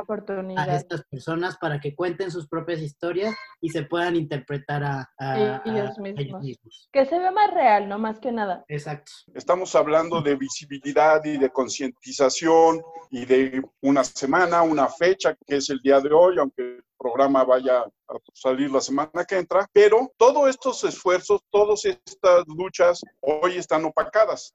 a 0.57 0.75
estas 0.75 1.03
personas 1.09 1.57
para 1.57 1.79
que 1.79 1.95
cuenten 1.95 2.31
sus 2.31 2.47
propias 2.47 2.81
historias 2.81 3.35
y 3.61 3.69
se 3.69 3.83
puedan 3.83 4.15
interpretar 4.15 4.83
a, 4.83 5.09
a- 5.17 5.61
Y- 5.65 5.69
ellos 5.69 5.89
a- 5.97 5.99
a 5.99 6.03
mismos. 6.03 6.41
mismos. 6.43 6.89
Que 6.91 7.05
se 7.05 7.19
ve 7.19 7.31
más 7.31 7.53
real, 7.53 7.87
no 7.87 7.99
más 7.99 8.19
que 8.19 8.31
nada. 8.31 8.63
Exacto. 8.67 9.11
Estamos 9.33 9.75
hablando 9.75 10.21
de 10.21 10.35
visibilidad 10.35 11.23
y 11.23 11.37
de 11.37 11.49
concientización 11.51 12.81
y 13.11 13.25
de 13.25 13.61
una 13.81 14.03
semana, 14.03 14.61
una 14.61 14.87
fecha, 14.87 15.35
que 15.45 15.57
es 15.57 15.69
el 15.69 15.79
día 15.81 15.99
de 15.99 16.11
hoy, 16.11 16.37
aunque 16.39 16.79
programa 16.99 17.43
vaya 17.45 17.79
a 17.81 18.17
salir 18.33 18.69
la 18.71 18.81
semana 18.81 19.23
que 19.27 19.37
entra, 19.37 19.65
pero 19.71 20.11
todos 20.17 20.49
estos 20.49 20.83
esfuerzos, 20.83 21.41
todas 21.49 21.85
estas 21.85 22.45
luchas 22.47 23.01
hoy 23.21 23.55
están 23.57 23.85
opacadas, 23.85 24.53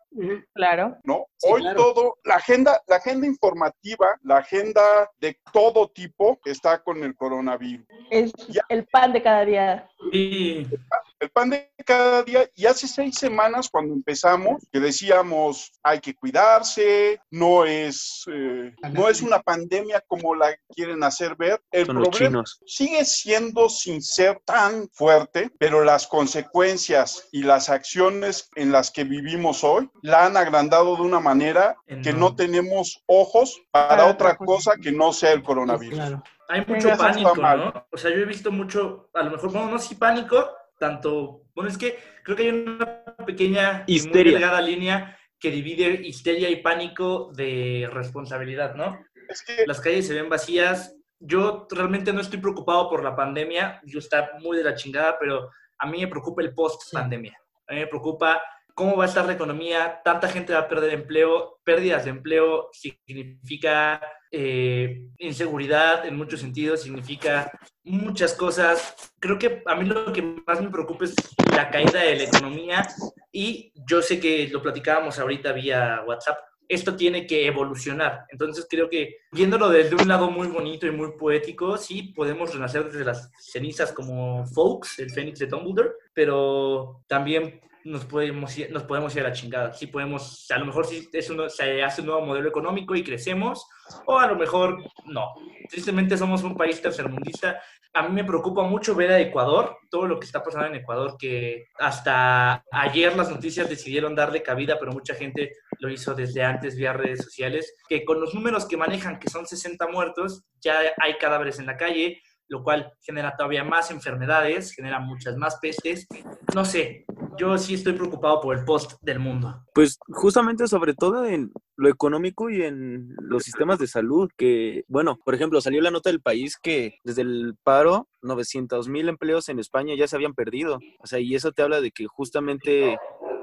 Claro. 0.55 0.97
¿no? 1.05 1.27
Sí, 1.39 1.49
hoy 1.51 1.63
claro. 1.63 1.77
todo, 1.83 2.19
la 2.25 2.37
agenda, 2.37 2.81
la 2.87 2.97
agenda 2.97 3.27
informativa, 3.27 4.07
la 4.23 4.39
agenda 4.39 4.83
de 5.19 5.39
todo 5.53 5.89
tipo 5.89 6.39
está 6.45 6.83
con 6.83 7.03
el 7.03 7.15
coronavirus. 7.17 7.87
Es 8.11 8.33
Ya. 8.49 8.63
el 8.69 8.87
pan 8.87 9.13
de 9.13 9.23
cada 9.23 9.45
día. 9.45 9.89
El 10.13 10.69
pan 10.69 11.01
de 11.21 11.71
cada 11.85 12.23
día, 12.23 12.49
y 12.55 12.67
hace 12.67 12.87
seis 12.87 13.17
semanas 13.17 13.69
cuando 13.71 13.95
empezamos, 13.95 14.63
que 14.73 14.81
decíamos 14.81 15.73
hay 15.83 16.01
que 16.01 16.15
cuidarse, 16.15 17.21
no 17.31 17.65
es, 17.65 18.25
eh, 18.31 18.75
no 18.93 19.09
es 19.09 19.23
una 19.23 19.41
pandemia 19.41 20.03
como 20.07 20.35
la 20.35 20.57
quieren 20.75 21.03
hacer 21.03 21.37
ver. 21.37 21.61
El 21.71 21.87
Son 21.87 21.97
los 21.97 22.09
problema 22.09 22.45
chinos. 22.45 22.61
sigue 22.67 23.05
siendo 23.05 23.69
sin 23.69 24.03
ser 24.03 24.41
tan 24.45 24.89
fuerte, 24.93 25.51
pero 25.59 25.85
las 25.85 26.07
consecuencias 26.07 27.29
y 27.33 27.43
las 27.43 27.69
acciones 27.69 28.49
en 28.55 28.73
las 28.73 28.91
que 28.91 29.05
vivimos 29.05 29.65
hoy 29.65 29.91
la 30.03 30.27
han 30.27 30.37
agrandado 30.37 30.97
de 30.97 31.03
una 31.03 31.21
manera 31.21 31.77
que 32.03 32.13
no 32.13 32.35
tenemos 32.35 33.03
ojos 33.07 33.61
para 33.71 34.07
otra 34.07 34.37
cosa. 34.37 34.73
que 34.81 34.93
no 34.93 35.13
sea 35.13 35.33
el 35.33 35.43
coronavirus. 35.43 35.95
Claro. 35.95 36.23
hay 36.49 36.65
mucho 36.67 36.97
pánico. 36.97 37.35
¿no? 37.37 37.87
O 37.91 37.97
sea, 37.97 38.11
yo 38.11 38.17
he 38.17 38.25
visto 38.25 38.51
mucho, 38.51 39.09
a 39.15 39.23
lo 39.23 39.31
mejor, 39.31 39.53
bueno, 39.53 39.71
no 39.71 39.79
sí 39.79 39.95
pánico, 39.95 40.51
tanto, 40.79 41.43
bueno, 41.55 41.71
es 41.71 41.79
que 41.79 41.99
creo 42.23 42.37
que 42.37 42.43
hay 42.45 42.49
una 42.51 43.05
pequeña 43.27 43.85
y 43.87 44.01
muy 44.01 44.25
delgada 44.25 44.61
línea 44.61 45.19
que 45.39 45.51
divide 45.51 46.01
histeria 46.07 46.49
y 46.49 46.63
pánico 46.63 47.31
de 47.35 47.89
responsabilidad, 47.93 48.75
¿no? 48.75 48.99
Es 49.29 49.43
que 49.43 49.67
Las 49.67 49.81
calles 49.81 50.07
se 50.07 50.15
ven 50.15 50.29
vacías. 50.29 50.97
Yo 51.19 51.67
realmente 51.71 52.13
no 52.13 52.21
estoy 52.21 52.39
preocupado 52.39 52.89
por 52.89 53.03
la 53.03 53.15
pandemia. 53.15 53.81
Yo 53.85 53.99
está 53.99 54.31
muy 54.41 54.57
de 54.57 54.65
la 54.65 54.75
chingada, 54.75 55.19
pero 55.19 55.51
a 55.79 55.87
mí 55.87 56.01
me 56.01 56.09
preocupa 56.09 56.43
el 56.43 56.55
post-pandemia. 56.55 57.37
A 57.67 57.73
mí 57.73 57.81
me 57.81 57.87
preocupa 57.87 58.41
cómo 58.75 58.97
va 58.97 59.05
a 59.05 59.09
estar 59.09 59.25
la 59.25 59.33
economía. 59.33 60.01
Tanta 60.05 60.29
gente 60.29 60.53
va 60.53 60.61
a 60.61 60.69
perder 60.69 60.93
empleo. 60.93 61.61
Pérdidas 61.65 62.05
de 62.05 62.11
empleo 62.11 62.69
significa 62.73 64.01
eh, 64.31 65.07
inseguridad 65.19 66.07
en 66.07 66.17
muchos 66.17 66.41
sentidos, 66.41 66.83
significa 66.83 67.51
muchas 67.85 68.35
cosas. 68.35 69.13
Creo 69.19 69.39
que 69.39 69.63
a 69.65 69.75
mí 69.75 69.85
lo 69.87 70.13
que 70.13 70.23
más 70.47 70.61
me 70.61 70.71
preocupa 70.71 71.05
es 71.05 71.15
la 71.55 71.71
caída 71.71 72.01
de 72.01 72.17
la 72.17 72.25
economía 72.25 72.89
y 73.33 73.73
yo 73.89 74.03
sé 74.03 74.21
que 74.21 74.49
lo 74.49 74.61
platicábamos 74.61 75.19
ahorita 75.19 75.53
vía 75.53 76.03
WhatsApp 76.07 76.39
esto 76.69 76.97
tiene 76.97 77.27
que 77.27 77.47
evolucionar. 77.47 78.25
Entonces 78.31 78.67
creo 78.69 78.89
que 78.89 79.17
viéndolo 79.33 79.69
desde 79.69 79.95
un 79.97 80.09
lado 80.09 80.31
muy 80.31 80.49
bonito 80.49 80.87
y 80.87 80.91
muy 80.91 81.13
poético, 81.13 81.77
sí 81.77 82.15
podemos 82.15 82.53
renacer 82.53 82.85
desde 82.85 83.05
las 83.05 83.31
cenizas 83.39 83.93
como 83.93 84.47
Folks, 84.47 84.99
el 84.99 85.11
Fénix 85.11 85.39
de 85.39 85.47
Dumbledore, 85.47 85.93
pero 86.13 87.03
también 87.07 87.61
nos 87.85 88.05
podemos 88.07 88.57
ir, 88.57 88.73
nos 88.73 88.85
podemos 88.85 89.15
ir 89.15 89.21
a 89.21 89.29
la 89.29 89.33
chingada. 89.33 89.73
Sí 89.75 89.87
podemos, 89.87 90.51
a 90.51 90.59
lo 90.59 90.67
mejor 90.67 90.87
sí 90.87 91.09
es 91.13 91.31
uno, 91.31 91.49
se 91.49 91.83
hace 91.83 92.01
un 92.01 92.09
nuevo 92.09 92.25
modelo 92.25 92.49
económico 92.49 92.95
y 92.95 93.05
crecemos, 93.05 93.67
o 94.07 94.19
a 94.19 94.27
lo 94.27 94.37
mejor 94.37 94.83
no. 95.05 95.35
Tristemente 95.69 96.17
somos 96.17 96.43
un 96.43 96.57
país 96.57 96.81
tercermundista. 96.81 97.61
A 97.93 98.03
mí 98.03 98.15
me 98.15 98.25
preocupa 98.25 98.63
mucho 98.63 98.95
ver 98.95 99.13
a 99.13 99.21
Ecuador, 99.21 99.77
todo 99.91 100.07
lo 100.07 100.19
que 100.19 100.27
está 100.27 100.43
pasando 100.43 100.69
en 100.69 100.77
Ecuador, 100.77 101.17
que 101.19 101.67
hasta 101.79 102.65
ayer 102.73 103.15
las 103.15 103.31
noticias 103.31 103.69
decidieron 103.69 104.15
darle 104.15 104.43
cabida, 104.43 104.79
pero 104.81 104.93
mucha 104.93 105.15
gente 105.15 105.53
lo 105.79 105.91
hizo 105.91 106.15
desde 106.15 106.43
antes 106.43 106.77
vía 106.77 106.95
redes 106.95 107.23
sociales, 107.23 107.77
que 107.89 108.05
con 108.05 108.21
los 108.21 108.35
números 108.35 108.67
que 108.67 108.77
manejan, 108.77 109.19
que 109.19 109.31
son 109.31 109.47
60 109.47 109.87
muertos, 109.89 110.43
ya 110.61 110.79
hay 111.01 111.19
cadáveres 111.19 111.59
en 111.59 111.67
la 111.67 111.77
calle, 111.77 112.21
lo 112.49 112.63
cual 112.63 112.93
genera 113.01 113.35
todavía 113.37 113.65
más 113.65 113.91
enfermedades, 113.91 114.73
genera 114.73 115.01
muchas 115.01 115.37
más 115.37 115.59
pestes. 115.61 116.07
No 116.55 116.65
sé, 116.65 117.05
yo 117.39 117.57
sí 117.59 117.75
estoy 117.75 117.95
preocupado 117.95 118.41
por 118.41 118.57
el 118.57 118.65
post 118.65 118.93
del 119.03 119.19
mundo. 119.19 119.65
Pues 119.75 119.99
justamente 120.09 120.69
sobre 120.69 120.95
todo 120.95 121.27
en 121.27 121.53
lo 121.77 121.89
económico 121.89 122.51
y 122.51 122.63
en 122.63 123.15
los 123.19 123.43
sistemas 123.43 123.79
de 123.79 123.87
salud, 123.87 124.31
que, 124.37 124.85
bueno, 124.89 125.19
por 125.25 125.35
ejemplo, 125.35 125.61
salió 125.61 125.81
la 125.81 125.91
nota 125.91 126.11
del 126.11 126.21
país 126.21 126.57
que 126.63 126.99
desde 127.03 127.23
el 127.23 127.57
paro, 127.63 128.09
900 128.23 128.89
mil 128.89 129.09
empleos 129.09 129.49
en 129.49 129.59
España 129.59 129.95
ya 129.97 130.07
se 130.07 130.17
habían 130.17 130.35
perdido. 130.35 130.79
O 131.01 131.07
sea, 131.07 131.19
y 131.19 131.35
eso 131.35 131.53
te 131.53 131.63
habla 131.63 131.81
de 131.81 131.91
que 131.91 132.07
justamente, 132.07 132.97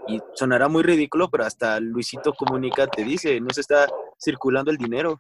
y 0.08 0.20
sonará 0.36 0.70
muy 0.70 0.84
ridículo, 0.84 1.30
pero 1.30 1.44
hasta 1.44 1.80
Luisito 1.80 2.34
Comunica 2.34 2.88
te 2.88 3.04
dice, 3.04 3.42
no 3.42 3.50
se 3.50 3.62
está 3.62 3.88
circulando 4.24 4.72
el 4.72 4.78
dinero. 4.78 5.20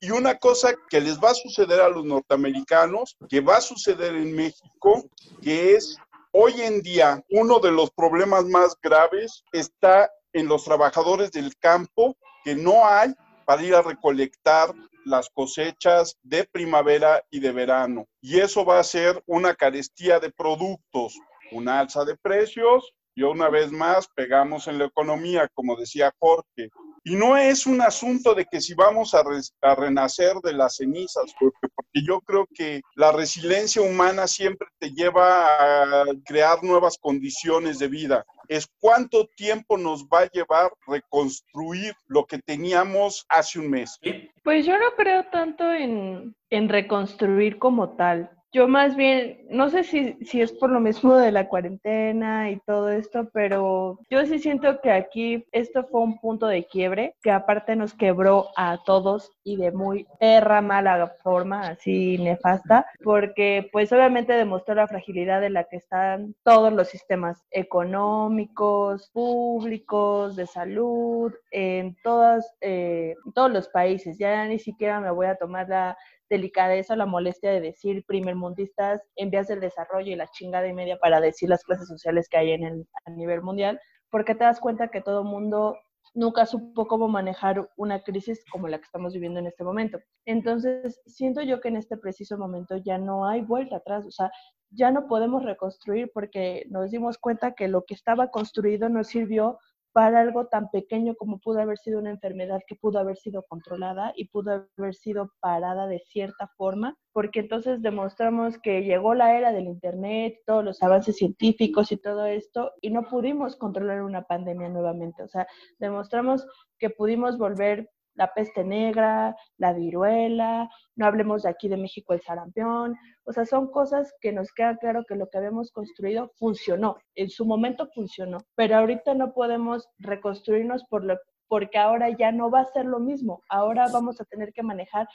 Y 0.00 0.10
una 0.10 0.38
cosa 0.38 0.72
que 0.88 1.00
les 1.00 1.18
va 1.18 1.30
a 1.30 1.34
suceder 1.34 1.80
a 1.80 1.88
los 1.88 2.04
norteamericanos, 2.04 3.16
que 3.28 3.40
va 3.40 3.56
a 3.56 3.60
suceder 3.60 4.14
en 4.14 4.34
México, 4.34 5.08
que 5.42 5.74
es 5.74 5.96
hoy 6.32 6.60
en 6.60 6.82
día 6.82 7.22
uno 7.30 7.58
de 7.58 7.72
los 7.72 7.90
problemas 7.90 8.44
más 8.44 8.76
graves 8.80 9.44
está 9.52 10.10
en 10.32 10.46
los 10.46 10.64
trabajadores 10.64 11.32
del 11.32 11.56
campo, 11.56 12.16
que 12.44 12.54
no 12.54 12.86
hay 12.86 13.14
para 13.44 13.62
ir 13.62 13.74
a 13.74 13.82
recolectar 13.82 14.72
las 15.04 15.30
cosechas 15.30 16.16
de 16.22 16.44
primavera 16.44 17.24
y 17.30 17.40
de 17.40 17.50
verano. 17.50 18.06
Y 18.20 18.38
eso 18.40 18.64
va 18.64 18.78
a 18.78 18.84
ser 18.84 19.22
una 19.26 19.54
carestía 19.54 20.20
de 20.20 20.30
productos, 20.30 21.18
una 21.50 21.80
alza 21.80 22.04
de 22.04 22.16
precios 22.16 22.92
y 23.14 23.22
una 23.22 23.48
vez 23.48 23.72
más 23.72 24.06
pegamos 24.14 24.68
en 24.68 24.78
la 24.78 24.84
economía, 24.84 25.48
como 25.54 25.76
decía 25.76 26.12
Jorge. 26.18 26.70
Y 27.04 27.16
no 27.16 27.36
es 27.36 27.66
un 27.66 27.80
asunto 27.80 28.34
de 28.34 28.44
que 28.44 28.60
si 28.60 28.74
vamos 28.74 29.14
a, 29.14 29.22
re- 29.22 29.40
a 29.62 29.74
renacer 29.74 30.34
de 30.42 30.52
las 30.52 30.76
cenizas, 30.76 31.32
porque, 31.38 31.58
porque 31.74 32.02
yo 32.06 32.20
creo 32.20 32.46
que 32.54 32.80
la 32.96 33.12
resiliencia 33.12 33.80
humana 33.82 34.26
siempre 34.26 34.68
te 34.78 34.90
lleva 34.90 36.02
a 36.02 36.04
crear 36.24 36.62
nuevas 36.62 36.98
condiciones 37.00 37.78
de 37.78 37.88
vida. 37.88 38.24
Es 38.48 38.66
cuánto 38.80 39.26
tiempo 39.36 39.76
nos 39.78 40.04
va 40.06 40.20
a 40.20 40.30
llevar 40.30 40.70
reconstruir 40.86 41.94
lo 42.06 42.24
que 42.26 42.38
teníamos 42.38 43.24
hace 43.28 43.58
un 43.58 43.70
mes. 43.70 43.98
Pues 44.42 44.64
yo 44.66 44.78
no 44.78 44.92
creo 44.96 45.24
tanto 45.30 45.72
en, 45.72 46.34
en 46.50 46.68
reconstruir 46.68 47.58
como 47.58 47.96
tal. 47.96 48.30
Yo 48.50 48.66
más 48.66 48.96
bien, 48.96 49.40
no 49.50 49.68
sé 49.68 49.84
si, 49.84 50.14
si 50.24 50.40
es 50.40 50.52
por 50.52 50.70
lo 50.70 50.80
mismo 50.80 51.14
de 51.16 51.32
la 51.32 51.48
cuarentena 51.48 52.50
y 52.50 52.58
todo 52.60 52.88
esto, 52.88 53.28
pero 53.34 53.98
yo 54.08 54.24
sí 54.24 54.38
siento 54.38 54.80
que 54.80 54.90
aquí 54.90 55.46
esto 55.52 55.84
fue 55.84 56.00
un 56.00 56.18
punto 56.18 56.46
de 56.46 56.64
quiebre 56.66 57.14
que 57.22 57.30
aparte 57.30 57.76
nos 57.76 57.92
quebró 57.92 58.46
a 58.56 58.78
todos 58.86 59.30
y 59.44 59.56
de 59.56 59.70
muy 59.70 60.06
perra 60.18 60.62
mala 60.62 61.12
forma, 61.22 61.68
así 61.68 62.16
nefasta, 62.16 62.86
porque 63.04 63.68
pues 63.70 63.92
obviamente 63.92 64.32
demostró 64.32 64.74
la 64.74 64.88
fragilidad 64.88 65.42
de 65.42 65.50
la 65.50 65.64
que 65.64 65.76
están 65.76 66.34
todos 66.42 66.72
los 66.72 66.88
sistemas 66.88 67.44
económicos, 67.50 69.10
públicos, 69.12 70.36
de 70.36 70.46
salud, 70.46 71.34
en 71.50 71.96
todas, 72.02 72.50
eh, 72.62 73.14
todos 73.34 73.50
los 73.50 73.68
países. 73.68 74.16
Ya 74.16 74.46
ni 74.46 74.58
siquiera 74.58 75.00
me 75.00 75.10
voy 75.10 75.26
a 75.26 75.36
tomar 75.36 75.68
la 75.68 75.98
delicadeza 76.30 76.94
o 76.94 76.96
la 76.96 77.06
molestia 77.06 77.50
de 77.50 77.60
decir 77.60 78.04
primermundistas 78.06 79.00
en 79.16 79.30
vías 79.30 79.48
del 79.48 79.60
desarrollo 79.60 80.12
y 80.12 80.16
la 80.16 80.28
chingada 80.28 80.68
y 80.68 80.72
media 80.72 80.98
para 80.98 81.20
decir 81.20 81.48
las 81.48 81.64
clases 81.64 81.88
sociales 81.88 82.28
que 82.28 82.38
hay 82.38 82.52
en 82.52 82.64
el, 82.64 82.86
a 83.06 83.10
nivel 83.10 83.42
mundial, 83.42 83.80
porque 84.10 84.34
te 84.34 84.44
das 84.44 84.60
cuenta 84.60 84.88
que 84.88 85.00
todo 85.00 85.24
mundo 85.24 85.76
nunca 86.14 86.46
supo 86.46 86.86
cómo 86.86 87.08
manejar 87.08 87.68
una 87.76 88.02
crisis 88.02 88.44
como 88.50 88.68
la 88.68 88.78
que 88.78 88.84
estamos 88.84 89.12
viviendo 89.12 89.40
en 89.40 89.46
este 89.46 89.64
momento. 89.64 89.98
Entonces, 90.24 91.00
siento 91.06 91.42
yo 91.42 91.60
que 91.60 91.68
en 91.68 91.76
este 91.76 91.96
preciso 91.96 92.38
momento 92.38 92.76
ya 92.76 92.98
no 92.98 93.26
hay 93.26 93.42
vuelta 93.42 93.76
atrás, 93.76 94.04
o 94.06 94.10
sea, 94.10 94.30
ya 94.70 94.90
no 94.90 95.06
podemos 95.06 95.44
reconstruir 95.44 96.10
porque 96.12 96.64
nos 96.68 96.90
dimos 96.90 97.18
cuenta 97.18 97.54
que 97.54 97.68
lo 97.68 97.84
que 97.84 97.94
estaba 97.94 98.30
construido 98.30 98.88
no 98.88 99.04
sirvió 99.04 99.58
para 99.92 100.20
algo 100.20 100.46
tan 100.46 100.70
pequeño 100.70 101.14
como 101.16 101.38
pudo 101.38 101.60
haber 101.60 101.78
sido 101.78 101.98
una 101.98 102.10
enfermedad 102.10 102.60
que 102.66 102.76
pudo 102.76 102.98
haber 102.98 103.16
sido 103.16 103.42
controlada 103.42 104.12
y 104.16 104.28
pudo 104.28 104.68
haber 104.78 104.94
sido 104.94 105.32
parada 105.40 105.86
de 105.86 106.00
cierta 106.00 106.48
forma, 106.56 106.96
porque 107.12 107.40
entonces 107.40 107.82
demostramos 107.82 108.58
que 108.58 108.82
llegó 108.82 109.14
la 109.14 109.36
era 109.36 109.52
del 109.52 109.66
Internet, 109.66 110.38
todos 110.46 110.64
los 110.64 110.82
avances 110.82 111.16
científicos 111.16 111.90
y 111.92 111.96
todo 111.96 112.26
esto, 112.26 112.72
y 112.80 112.90
no 112.90 113.08
pudimos 113.08 113.56
controlar 113.56 114.02
una 114.02 114.22
pandemia 114.22 114.68
nuevamente. 114.68 115.22
O 115.22 115.28
sea, 115.28 115.46
demostramos 115.78 116.46
que 116.78 116.90
pudimos 116.90 117.38
volver 117.38 117.90
la 118.18 118.34
peste 118.34 118.64
negra, 118.64 119.36
la 119.58 119.72
viruela, 119.72 120.68
no 120.96 121.06
hablemos 121.06 121.44
de 121.44 121.50
aquí 121.50 121.68
de 121.68 121.76
México 121.76 122.12
el 122.12 122.20
sarampión, 122.20 122.96
o 123.24 123.32
sea, 123.32 123.46
son 123.46 123.70
cosas 123.70 124.12
que 124.20 124.32
nos 124.32 124.52
queda 124.52 124.76
claro 124.76 125.04
que 125.08 125.14
lo 125.14 125.28
que 125.28 125.38
habíamos 125.38 125.70
construido 125.70 126.32
funcionó, 126.36 126.96
en 127.14 127.30
su 127.30 127.46
momento 127.46 127.88
funcionó, 127.94 128.38
pero 128.56 128.76
ahorita 128.76 129.14
no 129.14 129.32
podemos 129.32 129.88
reconstruirnos 129.98 130.84
por 130.90 131.04
lo, 131.04 131.16
porque 131.46 131.78
ahora 131.78 132.10
ya 132.10 132.32
no 132.32 132.50
va 132.50 132.60
a 132.60 132.72
ser 132.72 132.86
lo 132.86 132.98
mismo, 132.98 133.40
ahora 133.48 133.86
vamos 133.92 134.20
a 134.20 134.24
tener 134.24 134.52
que 134.52 134.64
manejar 134.64 135.08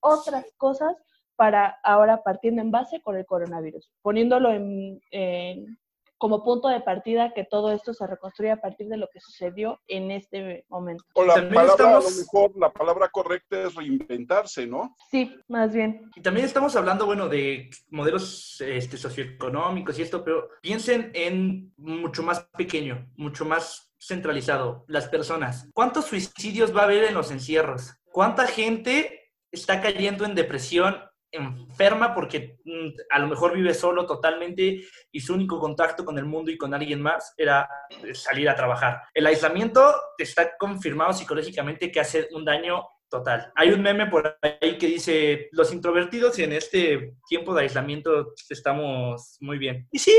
otras 0.00 0.44
cosas 0.56 0.96
para 1.36 1.78
ahora 1.84 2.24
partiendo 2.24 2.60
en 2.60 2.72
base 2.72 3.00
con 3.00 3.16
el 3.16 3.24
coronavirus, 3.24 3.88
poniéndolo 4.02 4.50
en, 4.50 5.00
en 5.12 5.78
como 6.18 6.42
punto 6.42 6.68
de 6.68 6.80
partida 6.80 7.32
que 7.32 7.44
todo 7.44 7.72
esto 7.72 7.94
se 7.94 8.06
reconstruye 8.06 8.50
a 8.50 8.60
partir 8.60 8.88
de 8.88 8.96
lo 8.96 9.08
que 9.08 9.20
sucedió 9.20 9.80
en 9.86 10.10
este 10.10 10.66
momento. 10.68 11.04
O 11.14 11.24
la 11.24 11.34
También 11.34 11.54
palabra, 11.54 11.72
estamos- 11.72 12.06
a 12.06 12.10
lo 12.10 12.16
mejor, 12.16 12.58
la 12.60 12.72
palabra 12.72 13.08
correcta 13.08 13.62
es 13.62 13.74
reinventarse, 13.74 14.66
¿no? 14.66 14.96
Sí, 15.10 15.34
más 15.48 15.72
bien. 15.72 16.10
Y 16.16 16.20
también 16.20 16.44
estamos 16.44 16.74
hablando, 16.76 17.06
bueno, 17.06 17.28
de 17.28 17.70
modelos 17.90 18.60
este, 18.60 18.96
socioeconómicos 18.96 19.98
y 19.98 20.02
esto, 20.02 20.24
pero 20.24 20.48
piensen 20.60 21.10
en 21.14 21.72
mucho 21.76 22.22
más 22.22 22.40
pequeño, 22.56 23.08
mucho 23.16 23.44
más 23.44 23.92
centralizado, 24.00 24.84
las 24.88 25.08
personas. 25.08 25.68
¿Cuántos 25.72 26.06
suicidios 26.06 26.76
va 26.76 26.82
a 26.82 26.84
haber 26.84 27.04
en 27.04 27.14
los 27.14 27.30
encierros? 27.30 27.94
¿Cuánta 28.12 28.46
gente 28.46 29.32
está 29.52 29.80
cayendo 29.80 30.24
en 30.24 30.34
depresión 30.34 30.96
enferma 31.30 32.14
porque 32.14 32.58
mm, 32.64 32.88
a 33.10 33.18
lo 33.18 33.28
mejor 33.28 33.54
vive 33.54 33.74
solo 33.74 34.06
totalmente 34.06 34.80
y 35.10 35.20
su 35.20 35.34
único 35.34 35.58
contacto 35.58 36.04
con 36.04 36.18
el 36.18 36.24
mundo 36.24 36.50
y 36.50 36.58
con 36.58 36.74
alguien 36.74 37.00
más 37.00 37.34
era 37.36 37.68
eh, 38.02 38.14
salir 38.14 38.48
a 38.48 38.56
trabajar. 38.56 39.02
El 39.14 39.26
aislamiento 39.26 39.94
está 40.16 40.56
confirmado 40.56 41.12
psicológicamente 41.12 41.90
que 41.90 42.00
hace 42.00 42.28
un 42.32 42.44
daño 42.44 42.86
total. 43.08 43.52
Hay 43.54 43.70
un 43.70 43.82
meme 43.82 44.06
por 44.06 44.38
ahí 44.42 44.76
que 44.78 44.86
dice, 44.86 45.48
los 45.52 45.72
introvertidos 45.72 46.38
en 46.38 46.52
este 46.52 47.14
tiempo 47.28 47.54
de 47.54 47.62
aislamiento 47.62 48.34
estamos 48.48 49.36
muy 49.40 49.58
bien. 49.58 49.88
Y 49.90 49.98
sí, 49.98 50.14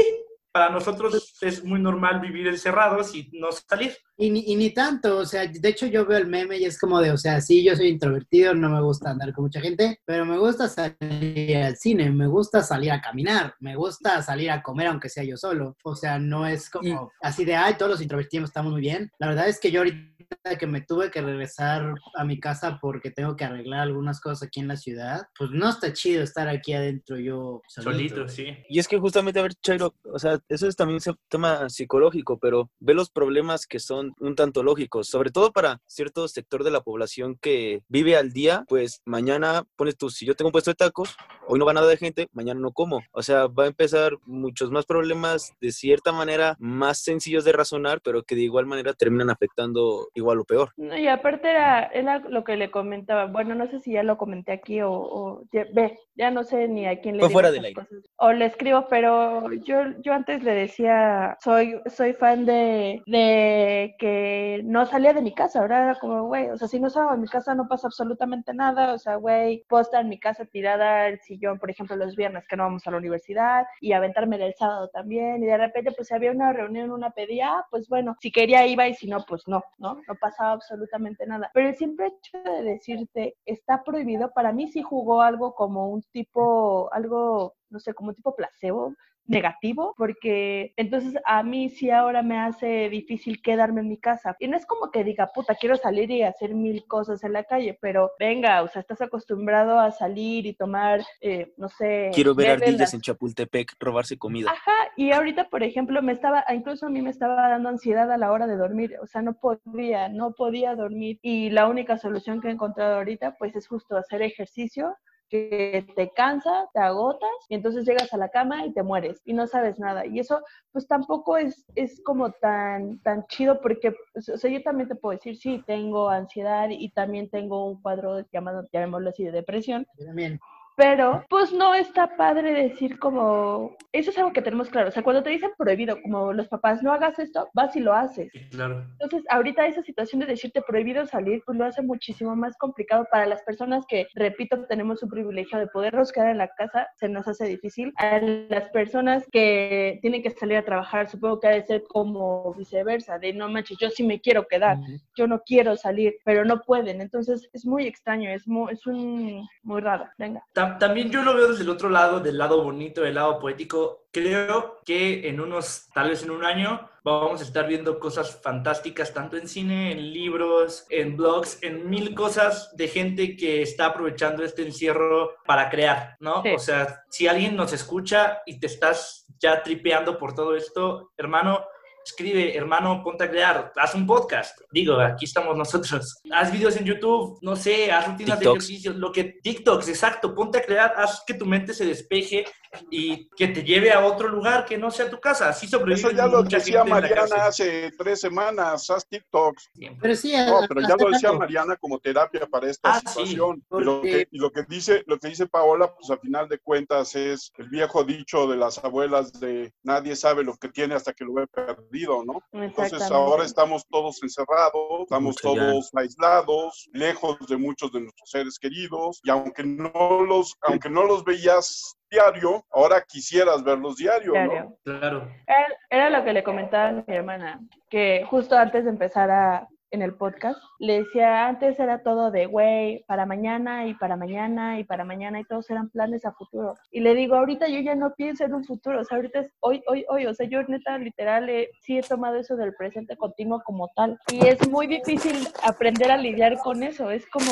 para 0.52 0.70
nosotros 0.70 1.36
es 1.42 1.64
muy 1.64 1.80
normal 1.80 2.20
vivir 2.20 2.48
encerrados 2.48 3.14
y 3.16 3.30
no 3.34 3.52
salir. 3.52 3.96
Y 4.22 4.32
ni, 4.32 4.44
y 4.48 4.58
ni 4.58 4.72
tanto, 4.72 5.20
o 5.20 5.26
sea, 5.26 5.48
de 5.48 5.70
hecho 5.70 5.86
yo 5.86 6.06
veo 6.06 6.18
el 6.18 6.28
meme 6.28 6.58
y 6.58 6.66
es 6.66 6.78
como 6.78 7.00
de, 7.00 7.10
o 7.12 7.18
sea, 7.18 7.40
sí, 7.40 7.64
yo 7.64 7.74
soy 7.74 7.88
introvertido, 7.88 8.54
no 8.54 8.70
me 8.70 8.82
gusta 8.82 9.12
andar 9.12 9.32
con 9.32 9.46
mucha 9.46 9.62
gente, 9.62 10.02
pero 10.04 10.26
me 10.26 10.38
gusta 10.38 10.68
salir 10.68 11.56
al 11.56 11.78
cine, 11.78 12.12
me 12.12 12.28
gusta 12.28 12.62
salir 12.62 12.92
a 12.92 13.00
caminar, 13.00 13.54
me 13.62 13.78
gusta 13.78 14.22
salir 14.22 14.52
a 14.52 14.62
comer 14.62 14.88
aunque 14.88 15.08
sea 15.08 15.24
yo 15.24 15.38
solo. 15.38 15.78
O 15.86 15.96
sea, 15.96 16.20
no 16.20 16.46
es 16.46 16.70
como 16.70 17.10
así 17.22 17.46
de, 17.46 17.56
ay, 17.56 17.76
todos 17.76 17.92
los 17.92 18.02
introvertidos 18.02 18.50
estamos 18.50 18.74
muy 18.74 18.82
bien. 18.82 19.10
La 19.20 19.28
verdad 19.28 19.48
es 19.48 19.58
que 19.58 19.72
yo 19.72 19.80
ahorita 19.80 20.58
que 20.60 20.68
me 20.68 20.82
tuve 20.82 21.12
que 21.12 21.22
regresar 21.22 21.96
a 22.16 22.26
mi 22.26 22.42
casa 22.42 22.78
porque 22.82 23.12
tengo 23.12 23.38
que 23.38 23.46
arreglar 23.46 23.82
algunas 23.82 24.20
cosas 24.20 24.44
aquí 24.44 24.60
en 24.60 24.68
la 24.68 24.76
ciudad, 24.76 25.28
pues 25.38 25.52
no 25.52 25.70
está 25.70 25.94
chido 25.94 26.24
estar 26.24 26.50
aquí 26.50 26.74
adentro 26.74 27.18
yo 27.18 27.62
solito. 27.70 28.16
Solito, 28.16 28.28
sí. 28.28 28.58
Y 28.68 28.80
es 28.80 28.88
que 28.90 29.00
justamente, 29.00 29.40
a 29.40 29.44
ver, 29.44 29.54
Chairo, 29.56 29.96
o 30.04 30.20
sea, 30.20 30.40
eso 30.50 30.68
es 30.68 30.76
también 30.76 31.00
un 31.06 31.16
tema 31.30 31.70
psicológico, 31.70 32.38
pero 32.38 32.70
ve 32.80 32.94
los 32.94 33.10
problemas 33.10 33.66
que 33.66 33.80
son 33.80 34.09
un 34.20 34.36
tanto 34.36 34.64
lógicos, 34.64 35.08
sobre 35.08 35.32
todo 35.32 35.52
para 35.52 35.82
cierto 35.88 36.28
sector 36.28 36.64
de 36.64 36.72
la 36.72 36.82
población 36.82 37.38
que 37.42 37.82
vive 37.88 38.16
al 38.16 38.32
día, 38.32 38.66
pues 38.68 39.02
mañana 39.06 39.64
pones 39.76 39.98
tú, 39.98 40.10
si 40.10 40.26
yo 40.26 40.36
tengo 40.36 40.50
un 40.50 40.52
puesto 40.52 40.72
de 40.72 40.76
tacos, 40.76 41.16
hoy 41.48 41.60
no 41.60 41.66
va 41.66 41.74
nada 41.74 41.88
de 41.88 41.98
gente, 41.98 42.28
mañana 42.32 42.60
no 42.60 42.72
como. 42.72 43.02
O 43.12 43.22
sea, 43.24 43.48
va 43.48 43.64
a 43.64 43.68
empezar 43.68 44.14
muchos 44.26 44.72
más 44.72 44.86
problemas 44.86 45.54
de 45.62 45.72
cierta 45.72 46.12
manera 46.12 46.56
más 46.60 47.00
sencillos 47.02 47.44
de 47.46 47.52
razonar, 47.52 48.02
pero 48.02 48.24
que 48.24 48.36
de 48.36 48.42
igual 48.42 48.66
manera 48.66 48.94
terminan 48.94 49.30
afectando 49.30 50.10
igual 50.14 50.40
o 50.40 50.46
peor. 50.46 50.72
No, 50.78 50.98
y 50.98 51.08
aparte 51.08 51.50
era, 51.50 51.86
era 51.88 52.20
lo 52.20 52.44
que 52.44 52.56
le 52.58 52.72
comentaba, 52.72 53.26
bueno, 53.26 53.56
no 53.56 53.68
sé 53.70 53.80
si 53.80 53.94
ya 53.94 54.04
lo 54.04 54.18
comenté 54.18 54.52
aquí 54.52 54.82
o, 54.82 54.92
o 54.92 55.44
ya, 55.52 55.66
ve, 55.74 55.98
ya 56.16 56.32
no 56.32 56.44
sé 56.44 56.68
ni 56.68 56.86
a 56.88 57.00
quién 57.02 57.18
le 57.18 57.24
Fue 57.24 57.30
fuera 57.32 57.50
estas 57.50 57.56
del 57.64 57.66
aire. 57.66 57.82
cosas. 57.82 58.09
O 58.22 58.34
le 58.34 58.46
escribo, 58.48 58.88
pero 58.90 59.50
yo, 59.54 59.78
yo 60.02 60.14
antes 60.14 60.44
le 60.44 60.54
decía, 60.54 61.38
soy, 61.42 61.80
soy 61.86 62.12
fan 62.14 62.46
de, 62.46 63.02
de 63.06 63.96
que 63.98 64.62
no 64.66 64.86
salía 64.86 65.14
de 65.14 65.22
mi 65.22 65.34
casa, 65.34 65.62
ahora 65.62 65.84
era 65.86 65.96
como, 65.96 66.24
güey, 66.26 66.50
o 66.50 66.58
sea, 66.58 66.68
si 66.68 66.82
no 66.82 66.90
salgo 66.90 67.12
de 67.12 67.18
mi 67.18 67.28
casa 67.28 67.56
no 67.56 67.70
pasa 67.70 67.88
absolutamente 67.88 68.54
nada, 68.54 68.94
o 68.94 68.98
sea, 68.98 69.16
güey, 69.16 69.64
puedo 69.70 69.84
estar 69.84 70.02
en 70.02 70.10
mi 70.10 70.20
casa 70.20 70.44
tirada 70.44 71.08
el 71.08 71.20
sillón, 71.22 71.60
por 71.60 71.70
ejemplo, 71.70 71.96
los 71.96 72.18
viernes 72.18 72.46
que 72.48 72.58
no 72.58 72.64
vamos 72.64 72.86
a 72.86 72.92
la 72.92 72.98
universidad 72.98 73.66
y 73.80 73.94
aventarme 73.94 74.36
el 74.36 74.54
sábado 74.54 74.90
también, 74.90 75.42
y 75.42 75.46
de 75.46 75.58
repente 75.58 75.94
pues 75.94 76.10
si 76.10 76.14
había 76.14 76.32
una 76.32 76.52
reunión, 76.52 76.92
una 76.92 77.12
pedía, 77.12 77.66
pues 77.72 77.88
bueno, 77.88 78.18
si 78.20 78.32
quería 78.34 78.68
iba 78.68 78.86
y 78.88 78.96
si 78.96 79.08
no, 79.08 79.24
pues 79.26 79.48
no, 79.48 79.64
¿no? 79.78 79.96
No 80.08 80.16
pasaba 80.20 80.52
absolutamente 80.52 81.26
nada. 81.26 81.50
Pero 81.54 81.70
el 81.70 81.76
simple 81.76 82.08
hecho 82.08 82.38
de 82.44 82.64
decirte 82.64 83.38
está 83.46 83.82
prohibido, 83.84 84.32
para 84.34 84.52
mí 84.52 84.68
sí 84.68 84.82
jugó 84.82 85.22
algo 85.22 85.56
como 85.56 85.90
un 85.90 86.02
tipo, 86.12 86.90
algo, 86.94 87.56
no 87.70 87.80
sé, 87.80 87.94
como 87.94 88.14
tipo 88.14 88.36
placebo 88.36 88.94
negativo, 89.26 89.94
porque 89.96 90.74
entonces 90.76 91.14
a 91.24 91.44
mí 91.44 91.70
sí 91.70 91.92
ahora 91.92 92.24
me 92.24 92.40
hace 92.40 92.90
difícil 92.90 93.42
quedarme 93.44 93.82
en 93.82 93.90
mi 93.90 93.98
casa. 94.00 94.36
Y 94.40 94.48
no 94.48 94.58
es 94.58 94.66
como 94.66 94.90
que 94.90 95.04
diga, 95.04 95.28
puta, 95.34 95.54
quiero 95.54 95.76
salir 95.76 96.10
y 96.10 96.24
hacer 96.24 96.56
mil 96.56 96.84
cosas 96.88 97.24
en 97.24 97.34
la 97.34 97.44
calle, 97.44 97.78
pero 97.80 98.10
venga, 98.20 98.64
o 98.64 98.68
sea, 98.68 98.80
estás 98.82 99.02
acostumbrado 99.02 99.80
a 99.80 99.92
salir 99.92 100.48
y 100.48 100.54
tomar, 100.56 101.02
eh, 101.22 101.54
no 101.58 101.70
sé... 101.70 102.10
Quiero 102.12 102.34
ver 102.34 102.50
ardillas 102.50 102.80
las- 102.80 102.94
en 102.96 103.02
Chapultepec 103.02 103.74
robarse 103.80 104.18
comida. 104.18 104.50
Ajá, 104.50 104.74
y 104.98 105.12
ahorita, 105.12 105.48
por 105.50 105.62
ejemplo, 105.62 106.02
me 106.02 106.14
estaba, 106.14 106.44
incluso 106.52 106.88
a 106.88 106.90
mí 106.90 107.04
me 107.04 107.12
estaba 107.12 107.50
dando 107.50 107.70
ansiedad 107.70 108.12
a 108.12 108.18
la 108.18 108.32
hora 108.32 108.48
de 108.48 108.58
dormir, 108.58 108.96
o 109.00 109.06
sea, 109.06 109.22
no 109.22 109.34
podía, 109.36 110.10
no 110.10 110.32
podía 110.34 110.74
dormir. 110.76 111.20
Y 111.22 111.52
la 111.52 111.68
única 111.68 112.00
solución 112.00 112.42
que 112.42 112.48
he 112.48 112.52
encontrado 112.52 112.96
ahorita, 112.96 113.36
pues 113.38 113.56
es 113.56 113.68
justo 113.68 113.96
hacer 113.96 114.24
ejercicio 114.24 114.96
que 115.30 115.86
te 115.96 116.10
cansa, 116.10 116.70
te 116.74 116.80
agotas 116.80 117.30
y 117.48 117.56
entonces 117.56 117.86
llegas 117.86 118.14
a 118.14 118.18
la 118.18 118.30
cama 118.30 118.66
y 118.66 118.74
te 118.74 118.84
mueres 118.84 119.22
y 119.26 119.34
no 119.34 119.48
sabes 119.48 119.80
nada. 119.80 120.06
Y 120.06 120.20
eso 120.20 120.42
pues 120.72 120.88
tampoco 120.88 121.38
es, 121.38 121.66
es 121.76 122.02
como 122.04 122.32
tan, 122.32 123.00
tan 123.00 123.26
chido 123.28 123.62
porque, 123.62 123.96
o 124.16 124.38
sea, 124.38 124.52
yo 124.52 124.62
también 124.64 124.90
te 124.90 124.96
puedo 124.96 125.16
decir, 125.16 125.38
sí, 125.38 125.64
tengo 125.66 126.10
ansiedad 126.10 126.70
y 126.70 126.90
también 126.90 127.30
tengo 127.30 127.66
un 127.66 127.82
cuadro 127.82 128.26
llamado, 128.32 128.68
llamémoslo 128.72 129.10
así, 129.10 129.24
de 129.24 129.32
depresión, 129.32 129.86
Yo 129.98 130.06
también. 130.08 130.40
Pero, 130.80 131.26
pues 131.30 131.52
no 131.52 131.76
está 131.76 132.16
padre 132.16 132.54
decir 132.54 132.98
como, 133.00 133.76
eso 133.92 134.12
es 134.12 134.18
algo 134.18 134.32
que 134.32 134.42
tenemos 134.42 134.70
claro, 134.70 134.88
o 134.88 134.92
sea, 134.92 135.04
cuando 135.04 135.22
te 135.22 135.30
dicen 135.30 135.52
prohibido, 135.58 136.02
como 136.02 136.32
los 136.32 136.48
papás, 136.48 136.82
no 136.82 136.94
hagas 136.94 137.20
esto, 137.20 137.50
vas 137.54 137.76
y 137.76 137.82
lo 137.82 137.94
haces. 137.94 138.32
Claro. 138.52 138.86
Entonces, 138.94 139.24
ahorita 139.30 139.68
esa 139.68 139.84
situación 139.84 140.22
de 140.22 140.28
decirte 140.28 140.62
prohibido 140.62 141.06
salir, 141.06 141.44
pues 141.46 141.58
lo 141.58 141.66
hace 141.66 141.82
muchísimo 141.82 142.34
más 142.34 142.56
complicado 142.58 143.06
para 143.12 143.26
las 143.26 143.42
personas 143.42 143.86
que, 143.90 144.08
repito, 144.16 144.66
tenemos 144.68 145.04
un 145.04 145.10
privilegio 145.10 145.60
de 145.60 145.68
podernos 145.68 146.14
quedar 146.14 146.30
en 146.30 146.38
la 146.38 146.48
casa, 146.48 146.88
se 146.96 147.10
nos 147.10 147.28
hace 147.28 147.46
difícil. 147.48 147.92
A 147.98 148.20
las 148.20 148.70
personas 148.70 149.26
que 149.34 150.00
tienen 150.02 150.24
que 150.24 150.30
salir 150.30 150.60
a 150.60 150.64
trabajar, 150.64 151.10
supongo 151.10 151.42
que 151.42 151.48
ha 151.50 151.52
de 151.52 151.66
ser 151.66 151.84
como 151.90 152.54
viceversa, 152.54 153.20
de 153.20 153.34
no 153.34 153.50
manches, 153.50 153.78
yo 153.82 153.90
sí 153.90 154.04
me 154.04 154.22
quiero 154.22 154.48
quedar, 154.48 154.78
yo 155.18 155.28
no 155.28 155.42
quiero 155.46 155.76
salir, 155.76 156.16
pero 156.24 156.46
no 156.46 156.62
pueden. 156.62 157.02
Entonces, 157.02 157.50
es 157.52 157.66
muy 157.66 157.86
extraño, 157.86 158.30
es 158.30 158.48
muy, 158.48 158.72
es 158.72 158.88
un, 158.88 159.46
muy 159.62 159.82
raro. 159.82 160.08
Venga. 160.18 160.42
También 160.78 161.10
yo 161.10 161.24
lo 161.24 161.34
veo 161.34 161.50
desde 161.50 161.64
el 161.64 161.70
otro 161.70 161.90
lado, 161.90 162.20
del 162.20 162.38
lado 162.38 162.64
bonito, 162.64 163.02
del 163.02 163.16
lado 163.16 163.40
poético. 163.40 164.06
Creo 164.12 164.80
que 164.86 165.28
en 165.28 165.40
unos, 165.40 165.90
tal 165.94 166.10
vez 166.10 166.24
en 166.24 166.32
un 166.32 166.44
año, 166.44 166.90
vamos 167.04 167.42
a 167.42 167.44
estar 167.44 167.68
viendo 167.68 168.00
cosas 168.00 168.40
fantásticas, 168.42 169.14
tanto 169.14 169.38
en 169.38 169.48
cine, 169.48 169.92
en 169.92 170.12
libros, 170.14 170.86
en 170.90 171.16
blogs, 171.18 171.62
en 171.64 171.90
mil 171.90 172.14
cosas 172.14 172.76
de 172.76 172.88
gente 172.88 173.36
que 173.36 173.62
está 173.62 173.88
aprovechando 173.88 174.44
este 174.44 174.64
encierro 174.64 175.36
para 175.46 175.70
crear, 175.70 176.18
¿no? 176.20 176.44
Sí. 176.44 176.50
O 176.56 176.60
sea, 176.60 177.04
si 177.10 177.28
alguien 177.28 177.56
nos 177.56 177.74
escucha 177.74 178.42
y 178.46 178.60
te 178.60 178.68
estás 178.68 179.26
ya 179.40 179.64
tripeando 179.64 180.18
por 180.18 180.36
todo 180.36 180.56
esto, 180.56 181.12
hermano, 181.18 181.66
escribe, 182.04 182.56
hermano, 182.56 183.02
ponte 183.04 183.24
a 183.24 183.30
crear, 183.30 183.72
haz 183.76 183.96
un 183.96 184.06
podcast. 184.06 184.60
Digo, 184.72 185.00
aquí 185.00 185.26
estamos 185.26 185.58
nosotros. 185.58 186.22
Haz 186.32 186.52
videos 186.52 186.76
en 186.78 186.86
YouTube, 186.86 187.40
no 187.42 187.56
sé, 187.56 187.92
haz 187.92 188.08
rutinas 188.08 188.40
de 188.40 188.46
ejercicio, 188.46 188.94
lo 188.94 189.12
que 189.12 189.40
TikToks, 189.42 189.90
exacto, 189.90 190.34
ponte 190.34 190.58
a 190.58 190.64
crear, 190.64 190.94
haz 190.98 191.24
que 191.26 191.34
tu 191.34 191.46
mente 191.46 191.74
se 191.74 191.86
despeje 191.86 192.46
y 192.92 193.28
que 193.30 193.48
te 193.48 193.64
lleve 193.64 193.92
a 193.92 194.06
otro 194.06 194.28
lugar 194.28 194.66
que 194.66 194.78
no 194.78 194.92
sea 194.92 195.10
tu 195.10 195.20
casa. 195.20 195.50
Así 195.50 195.68
sobrevive 195.68 196.08
Eso 196.08 196.12
ya 196.12 196.28
lo 196.28 196.44
mucha 196.44 196.58
decía 196.58 196.84
Mariana 196.84 197.46
hace 197.48 197.92
tres 197.98 198.22
semanas, 198.22 198.90
haz 198.90 199.08
TikToks. 199.08 199.70
Pero 200.02 200.16
sí, 200.16 200.34
No, 200.36 200.62
pero 200.68 200.82
ya 200.82 200.96
lo 200.98 201.10
decía. 201.10 201.32
Mariana 201.34 201.76
como 201.78 202.00
terapia 202.00 202.46
para 202.48 202.70
esta 202.70 202.92
Ah, 202.94 203.00
sí. 203.00 203.08
situación. 203.08 203.64
Y 203.72 203.84
lo 203.84 203.96
Porque- 204.02 204.10
que, 204.12 204.28
y 204.32 204.38
lo 204.40 204.52
que 204.52 204.64
dice, 204.68 205.04
lo 205.08 205.18
que 205.20 205.30
dice 205.30 205.48
Paola, 205.48 205.94
pues 205.96 206.10
a 206.12 206.18
final 206.18 206.48
de 206.48 206.60
cuentas 206.60 207.16
es 207.16 207.52
el 207.58 207.70
viejo 207.70 208.04
dicho 208.04 208.48
de 208.48 208.58
las 208.58 208.78
abuelas 208.84 209.32
de 209.40 209.74
nadie 209.84 210.16
sabe 210.16 210.44
lo 210.44 210.56
que 210.58 210.70
tiene 210.70 210.96
hasta 210.96 211.14
que 211.14 211.26
lo 211.26 211.34
ve 211.34 211.48
perdido, 211.48 212.24
¿no? 212.26 212.42
Entonces 212.52 213.02
ahora 213.12 213.46
estamos 213.46 213.86
todos 213.90 214.22
encerrados, 214.24 215.02
estamos 215.02 215.36
Mucho 215.44 215.56
ya. 215.56 215.62
todos 215.72 215.90
aislados, 215.96 216.90
lejos 216.94 217.38
de 217.48 217.58
muchos 217.58 217.92
de 217.92 218.02
nuestros 218.02 218.30
seres 218.30 218.60
queridos, 218.60 219.20
y 219.24 219.30
aunque 219.30 219.64
no 219.64 220.24
los, 220.28 220.56
aunque 220.62 220.90
no 220.90 221.04
los 221.04 221.24
veías 221.24 221.96
diario, 222.10 222.66
ahora 222.72 223.04
quisieras 223.08 223.64
verlos 223.64 223.98
diario, 223.98 224.34
¿no? 224.34 224.52
Diario. 224.52 224.78
Claro. 224.84 225.32
Era, 225.46 225.68
era 225.90 226.10
lo 226.10 226.24
que 226.24 226.34
le 226.34 226.44
comentaba 226.44 226.90
a 226.90 226.92
mi 226.92 227.16
hermana, 227.16 227.60
que 227.90 228.26
justo 228.30 228.58
antes 228.58 228.84
de 228.84 228.90
empezar 228.90 229.30
a, 229.32 229.68
en 229.92 230.02
el 230.02 230.14
podcast, 230.16 230.60
le 230.80 231.04
decía, 231.04 231.48
antes 231.48 231.80
era 231.80 232.04
todo 232.04 232.32
de, 232.32 232.46
güey, 232.46 233.04
para 233.08 233.26
mañana 233.26 233.88
y 233.88 233.94
para 233.96 234.16
mañana 234.16 234.80
y 234.80 234.84
para 234.84 235.04
mañana 235.04 235.40
y 235.40 235.46
todos 235.46 235.70
eran 235.70 235.90
planes 235.90 236.26
a 236.26 236.34
futuro. 236.34 236.76
Y 236.92 237.00
le 237.00 237.16
digo, 237.16 237.36
ahorita 237.36 237.68
yo 237.68 237.80
ya 237.80 237.96
no 237.96 238.14
pienso 238.16 238.46
en 238.46 238.54
un 238.54 238.66
futuro, 238.66 239.02
o 239.02 239.04
sea, 239.04 239.18
ahorita 239.18 239.40
es 239.40 239.52
hoy, 239.62 239.82
hoy, 239.88 240.06
hoy, 240.10 240.26
o 240.26 240.34
sea, 240.34 240.48
yo 240.48 240.62
neta, 240.64 240.98
literal, 240.98 241.50
eh, 241.50 241.70
sí 241.82 241.98
he 241.98 242.02
tomado 242.02 242.38
eso 242.38 242.56
del 242.56 242.76
presente 242.76 243.18
continuo 243.18 243.62
como 243.64 243.90
tal. 243.96 244.20
Y 244.32 244.46
es 244.46 244.70
muy 244.70 244.88
difícil 244.88 245.48
aprender 245.64 246.12
a 246.12 246.18
lidiar 246.18 246.58
con 246.60 246.84
eso, 246.84 247.10
es 247.10 247.26
como, 247.28 247.52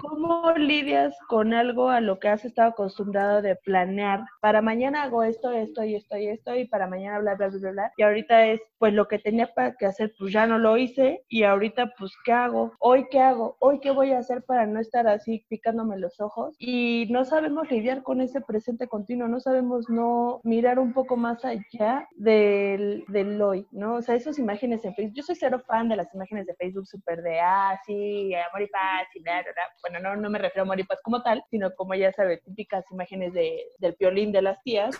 ¿cómo 0.00 0.52
lidias 0.56 1.16
con 1.28 1.52
algo 1.52 1.90
a 1.90 2.00
lo 2.00 2.18
que 2.18 2.28
has 2.28 2.44
estado 2.44 2.70
acostumbrado 2.70 3.42
de 3.42 3.56
planear? 3.56 4.24
Para 4.40 4.62
mañana 4.62 5.02
hago 5.02 5.22
esto, 5.22 5.50
esto 5.50 5.84
y 5.84 5.96
esto 5.96 6.16
y 6.16 6.28
esto 6.28 6.54
y 6.54 6.66
para 6.66 6.86
mañana 6.86 7.18
bla, 7.18 7.34
bla, 7.34 7.48
bla, 7.48 7.70
bla. 7.70 7.92
Y 7.96 8.02
ahorita 8.02 8.46
es, 8.46 8.60
pues 8.78 8.94
lo 8.94 9.08
que 9.08 9.18
tenía 9.18 9.48
para 9.54 9.74
que 9.74 9.86
hacer, 9.86 10.12
pues 10.18 10.32
ya 10.32 10.46
no 10.46 10.58
lo 10.58 10.76
hice 10.76 11.22
y 11.28 11.42
ahorita, 11.58 11.92
pues, 11.98 12.12
¿qué 12.24 12.32
hago? 12.32 12.72
¿Hoy 12.78 13.06
qué 13.10 13.20
hago? 13.20 13.56
¿Hoy 13.58 13.80
qué 13.80 13.90
voy 13.90 14.12
a 14.12 14.18
hacer 14.18 14.44
para 14.44 14.66
no 14.66 14.78
estar 14.78 15.08
así 15.08 15.44
picándome 15.48 15.98
los 15.98 16.20
ojos? 16.20 16.54
Y 16.58 17.08
no 17.10 17.24
sabemos 17.24 17.68
lidiar 17.70 18.04
con 18.04 18.20
ese 18.20 18.40
presente 18.40 18.86
continuo, 18.86 19.26
no 19.26 19.40
sabemos 19.40 19.88
no 19.88 20.40
mirar 20.44 20.78
un 20.78 20.92
poco 20.92 21.16
más 21.16 21.44
allá 21.44 22.08
del, 22.12 23.04
del 23.08 23.42
hoy, 23.42 23.66
¿no? 23.72 23.96
O 23.96 24.02
sea, 24.02 24.14
esas 24.14 24.38
imágenes 24.38 24.84
en 24.84 24.94
Facebook, 24.94 25.16
yo 25.16 25.22
soy 25.24 25.34
cero 25.34 25.60
fan 25.66 25.88
de 25.88 25.96
las 25.96 26.14
imágenes 26.14 26.46
de 26.46 26.54
Facebook 26.54 26.86
súper 26.86 27.22
de, 27.22 27.40
ah, 27.40 27.78
sí, 27.84 28.32
amor 28.34 28.62
y 28.62 28.68
paz 28.68 29.08
y 29.14 29.22
bla, 29.22 29.42
bla. 29.42 29.52
Bueno, 29.82 29.98
no, 29.98 30.14
no 30.20 30.30
me 30.30 30.38
refiero 30.38 30.62
a 30.62 30.66
amor 30.66 30.78
y 30.78 30.84
paz 30.84 31.00
como 31.02 31.22
tal, 31.22 31.42
sino 31.50 31.74
como 31.74 31.96
ya 31.96 32.12
sabe, 32.12 32.38
típicas 32.38 32.84
imágenes 32.92 33.32
de, 33.32 33.64
del 33.78 33.96
piolín 33.96 34.30
de 34.30 34.42
las 34.42 34.62
tías, 34.62 34.94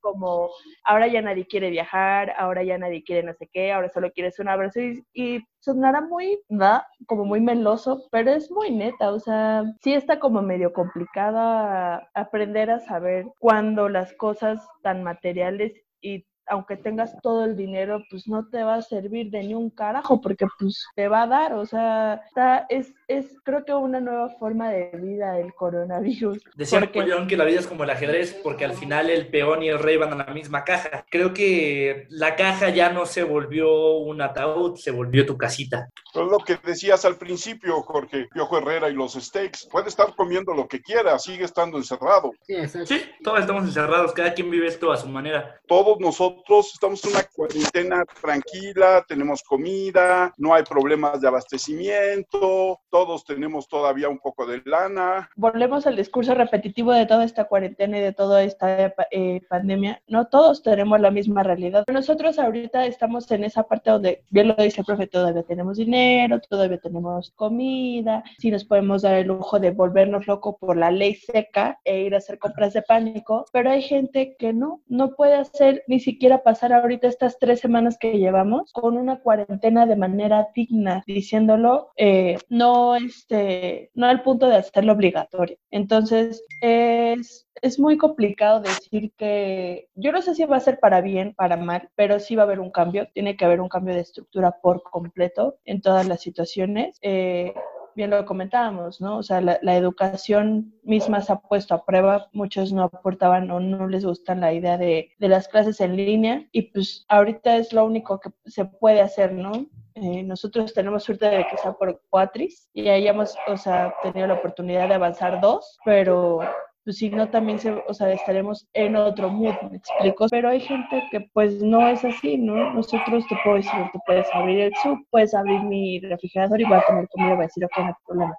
como 0.00 0.50
ahora 0.84 1.06
ya 1.06 1.22
nadie 1.22 1.46
quiere 1.46 1.70
viajar, 1.70 2.32
ahora 2.36 2.64
ya 2.64 2.78
nadie 2.78 3.04
quiere 3.04 3.22
no 3.22 3.34
sé 3.34 3.48
qué, 3.52 3.72
ahora 3.72 3.88
solo 3.88 4.10
quieres 4.10 4.38
un 4.40 4.48
abrazo 4.48 4.80
y, 4.80 5.04
y 5.12 5.35
sonará 5.60 6.00
muy, 6.00 6.38
¿va? 6.50 6.86
Como 7.06 7.24
muy 7.24 7.40
meloso, 7.40 8.06
pero 8.10 8.30
es 8.30 8.50
muy 8.50 8.70
neta, 8.70 9.12
o 9.12 9.20
sea, 9.20 9.64
sí 9.82 9.94
está 9.94 10.18
como 10.18 10.42
medio 10.42 10.72
complicada 10.72 12.08
aprender 12.14 12.70
a 12.70 12.80
saber 12.80 13.26
cuándo 13.38 13.88
las 13.88 14.12
cosas 14.14 14.66
tan 14.82 15.02
materiales 15.02 15.72
y 16.00 16.26
aunque 16.48 16.76
tengas 16.76 17.16
todo 17.22 17.44
el 17.44 17.56
dinero, 17.56 18.02
pues 18.08 18.28
no 18.28 18.48
te 18.48 18.62
va 18.62 18.76
a 18.76 18.82
servir 18.82 19.30
de 19.30 19.40
ni 19.40 19.54
un 19.54 19.70
carajo, 19.70 20.20
porque 20.20 20.46
pues 20.58 20.86
te 20.94 21.08
va 21.08 21.22
a 21.22 21.26
dar, 21.26 21.54
o 21.54 21.66
sea, 21.66 22.22
está, 22.26 22.66
es, 22.68 22.94
es 23.08 23.36
creo 23.44 23.64
que 23.64 23.72
una 23.72 24.00
nueva 24.00 24.28
forma 24.30 24.70
de 24.70 24.90
vida 24.94 25.38
el 25.38 25.54
coronavirus. 25.54 26.42
Decía 26.56 26.80
porque- 26.80 26.98
Napoleón 26.98 27.28
que 27.28 27.36
la 27.36 27.44
vida 27.44 27.60
es 27.60 27.66
como 27.66 27.84
el 27.84 27.90
ajedrez, 27.90 28.34
porque 28.42 28.64
al 28.64 28.72
final 28.74 29.10
el 29.10 29.28
peón 29.28 29.62
y 29.62 29.68
el 29.68 29.78
rey 29.78 29.96
van 29.96 30.12
a 30.12 30.24
la 30.26 30.34
misma 30.34 30.64
caja. 30.64 31.04
Creo 31.10 31.32
que 31.32 32.06
la 32.10 32.34
caja 32.36 32.70
ya 32.70 32.90
no 32.90 33.06
se 33.06 33.22
volvió 33.22 33.96
un 33.98 34.20
ataúd, 34.22 34.76
se 34.76 34.90
volvió 34.90 35.24
tu 35.24 35.36
casita. 35.36 35.88
Pero 36.12 36.26
es 36.26 36.32
lo 36.32 36.38
que 36.38 36.56
decías 36.64 37.04
al 37.04 37.16
principio, 37.16 37.80
Jorge, 37.82 38.26
Piojo 38.32 38.58
Herrera 38.58 38.88
y 38.88 38.94
los 38.94 39.12
steaks. 39.14 39.68
Puede 39.70 39.88
estar 39.88 40.14
comiendo 40.16 40.54
lo 40.54 40.66
que 40.66 40.80
quiera, 40.80 41.18
sigue 41.18 41.44
estando 41.44 41.76
encerrado. 41.76 42.32
Sí, 42.42 42.54
exacto. 42.54 42.86
Sí, 42.86 43.02
todos 43.22 43.40
estamos 43.40 43.64
encerrados, 43.64 44.12
cada 44.12 44.32
quien 44.34 44.50
vive 44.50 44.66
esto 44.66 44.90
a 44.90 44.96
su 44.96 45.08
manera. 45.08 45.60
Todos 45.68 46.00
nosotros 46.00 46.72
estamos 46.72 47.04
en 47.04 47.10
una 47.12 47.22
cuarentena 47.24 48.04
tranquila, 48.20 49.04
tenemos 49.06 49.42
comida, 49.42 50.32
no 50.38 50.54
hay 50.54 50.62
problemas 50.64 51.20
de 51.20 51.28
abastecimiento, 51.28 52.80
todos 52.96 53.26
tenemos 53.26 53.68
todavía 53.68 54.08
un 54.08 54.18
poco 54.18 54.46
de 54.46 54.62
lana. 54.64 55.28
volvemos 55.36 55.86
al 55.86 55.96
discurso 55.96 56.34
repetitivo 56.34 56.94
de 56.94 57.04
toda 57.04 57.24
esta 57.24 57.44
cuarentena 57.44 57.98
y 57.98 58.00
de 58.00 58.14
toda 58.14 58.42
esta 58.42 58.94
eh, 59.10 59.42
pandemia, 59.50 60.00
no 60.08 60.28
todos 60.28 60.62
tenemos 60.62 60.98
la 60.98 61.10
misma 61.10 61.42
realidad. 61.42 61.84
Nosotros 61.92 62.38
ahorita 62.38 62.86
estamos 62.86 63.30
en 63.30 63.44
esa 63.44 63.64
parte 63.64 63.90
donde, 63.90 64.24
bien 64.30 64.48
lo 64.48 64.54
dice 64.54 64.80
el 64.80 64.86
profe, 64.86 65.08
todavía 65.08 65.42
tenemos 65.42 65.76
dinero, 65.76 66.40
todavía 66.40 66.78
tenemos 66.78 67.32
comida, 67.36 68.24
si 68.38 68.50
nos 68.50 68.64
podemos 68.64 69.02
dar 69.02 69.16
el 69.16 69.26
lujo 69.26 69.60
de 69.60 69.72
volvernos 69.72 70.26
locos 70.26 70.54
por 70.58 70.78
la 70.78 70.90
ley 70.90 71.16
seca 71.16 71.78
e 71.84 72.00
ir 72.00 72.14
a 72.14 72.18
hacer 72.18 72.38
compras 72.38 72.72
de 72.72 72.80
pánico, 72.80 73.44
pero 73.52 73.72
hay 73.72 73.82
gente 73.82 74.36
que 74.38 74.54
no, 74.54 74.80
no 74.88 75.10
puede 75.16 75.34
hacer 75.34 75.84
ni 75.86 76.00
siquiera 76.00 76.42
pasar 76.42 76.72
ahorita 76.72 77.08
estas 77.08 77.38
tres 77.38 77.60
semanas 77.60 77.98
que 77.98 78.16
llevamos 78.16 78.72
con 78.72 78.96
una 78.96 79.20
cuarentena 79.20 79.84
de 79.84 79.96
manera 79.96 80.48
digna, 80.54 81.04
diciéndolo, 81.06 81.90
eh, 81.98 82.38
no, 82.48 82.85
este, 82.94 83.90
no 83.94 84.06
al 84.06 84.22
punto 84.22 84.46
de 84.46 84.56
hacerlo 84.56 84.92
obligatorio. 84.92 85.56
Entonces, 85.70 86.44
es, 86.60 87.48
es 87.62 87.78
muy 87.78 87.96
complicado 87.96 88.60
decir 88.60 89.12
que 89.16 89.88
yo 89.94 90.12
no 90.12 90.22
sé 90.22 90.34
si 90.34 90.44
va 90.44 90.56
a 90.56 90.60
ser 90.60 90.78
para 90.78 91.00
bien, 91.00 91.34
para 91.34 91.56
mal, 91.56 91.88
pero 91.96 92.20
sí 92.20 92.36
va 92.36 92.42
a 92.42 92.46
haber 92.46 92.60
un 92.60 92.70
cambio, 92.70 93.08
tiene 93.12 93.36
que 93.36 93.44
haber 93.44 93.60
un 93.60 93.68
cambio 93.68 93.94
de 93.94 94.02
estructura 94.02 94.56
por 94.62 94.82
completo 94.82 95.58
en 95.64 95.80
todas 95.80 96.06
las 96.06 96.20
situaciones. 96.20 96.98
Eh, 97.02 97.54
bien 97.96 98.10
lo 98.10 98.24
comentábamos, 98.24 99.00
¿no? 99.00 99.18
O 99.18 99.22
sea, 99.22 99.40
la, 99.40 99.76
educación 99.76 100.74
misma 100.82 101.22
se 101.22 101.32
ha 101.32 101.36
puesto 101.36 101.74
a 101.74 101.84
prueba, 101.84 102.28
muchos 102.32 102.72
no 102.72 102.84
aportaban 102.84 103.50
o 103.50 103.58
no 103.58 103.88
les 103.88 104.04
gustan 104.04 104.40
la 104.40 104.52
idea 104.52 104.78
de, 104.78 105.10
de 105.18 105.28
las 105.28 105.48
clases 105.48 105.80
en 105.80 105.96
línea 105.96 106.46
y 106.52 106.62
pues 106.62 107.04
ahorita 107.08 107.56
es 107.56 107.72
lo 107.72 107.84
único 107.84 108.20
que 108.20 108.30
se 108.44 108.66
puede 108.66 109.00
hacer, 109.00 109.32
¿no? 109.32 109.66
Eh, 109.94 110.22
nosotros 110.22 110.74
tenemos 110.74 111.04
suerte 111.04 111.26
de 111.26 111.46
que 111.48 111.56
sea 111.56 111.72
por 111.72 112.02
Cuatris 112.10 112.68
y 112.74 112.88
hayamos, 112.88 113.34
o 113.48 113.56
sea, 113.56 113.94
tenido 114.02 114.26
la 114.26 114.34
oportunidad 114.34 114.88
de 114.88 114.94
avanzar 114.94 115.40
dos, 115.40 115.78
pero 115.86 116.40
pues 116.86 116.98
si 116.98 117.10
no 117.10 117.28
también 117.28 117.58
se, 117.58 117.72
o 117.72 117.92
sea, 117.92 118.12
estaremos 118.12 118.68
en 118.72 118.94
otro 118.94 119.28
mood, 119.28 119.54
me 119.72 119.78
explico. 119.78 120.28
Pero 120.30 120.50
hay 120.50 120.60
gente 120.60 121.02
que 121.10 121.28
pues 121.32 121.60
no 121.60 121.88
es 121.88 122.04
así, 122.04 122.38
¿no? 122.38 122.72
Nosotros 122.74 123.26
te 123.26 123.36
puedo 123.42 123.56
decir, 123.56 123.72
tú 123.92 123.98
puedes 124.06 124.32
abrir 124.32 124.60
el 124.60 124.72
sub, 124.84 125.04
puedes 125.10 125.34
abrir 125.34 125.60
mi 125.64 125.98
refrigerador 125.98 126.60
y 126.60 126.64
voy 126.64 126.76
a 126.76 126.86
tener 126.86 127.08
comida, 127.08 127.34
voy 127.34 127.42
a 127.42 127.46
decir, 127.48 127.64
ok, 127.64 127.72
no 127.78 127.86
hay 127.86 127.92
problema. 128.06 128.36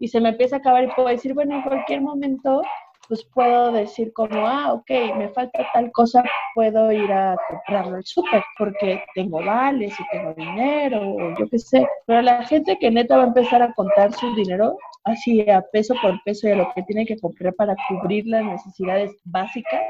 Y 0.00 0.08
se 0.08 0.20
me 0.20 0.30
empieza 0.30 0.56
a 0.56 0.58
acabar 0.58 0.82
y 0.82 0.88
puedo 0.88 1.06
decir, 1.06 1.34
bueno, 1.34 1.54
en 1.54 1.62
cualquier 1.62 2.00
momento 2.00 2.62
pues 3.08 3.24
puedo 3.32 3.72
decir 3.72 4.12
como, 4.12 4.46
ah, 4.46 4.72
ok, 4.72 4.90
me 5.16 5.28
falta 5.30 5.66
tal 5.72 5.90
cosa, 5.92 6.22
puedo 6.54 6.90
ir 6.92 7.10
a 7.12 7.36
comprarlo 7.48 7.96
al 7.96 8.04
súper 8.04 8.42
porque 8.58 9.02
tengo 9.14 9.44
vales 9.44 9.94
y 9.98 10.08
tengo 10.10 10.34
dinero 10.34 11.00
o 11.00 11.38
yo 11.38 11.48
qué 11.50 11.58
sé. 11.58 11.86
Pero 12.06 12.22
la 12.22 12.44
gente 12.44 12.78
que 12.78 12.90
neta 12.90 13.16
va 13.16 13.24
a 13.24 13.28
empezar 13.28 13.62
a 13.62 13.72
contar 13.74 14.12
su 14.12 14.34
dinero 14.34 14.76
así 15.04 15.48
a 15.50 15.62
peso 15.72 15.94
por 16.00 16.22
peso 16.24 16.48
y 16.48 16.52
a 16.52 16.56
lo 16.56 16.72
que 16.74 16.82
tiene 16.82 17.06
que 17.06 17.18
comprar 17.18 17.54
para 17.54 17.76
cubrir 17.88 18.26
las 18.26 18.44
necesidades 18.44 19.12
básicas, 19.24 19.82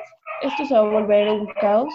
esto 0.42 0.64
se 0.64 0.74
va 0.74 0.80
a 0.80 0.82
volver 0.90 1.28
un 1.28 1.46
caos. 1.60 1.94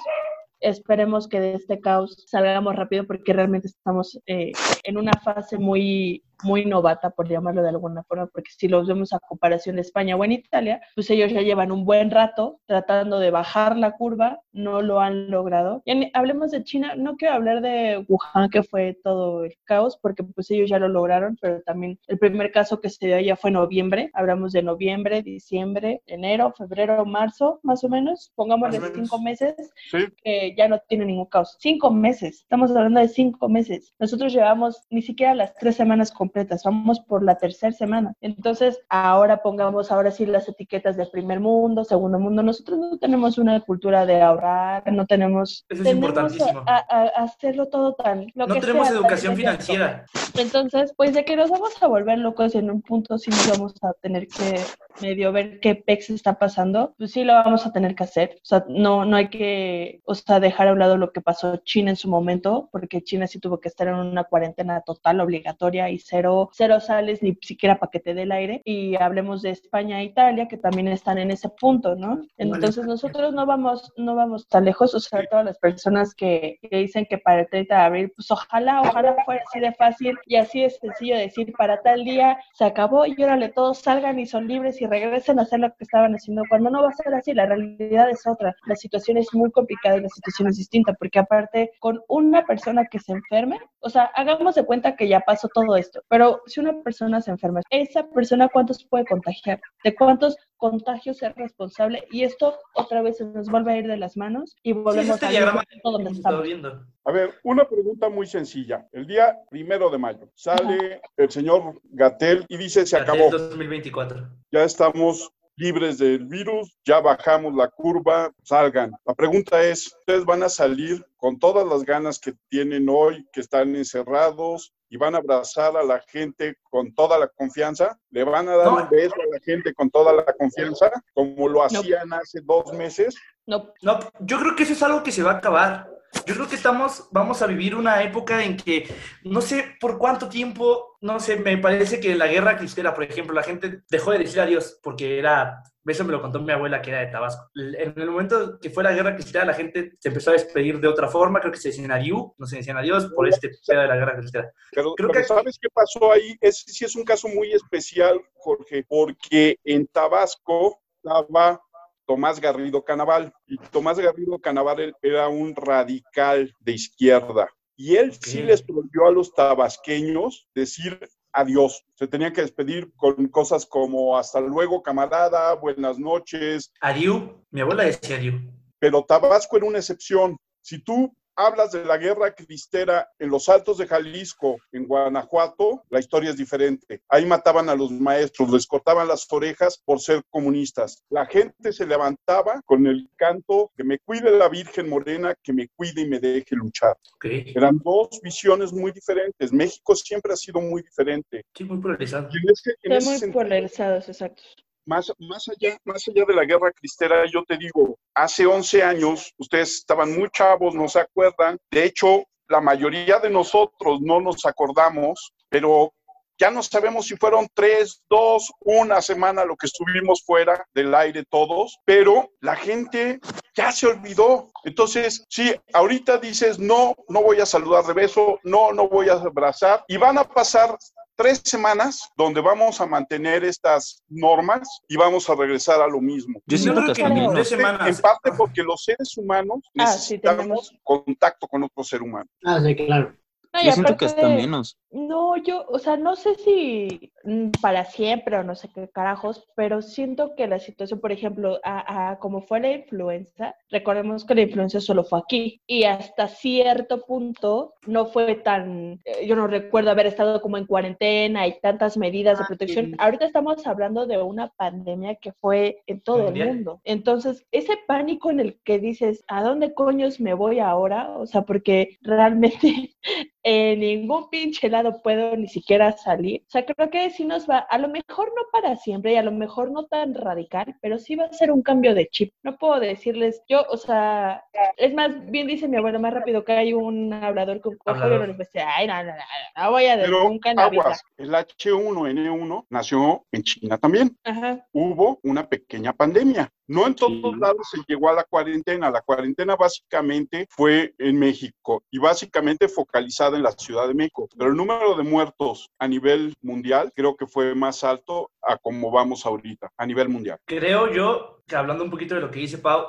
Esperemos 0.61 1.27
que 1.27 1.39
de 1.39 1.53
este 1.53 1.79
caos 1.79 2.25
salgamos 2.27 2.75
rápido 2.75 3.05
porque 3.07 3.31
realmente 3.31 3.67
estamos 3.67 4.19
eh, 4.25 4.51
en 4.83 4.97
una 4.97 5.13
fase 5.23 5.57
muy 5.57 6.23
muy 6.43 6.65
novata, 6.65 7.09
por 7.11 7.27
llamarlo 7.27 7.61
de 7.61 7.69
alguna 7.69 8.03
forma, 8.03 8.27
porque 8.27 8.51
si 8.55 8.67
los 8.67 8.87
vemos 8.87 9.13
a 9.13 9.19
comparación 9.19 9.75
de 9.75 9.81
España 9.81 10.15
o 10.15 10.23
en 10.23 10.31
Italia, 10.33 10.81
pues 10.95 11.09
ellos 11.09 11.31
ya 11.31 11.41
llevan 11.41 11.71
un 11.71 11.85
buen 11.85 12.11
rato 12.11 12.59
tratando 12.65 13.19
de 13.19 13.31
bajar 13.31 13.77
la 13.77 13.91
curva, 13.97 14.39
no 14.51 14.81
lo 14.81 14.99
han 14.99 15.29
logrado. 15.29 15.81
Y 15.85 16.09
hablemos 16.13 16.51
de 16.51 16.63
China, 16.63 16.93
no 16.95 17.15
quiero 17.17 17.35
hablar 17.35 17.61
de 17.61 18.05
Wuhan, 18.07 18.49
que 18.49 18.63
fue 18.63 18.97
todo 19.03 19.43
el 19.45 19.53
caos, 19.63 19.97
porque 20.01 20.23
pues 20.23 20.49
ellos 20.51 20.69
ya 20.69 20.79
lo 20.79 20.87
lograron, 20.87 21.37
pero 21.41 21.61
también 21.63 21.99
el 22.07 22.17
primer 22.19 22.51
caso 22.51 22.79
que 22.79 22.89
se 22.89 23.07
dio 23.07 23.19
ya 23.19 23.35
fue 23.35 23.49
en 23.49 23.55
noviembre, 23.55 24.09
hablamos 24.13 24.53
de 24.53 24.63
noviembre, 24.63 25.21
diciembre, 25.21 26.01
enero, 26.05 26.53
febrero, 26.57 27.05
marzo, 27.05 27.59
más 27.63 27.83
o 27.83 27.89
menos, 27.89 28.31
pongámosle 28.35 28.79
cinco 28.93 29.19
meses, 29.21 29.55
Sí. 29.91 29.97
que 30.23 30.55
ya 30.57 30.67
no 30.67 30.79
tiene 30.87 31.05
ningún 31.05 31.25
caos. 31.25 31.57
Cinco 31.59 31.91
meses, 31.91 32.41
estamos 32.41 32.71
hablando 32.71 32.99
de 32.99 33.07
cinco 33.07 33.49
meses. 33.49 33.93
Nosotros 33.99 34.33
llevamos 34.33 34.85
ni 34.89 35.01
siquiera 35.01 35.33
las 35.35 35.53
tres 35.55 35.75
semanas 35.75 36.11
completas, 36.29 36.61
vamos 36.63 36.99
por 36.99 37.23
la 37.23 37.37
tercera 37.37 37.71
semana. 37.71 38.13
Entonces, 38.21 38.79
ahora 38.89 39.41
pongamos 39.41 39.91
ahora 39.91 40.11
sí 40.11 40.25
las 40.25 40.47
etiquetas 40.47 40.95
de 40.95 41.05
primer 41.07 41.39
mundo, 41.39 41.83
segundo 41.83 42.19
mundo. 42.19 42.43
Nosotros 42.43 42.77
no 42.77 42.97
tenemos 42.99 43.37
una 43.37 43.59
cultura 43.61 44.05
de 44.05 44.21
ahorrar, 44.21 44.83
no 44.91 45.05
tenemos... 45.07 45.65
Eso 45.69 45.81
es 45.81 45.87
tenemos 45.87 46.09
importantísimo. 46.09 46.63
A, 46.67 46.77
a- 46.77 47.01
a 47.15 47.23
hacerlo 47.23 47.67
todo 47.67 47.93
tan... 47.95 48.27
Lo 48.35 48.45
No 48.47 48.53
que 48.53 48.61
tenemos 48.61 48.87
sea, 48.87 48.97
educación 48.97 49.35
financiera. 49.35 50.05
Entonces, 50.37 50.93
pues 50.95 51.13
de 51.13 51.25
que 51.25 51.35
nos 51.35 51.49
vamos 51.49 51.71
a 51.81 51.87
volver 51.87 52.19
locos 52.19 52.53
en 52.53 52.69
un 52.69 52.81
punto, 52.81 53.17
sí 53.17 53.31
nos 53.31 53.49
vamos 53.51 53.73
a 53.81 53.93
tener 53.93 54.27
que 54.27 54.59
medio 55.01 55.31
ver 55.31 55.59
qué 55.61 55.75
pex 55.75 56.09
está 56.11 56.37
pasando, 56.37 56.93
pues 56.97 57.11
sí 57.11 57.23
lo 57.23 57.33
vamos 57.33 57.65
a 57.65 57.71
tener 57.71 57.95
que 57.95 58.03
hacer. 58.03 58.35
O 58.43 58.45
sea, 58.45 58.65
no, 58.67 59.05
no 59.05 59.15
hay 59.17 59.29
que, 59.29 60.01
o 60.05 60.13
sea, 60.13 60.39
dejar 60.39 60.67
a 60.67 60.73
un 60.73 60.79
lado 60.79 60.97
lo 60.97 61.11
que 61.11 61.21
pasó 61.21 61.57
China 61.57 61.89
en 61.89 61.95
su 61.95 62.07
momento, 62.09 62.69
porque 62.71 63.01
China 63.01 63.25
sí 63.25 63.39
tuvo 63.39 63.59
que 63.59 63.69
estar 63.69 63.87
en 63.87 63.95
una 63.95 64.25
cuarentena 64.25 64.81
total, 64.81 65.21
obligatoria 65.21 65.89
y 65.89 65.99
cero 65.99 66.18
cero, 66.19 66.49
cero 66.51 66.79
sales 66.79 67.23
ni 67.23 67.35
siquiera 67.41 67.79
para 67.79 67.91
que 67.91 67.99
te 67.99 68.13
dé 68.13 68.23
el 68.23 68.31
aire. 68.31 68.61
Y 68.65 68.95
hablemos 68.95 69.41
de 69.41 69.51
España 69.51 70.01
e 70.01 70.05
Italia, 70.05 70.47
que 70.47 70.57
también 70.57 70.87
están 70.87 71.17
en 71.17 71.31
ese 71.31 71.49
punto, 71.49 71.95
¿no? 71.95 72.21
Entonces 72.37 72.85
nosotros 72.85 73.33
no 73.33 73.45
vamos, 73.45 73.93
no 73.97 74.15
vamos 74.15 74.47
tan 74.47 74.65
lejos, 74.65 74.93
o 74.93 74.99
sea, 74.99 75.25
todas 75.29 75.45
las 75.45 75.57
personas 75.57 76.13
que, 76.13 76.59
que 76.61 76.77
dicen 76.77 77.05
que 77.09 77.17
para 77.17 77.41
el 77.41 77.49
30 77.49 77.75
de 77.75 77.81
abril, 77.81 78.11
pues 78.15 78.29
ojalá, 78.31 78.81
ojalá 78.81 79.15
fuera 79.25 79.41
así 79.47 79.59
de 79.59 79.73
fácil 79.73 80.17
y 80.25 80.35
así 80.35 80.63
es 80.63 80.77
sencillo 80.77 81.17
decir, 81.17 81.53
para 81.57 81.81
tal 81.81 82.03
día 82.03 82.37
se 82.53 82.65
acabó 82.65 83.05
y 83.05 83.21
órale, 83.21 83.49
todos 83.49 83.79
salgan 83.79 84.19
y 84.19 84.25
son 84.25 84.47
libres 84.47 84.81
y 84.81 84.87
regresen 84.87 85.39
a 85.39 85.43
hacer 85.43 85.59
lo 85.59 85.69
que 85.69 85.83
estaban 85.83 86.13
haciendo, 86.13 86.43
cuando 86.49 86.69
no 86.69 86.83
va 86.83 86.89
a 86.89 86.93
ser 86.93 87.13
así, 87.13 87.33
la 87.33 87.45
realidad 87.45 88.09
es 88.09 88.25
otra, 88.27 88.55
la 88.65 88.75
situación 88.75 89.17
es 89.17 89.33
muy 89.33 89.51
complicada 89.51 89.97
y 89.97 90.01
la 90.01 90.09
situación 90.09 90.47
es 90.49 90.57
distinta, 90.57 90.93
porque 90.93 91.19
aparte, 91.19 91.71
con 91.79 92.01
una 92.07 92.45
persona 92.45 92.85
que 92.85 92.99
se 92.99 93.13
enferme, 93.13 93.59
o 93.81 93.89
sea, 93.89 94.05
hagamos 94.15 94.55
de 94.55 94.65
cuenta 94.65 94.95
que 94.95 95.07
ya 95.07 95.21
pasó 95.21 95.47
todo 95.53 95.75
esto, 95.75 96.01
pero 96.09 96.41
si 96.47 96.59
una 96.59 96.81
persona 96.81 97.21
se 97.21 97.31
enferma, 97.31 97.61
esa 97.69 98.09
persona 98.09 98.49
cuántos 98.49 98.83
puede 98.83 99.05
contagiar, 99.05 99.61
de 99.83 99.95
cuántos 99.95 100.35
contagios 100.57 101.21
es 101.21 101.35
responsable 101.35 102.03
y 102.11 102.23
esto 102.23 102.57
otra 102.75 103.01
vez 103.01 103.17
se 103.17 103.25
nos 103.25 103.49
vuelve 103.49 103.73
a 103.73 103.77
ir 103.77 103.87
de 103.87 103.95
las 103.95 104.17
manos 104.17 104.55
y 104.63 104.73
volvemos 104.73 105.15
este 105.15 105.27
a 105.27 105.29
diagrama 105.29 105.63
donde 105.83 106.09
que 106.09 106.17
estamos. 106.17 106.43
viendo. 106.43 106.85
A 107.05 107.11
ver, 107.11 107.35
una 107.43 107.63
pregunta 107.67 108.09
muy 108.09 108.25
sencilla. 108.25 108.87
El 108.91 109.05
día 109.05 109.37
primero 109.49 109.89
de 109.89 109.99
mayo 109.99 110.29
sale 110.33 110.99
el 111.15 111.29
señor 111.29 111.79
Gatel 111.83 112.45
y 112.49 112.57
dice 112.57 112.85
se 112.85 112.97
acabó. 112.97 113.29
2024. 113.29 114.27
ya 114.51 114.63
estamos 114.63 115.31
libres 115.55 115.97
del 115.97 116.25
virus, 116.25 116.75
ya 116.85 117.01
bajamos 117.01 117.53
la 117.53 117.67
curva, 117.67 118.31
salgan. 118.43 118.91
La 119.05 119.13
pregunta 119.13 119.61
es, 119.61 119.87
¿ustedes 119.87 120.23
van 120.23 120.41
a 120.41 120.49
salir 120.49 121.05
con 121.17 121.37
todas 121.37 121.67
las 121.67 121.83
ganas 121.83 122.17
que 122.17 122.33
tienen 122.47 122.87
hoy, 122.89 123.27
que 123.33 123.41
están 123.41 123.75
encerrados 123.75 124.73
y 124.89 124.97
van 124.97 125.15
a 125.15 125.19
abrazar 125.19 125.75
a 125.77 125.83
la 125.83 125.99
gente 126.07 126.57
con 126.63 126.93
toda 126.93 127.17
la 127.19 127.27
confianza? 127.27 127.97
¿Le 128.09 128.23
van 128.23 128.49
a 128.49 128.55
dar 128.57 128.67
No. 128.67 128.77
un 128.83 128.89
beso 128.89 129.15
a 129.15 129.33
la 129.33 129.39
gente 129.43 129.73
con 129.73 129.89
toda 129.89 130.13
la 130.13 130.25
confianza, 130.25 130.91
como 131.13 131.47
lo 131.47 131.63
hacían 131.63 132.11
hace 132.13 132.41
dos 132.43 132.73
meses? 132.73 133.15
No, 133.45 133.71
No, 133.81 133.99
yo 134.19 134.39
creo 134.39 134.55
que 134.55 134.63
eso 134.63 134.73
es 134.73 134.83
algo 134.83 135.03
que 135.03 135.11
se 135.11 135.23
va 135.23 135.31
a 135.31 135.37
acabar. 135.37 135.89
Yo 136.25 136.33
creo 136.33 136.47
que 136.49 136.55
estamos, 136.55 137.07
vamos 137.11 137.41
a 137.43 137.47
vivir 137.47 137.75
una 137.75 138.01
época 138.01 138.43
en 138.43 138.57
que 138.57 138.91
no 139.23 139.41
sé 139.41 139.75
por 139.79 139.99
cuánto 139.99 140.27
tiempo, 140.27 140.97
no 141.01 141.19
sé, 141.19 141.35
me 141.37 141.55
parece 141.59 141.99
que 141.99 142.15
la 142.15 142.25
guerra 142.25 142.57
cristera, 142.57 142.95
por 142.95 143.03
ejemplo, 143.03 143.35
la 143.35 143.43
gente 143.43 143.81
dejó 143.91 144.11
de 144.11 144.19
decir 144.19 144.41
adiós 144.41 144.79
porque 144.81 145.19
era, 145.19 145.61
eso 145.91 146.03
me 146.05 146.11
lo 146.11 146.21
contó 146.21 146.39
mi 146.41 146.51
abuela 146.51 146.81
que 146.81 146.89
era 146.91 146.99
de 146.99 147.07
Tabasco. 147.07 147.49
En 147.55 147.93
el 147.99 148.09
momento 148.11 148.59
que 148.59 148.69
fue 148.69 148.83
la 148.83 148.93
guerra 148.93 149.15
cristera, 149.15 149.45
la 149.45 149.53
gente 149.53 149.93
se 149.99 150.09
empezó 150.09 150.29
a 150.31 150.33
despedir 150.33 150.79
de 150.79 150.87
otra 150.87 151.07
forma, 151.07 151.39
creo 151.39 151.51
que 151.51 151.59
se 151.59 151.69
decían 151.69 151.91
adiós, 151.91 152.31
no 152.37 152.45
se 152.45 152.57
decían 152.57 152.77
adiós 152.77 153.05
por 153.15 153.27
este 153.27 153.49
pedo 153.67 153.81
de 153.81 153.87
la 153.87 153.95
guerra 153.95 154.17
cristera. 154.17 154.51
Pero, 154.71 154.93
Creo 154.95 155.09
pero 155.09 155.21
que- 155.21 155.27
¿sabes 155.27 155.57
qué 155.61 155.69
pasó 155.73 156.11
ahí? 156.11 156.37
Ese 156.41 156.71
sí 156.71 156.85
es 156.85 156.95
un 156.95 157.03
caso 157.03 157.27
muy 157.27 157.51
especial, 157.53 158.19
Jorge, 158.33 158.85
porque 158.87 159.57
en 159.63 159.87
Tabasco 159.87 160.79
estaba 161.03 161.61
Tomás 162.05 162.39
Garrido 162.41 162.83
Canaval. 162.83 163.31
Y 163.47 163.57
Tomás 163.57 163.99
Garrido 163.99 164.39
Canaval 164.39 164.79
él 164.79 164.95
era 165.01 165.27
un 165.27 165.55
radical 165.55 166.53
de 166.59 166.71
izquierda. 166.71 167.47
Y 167.75 167.95
él 167.95 168.13
sí 168.13 168.41
les 168.41 168.61
prohibió 168.61 169.05
a 169.07 169.11
los 169.11 169.33
tabasqueños 169.33 170.47
decir 170.53 170.99
adiós. 171.31 171.85
Se 171.95 172.07
tenían 172.07 172.33
que 172.33 172.41
despedir 172.41 172.91
con 172.95 173.27
cosas 173.27 173.65
como 173.65 174.17
hasta 174.17 174.39
luego, 174.39 174.81
camarada, 174.81 175.53
buenas 175.55 175.99
noches. 175.99 176.71
Adiós, 176.81 177.23
mi 177.51 177.61
abuela 177.61 177.83
decía 177.83 178.17
adiós. 178.17 178.41
Pero 178.79 179.03
Tabasco 179.03 179.57
era 179.57 179.65
una 179.65 179.79
excepción. 179.79 180.37
Si 180.61 180.79
tú 180.79 181.15
hablas 181.39 181.71
de 181.71 181.85
la 181.85 181.97
guerra 181.97 182.35
cristera 182.35 183.09
en 183.17 183.29
los 183.29 183.47
altos 183.47 183.77
de 183.77 183.87
Jalisco, 183.87 184.57
en 184.73 184.85
Guanajuato, 184.85 185.83
la 185.89 185.99
historia 185.99 186.31
es 186.31 186.37
diferente. 186.37 187.01
Ahí 187.07 187.25
mataban 187.25 187.69
a 187.69 187.75
los 187.75 187.91
maestros, 187.91 188.51
les 188.51 188.67
cortaban 188.67 189.07
las 189.07 189.25
orejas 189.31 189.81
por 189.85 190.01
ser 190.01 190.21
comunistas. 190.29 191.01
La 191.09 191.25
gente 191.25 191.71
se 191.71 191.87
levantaba 191.87 192.61
con 192.65 192.85
el 192.87 193.09
canto 193.15 193.71
que 193.77 193.85
me 193.85 193.99
cuide 193.99 194.37
la 194.37 194.49
Virgen 194.49 194.89
Morena, 194.89 195.33
que 195.41 195.53
me 195.53 195.69
cuide 195.69 196.01
y 196.01 196.09
me 196.09 196.19
deje 196.19 196.55
luchar. 196.55 196.97
Eran 197.23 197.79
dos 197.83 198.19
visiones 198.21 198.73
muy 198.73 198.91
diferentes. 198.91 199.53
México 199.53 199.95
siempre 199.95 200.33
ha 200.33 200.37
sido 200.37 200.59
muy 200.59 200.81
diferente. 200.81 201.45
sí, 201.55 201.63
muy 201.63 201.79
polarizado. 201.79 202.27
Y 202.33 202.37
en 202.37 202.51
ese, 202.51 202.69
en 202.69 202.91
están 202.91 202.97
ese 202.97 203.09
muy 203.09 203.19
sentido, 203.19 203.43
polarizados, 203.43 204.09
exacto. 204.09 204.43
Más, 204.89 205.13
más, 205.19 205.47
allá, 205.47 205.77
más 205.85 206.03
allá 206.07 206.25
de 206.25 206.33
la 206.33 206.45
guerra 206.45 206.71
cristera, 206.71 207.23
yo 207.31 207.43
te 207.47 207.57
digo, 207.57 207.97
hace 208.15 208.45
11 208.45 208.83
años, 208.83 209.31
ustedes 209.37 209.75
estaban 209.75 210.17
muy 210.17 210.29
chavos, 210.31 210.73
no 210.73 210.87
se 210.89 210.99
acuerdan. 210.99 211.57
De 211.69 211.85
hecho, 211.85 212.23
la 212.47 212.59
mayoría 212.59 213.19
de 213.19 213.29
nosotros 213.29 214.01
no 214.01 214.19
nos 214.19 214.45
acordamos, 214.47 215.31
pero 215.47 215.93
ya 216.39 216.49
no 216.49 216.63
sabemos 216.63 217.05
si 217.05 217.17
fueron 217.17 217.47
tres, 217.53 218.01
dos, 218.09 218.51
una 218.61 219.01
semana 219.01 219.45
lo 219.45 219.55
que 219.55 219.67
estuvimos 219.67 220.23
fuera 220.25 220.65
del 220.73 220.95
aire 220.95 221.23
todos, 221.29 221.77
pero 221.85 222.31
la 222.39 222.55
gente 222.55 223.19
ya 223.53 223.71
se 223.71 223.87
olvidó. 223.87 224.49
Entonces, 224.63 225.23
sí, 225.29 225.53
ahorita 225.73 226.17
dices, 226.17 226.57
no, 226.57 226.95
no 227.09 227.21
voy 227.21 227.41
a 227.41 227.45
saludar 227.45 227.83
de 227.85 227.93
beso, 227.93 228.39
no, 228.43 228.71
no 228.71 228.87
voy 228.87 229.09
a 229.09 229.13
abrazar, 229.13 229.83
y 229.87 229.97
van 229.97 230.17
a 230.17 230.23
pasar 230.23 230.77
tres 231.19 231.41
semanas 231.43 232.09
donde 232.15 232.39
vamos 232.39 232.79
a 232.79 232.85
mantener 232.85 233.43
estas 233.43 234.01
normas 234.07 234.79
y 234.87 234.95
vamos 234.95 235.29
a 235.29 235.35
regresar 235.35 235.81
a 235.81 235.87
lo 235.87 235.99
mismo. 235.99 236.41
Yo 236.45 236.57
siento 236.57 236.93
que 236.93 237.01
en 237.01 237.13
menos. 237.13 237.33
tres 237.33 237.49
semanas. 237.49 237.89
En 237.89 238.01
parte 238.01 238.31
porque 238.37 238.63
los 238.63 238.81
seres 238.85 239.17
humanos 239.17 239.59
Ah, 239.77 239.87
sí, 239.87 240.15
necesitamos 240.15 240.73
contacto 240.81 241.45
con 241.45 241.63
otro 241.63 241.83
ser 241.83 242.01
humano. 242.01 242.29
Ah, 242.45 242.61
sí, 242.63 242.73
claro. 242.73 243.13
No, 243.51 243.61
Yo 243.63 243.71
siento 243.73 243.97
que 243.97 244.05
hasta 244.05 244.27
de- 244.29 244.35
menos. 244.35 244.77
No, 244.91 245.37
yo, 245.37 245.65
o 245.69 245.77
sea, 245.77 245.97
no 245.97 246.15
sé 246.15 246.33
si 246.35 247.11
mm, 247.23 247.51
para 247.61 247.85
siempre 247.85 248.37
o 248.37 248.43
no 248.43 248.55
sé 248.55 248.69
qué 248.73 248.89
carajos, 248.89 249.47
pero 249.55 249.83
siento 249.83 250.33
que 250.35 250.47
la 250.47 250.57
situación, 250.57 250.99
por 250.99 251.11
ejemplo, 251.11 251.59
a, 251.63 252.09
a 252.11 252.17
como 252.19 252.41
fue 252.41 252.59
la 252.59 252.71
influenza, 252.71 253.55
recordemos 253.69 254.25
que 254.25 254.33
la 254.33 254.41
influenza 254.41 254.79
solo 254.81 255.03
fue 255.03 255.19
aquí 255.19 255.61
y 255.67 255.83
hasta 255.83 256.27
cierto 256.27 257.05
punto 257.05 257.75
no 257.85 258.07
fue 258.07 258.33
tan, 258.35 258.99
eh, 259.05 259.27
yo 259.27 259.35
no 259.35 259.45
recuerdo 259.45 259.91
haber 259.91 260.07
estado 260.07 260.41
como 260.41 260.57
en 260.57 260.65
cuarentena 260.65 261.45
y 261.45 261.59
tantas 261.59 261.95
medidas 261.95 262.39
de 262.39 262.45
Ah, 262.45 262.47
protección. 262.47 262.95
Ahorita 262.97 263.25
estamos 263.25 263.67
hablando 263.67 264.07
de 264.07 264.17
una 264.21 264.49
pandemia 264.49 265.15
que 265.15 265.33
fue 265.33 265.83
en 265.85 266.01
todo 266.01 266.29
el 266.29 266.35
mundo. 266.35 266.81
Entonces, 266.83 267.45
ese 267.51 267.77
pánico 267.87 268.31
en 268.31 268.39
el 268.39 268.59
que 268.63 268.79
dices, 268.79 269.23
¿a 269.27 269.43
dónde 269.43 269.73
coños 269.75 270.19
me 270.19 270.33
voy 270.33 270.59
ahora? 270.59 271.11
O 271.17 271.27
sea, 271.27 271.43
porque 271.43 271.97
realmente 272.01 272.95
en 273.43 273.79
ningún 273.81 274.29
pinche 274.29 274.69
lado 274.69 274.78
puedo 275.01 275.35
ni 275.35 275.47
siquiera 275.47 275.91
salir. 275.91 276.41
O 276.47 276.49
sea, 276.49 276.65
creo 276.65 276.89
que 276.89 277.09
sí 277.09 277.25
nos 277.25 277.49
va, 277.49 277.59
a 277.59 277.77
lo 277.77 277.87
mejor 277.89 278.31
no 278.35 278.43
para 278.51 278.75
siempre 278.75 279.13
y 279.13 279.15
a 279.17 279.23
lo 279.23 279.31
mejor 279.31 279.71
no 279.71 279.85
tan 279.85 280.13
radical, 280.13 280.75
pero 280.81 280.97
sí 280.97 281.15
va 281.15 281.25
a 281.25 281.33
ser 281.33 281.51
un 281.51 281.61
cambio 281.61 281.93
de 281.93 282.07
chip. 282.07 282.33
No 282.43 282.57
puedo 282.57 282.79
decirles, 282.79 283.41
yo, 283.47 283.65
o 283.69 283.77
sea, 283.77 284.43
es 284.77 284.93
más, 284.93 285.11
bien 285.29 285.47
dice 285.47 285.67
mi 285.67 285.77
abuelo, 285.77 285.99
más 285.99 286.13
rápido 286.13 286.43
que 286.43 286.53
hay 286.53 286.73
un 286.73 287.13
hablador 287.13 287.61
con 287.61 287.77
cojo, 287.77 288.07
les 288.07 288.21
a 288.21 288.33
decir, 288.33 288.61
ay, 288.65 288.87
no, 288.87 289.03
no, 289.03 289.11
no, 289.11 289.63
no, 289.63 289.71
voy 289.71 289.85
a 289.85 289.97
de 289.97 290.03
Pero 290.03 290.23
nunca 290.23 290.51
aguas, 290.51 291.03
el 291.17 291.31
H1N1 291.31 292.65
nació 292.69 293.25
en 293.31 293.43
China 293.43 293.77
también. 293.77 294.17
Ajá. 294.23 294.65
Hubo 294.71 295.19
una 295.23 295.47
pequeña 295.47 295.93
pandemia. 295.93 296.51
No 296.69 296.85
en 296.85 296.93
todos 296.93 297.33
Sí. 297.33 297.39
lados 297.39 297.67
se 297.71 297.81
llegó 297.87 298.09
a 298.09 298.13
la 298.13 298.23
cuarentena. 298.23 298.91
La 298.91 299.01
cuarentena 299.01 299.55
básicamente 299.55 300.47
fue 300.51 300.93
en 300.99 301.17
México 301.17 301.83
y 301.89 301.97
básicamente 301.97 302.67
focalizada 302.67 303.35
en 303.37 303.43
la 303.43 303.51
Ciudad 303.51 303.87
de 303.87 303.95
México. 303.95 304.29
Pero 304.37 304.51
el 304.51 304.55
número 304.55 304.93
de 304.95 305.03
muertos 305.03 305.67
a 305.79 305.87
nivel 305.87 306.35
mundial 306.41 306.91
creo 306.95 307.15
que 307.15 307.25
fue 307.25 307.55
más 307.55 307.83
alto 307.83 308.29
a 308.43 308.55
como 308.57 308.91
vamos 308.91 309.25
ahorita, 309.25 309.69
a 309.77 309.85
nivel 309.87 310.09
mundial. 310.09 310.37
Creo 310.45 310.91
yo 310.93 311.41
que 311.47 311.55
hablando 311.55 311.83
un 311.83 311.89
poquito 311.89 312.13
de 312.13 312.21
lo 312.21 312.29
que 312.29 312.39
dice 312.39 312.59
Pau, 312.59 312.85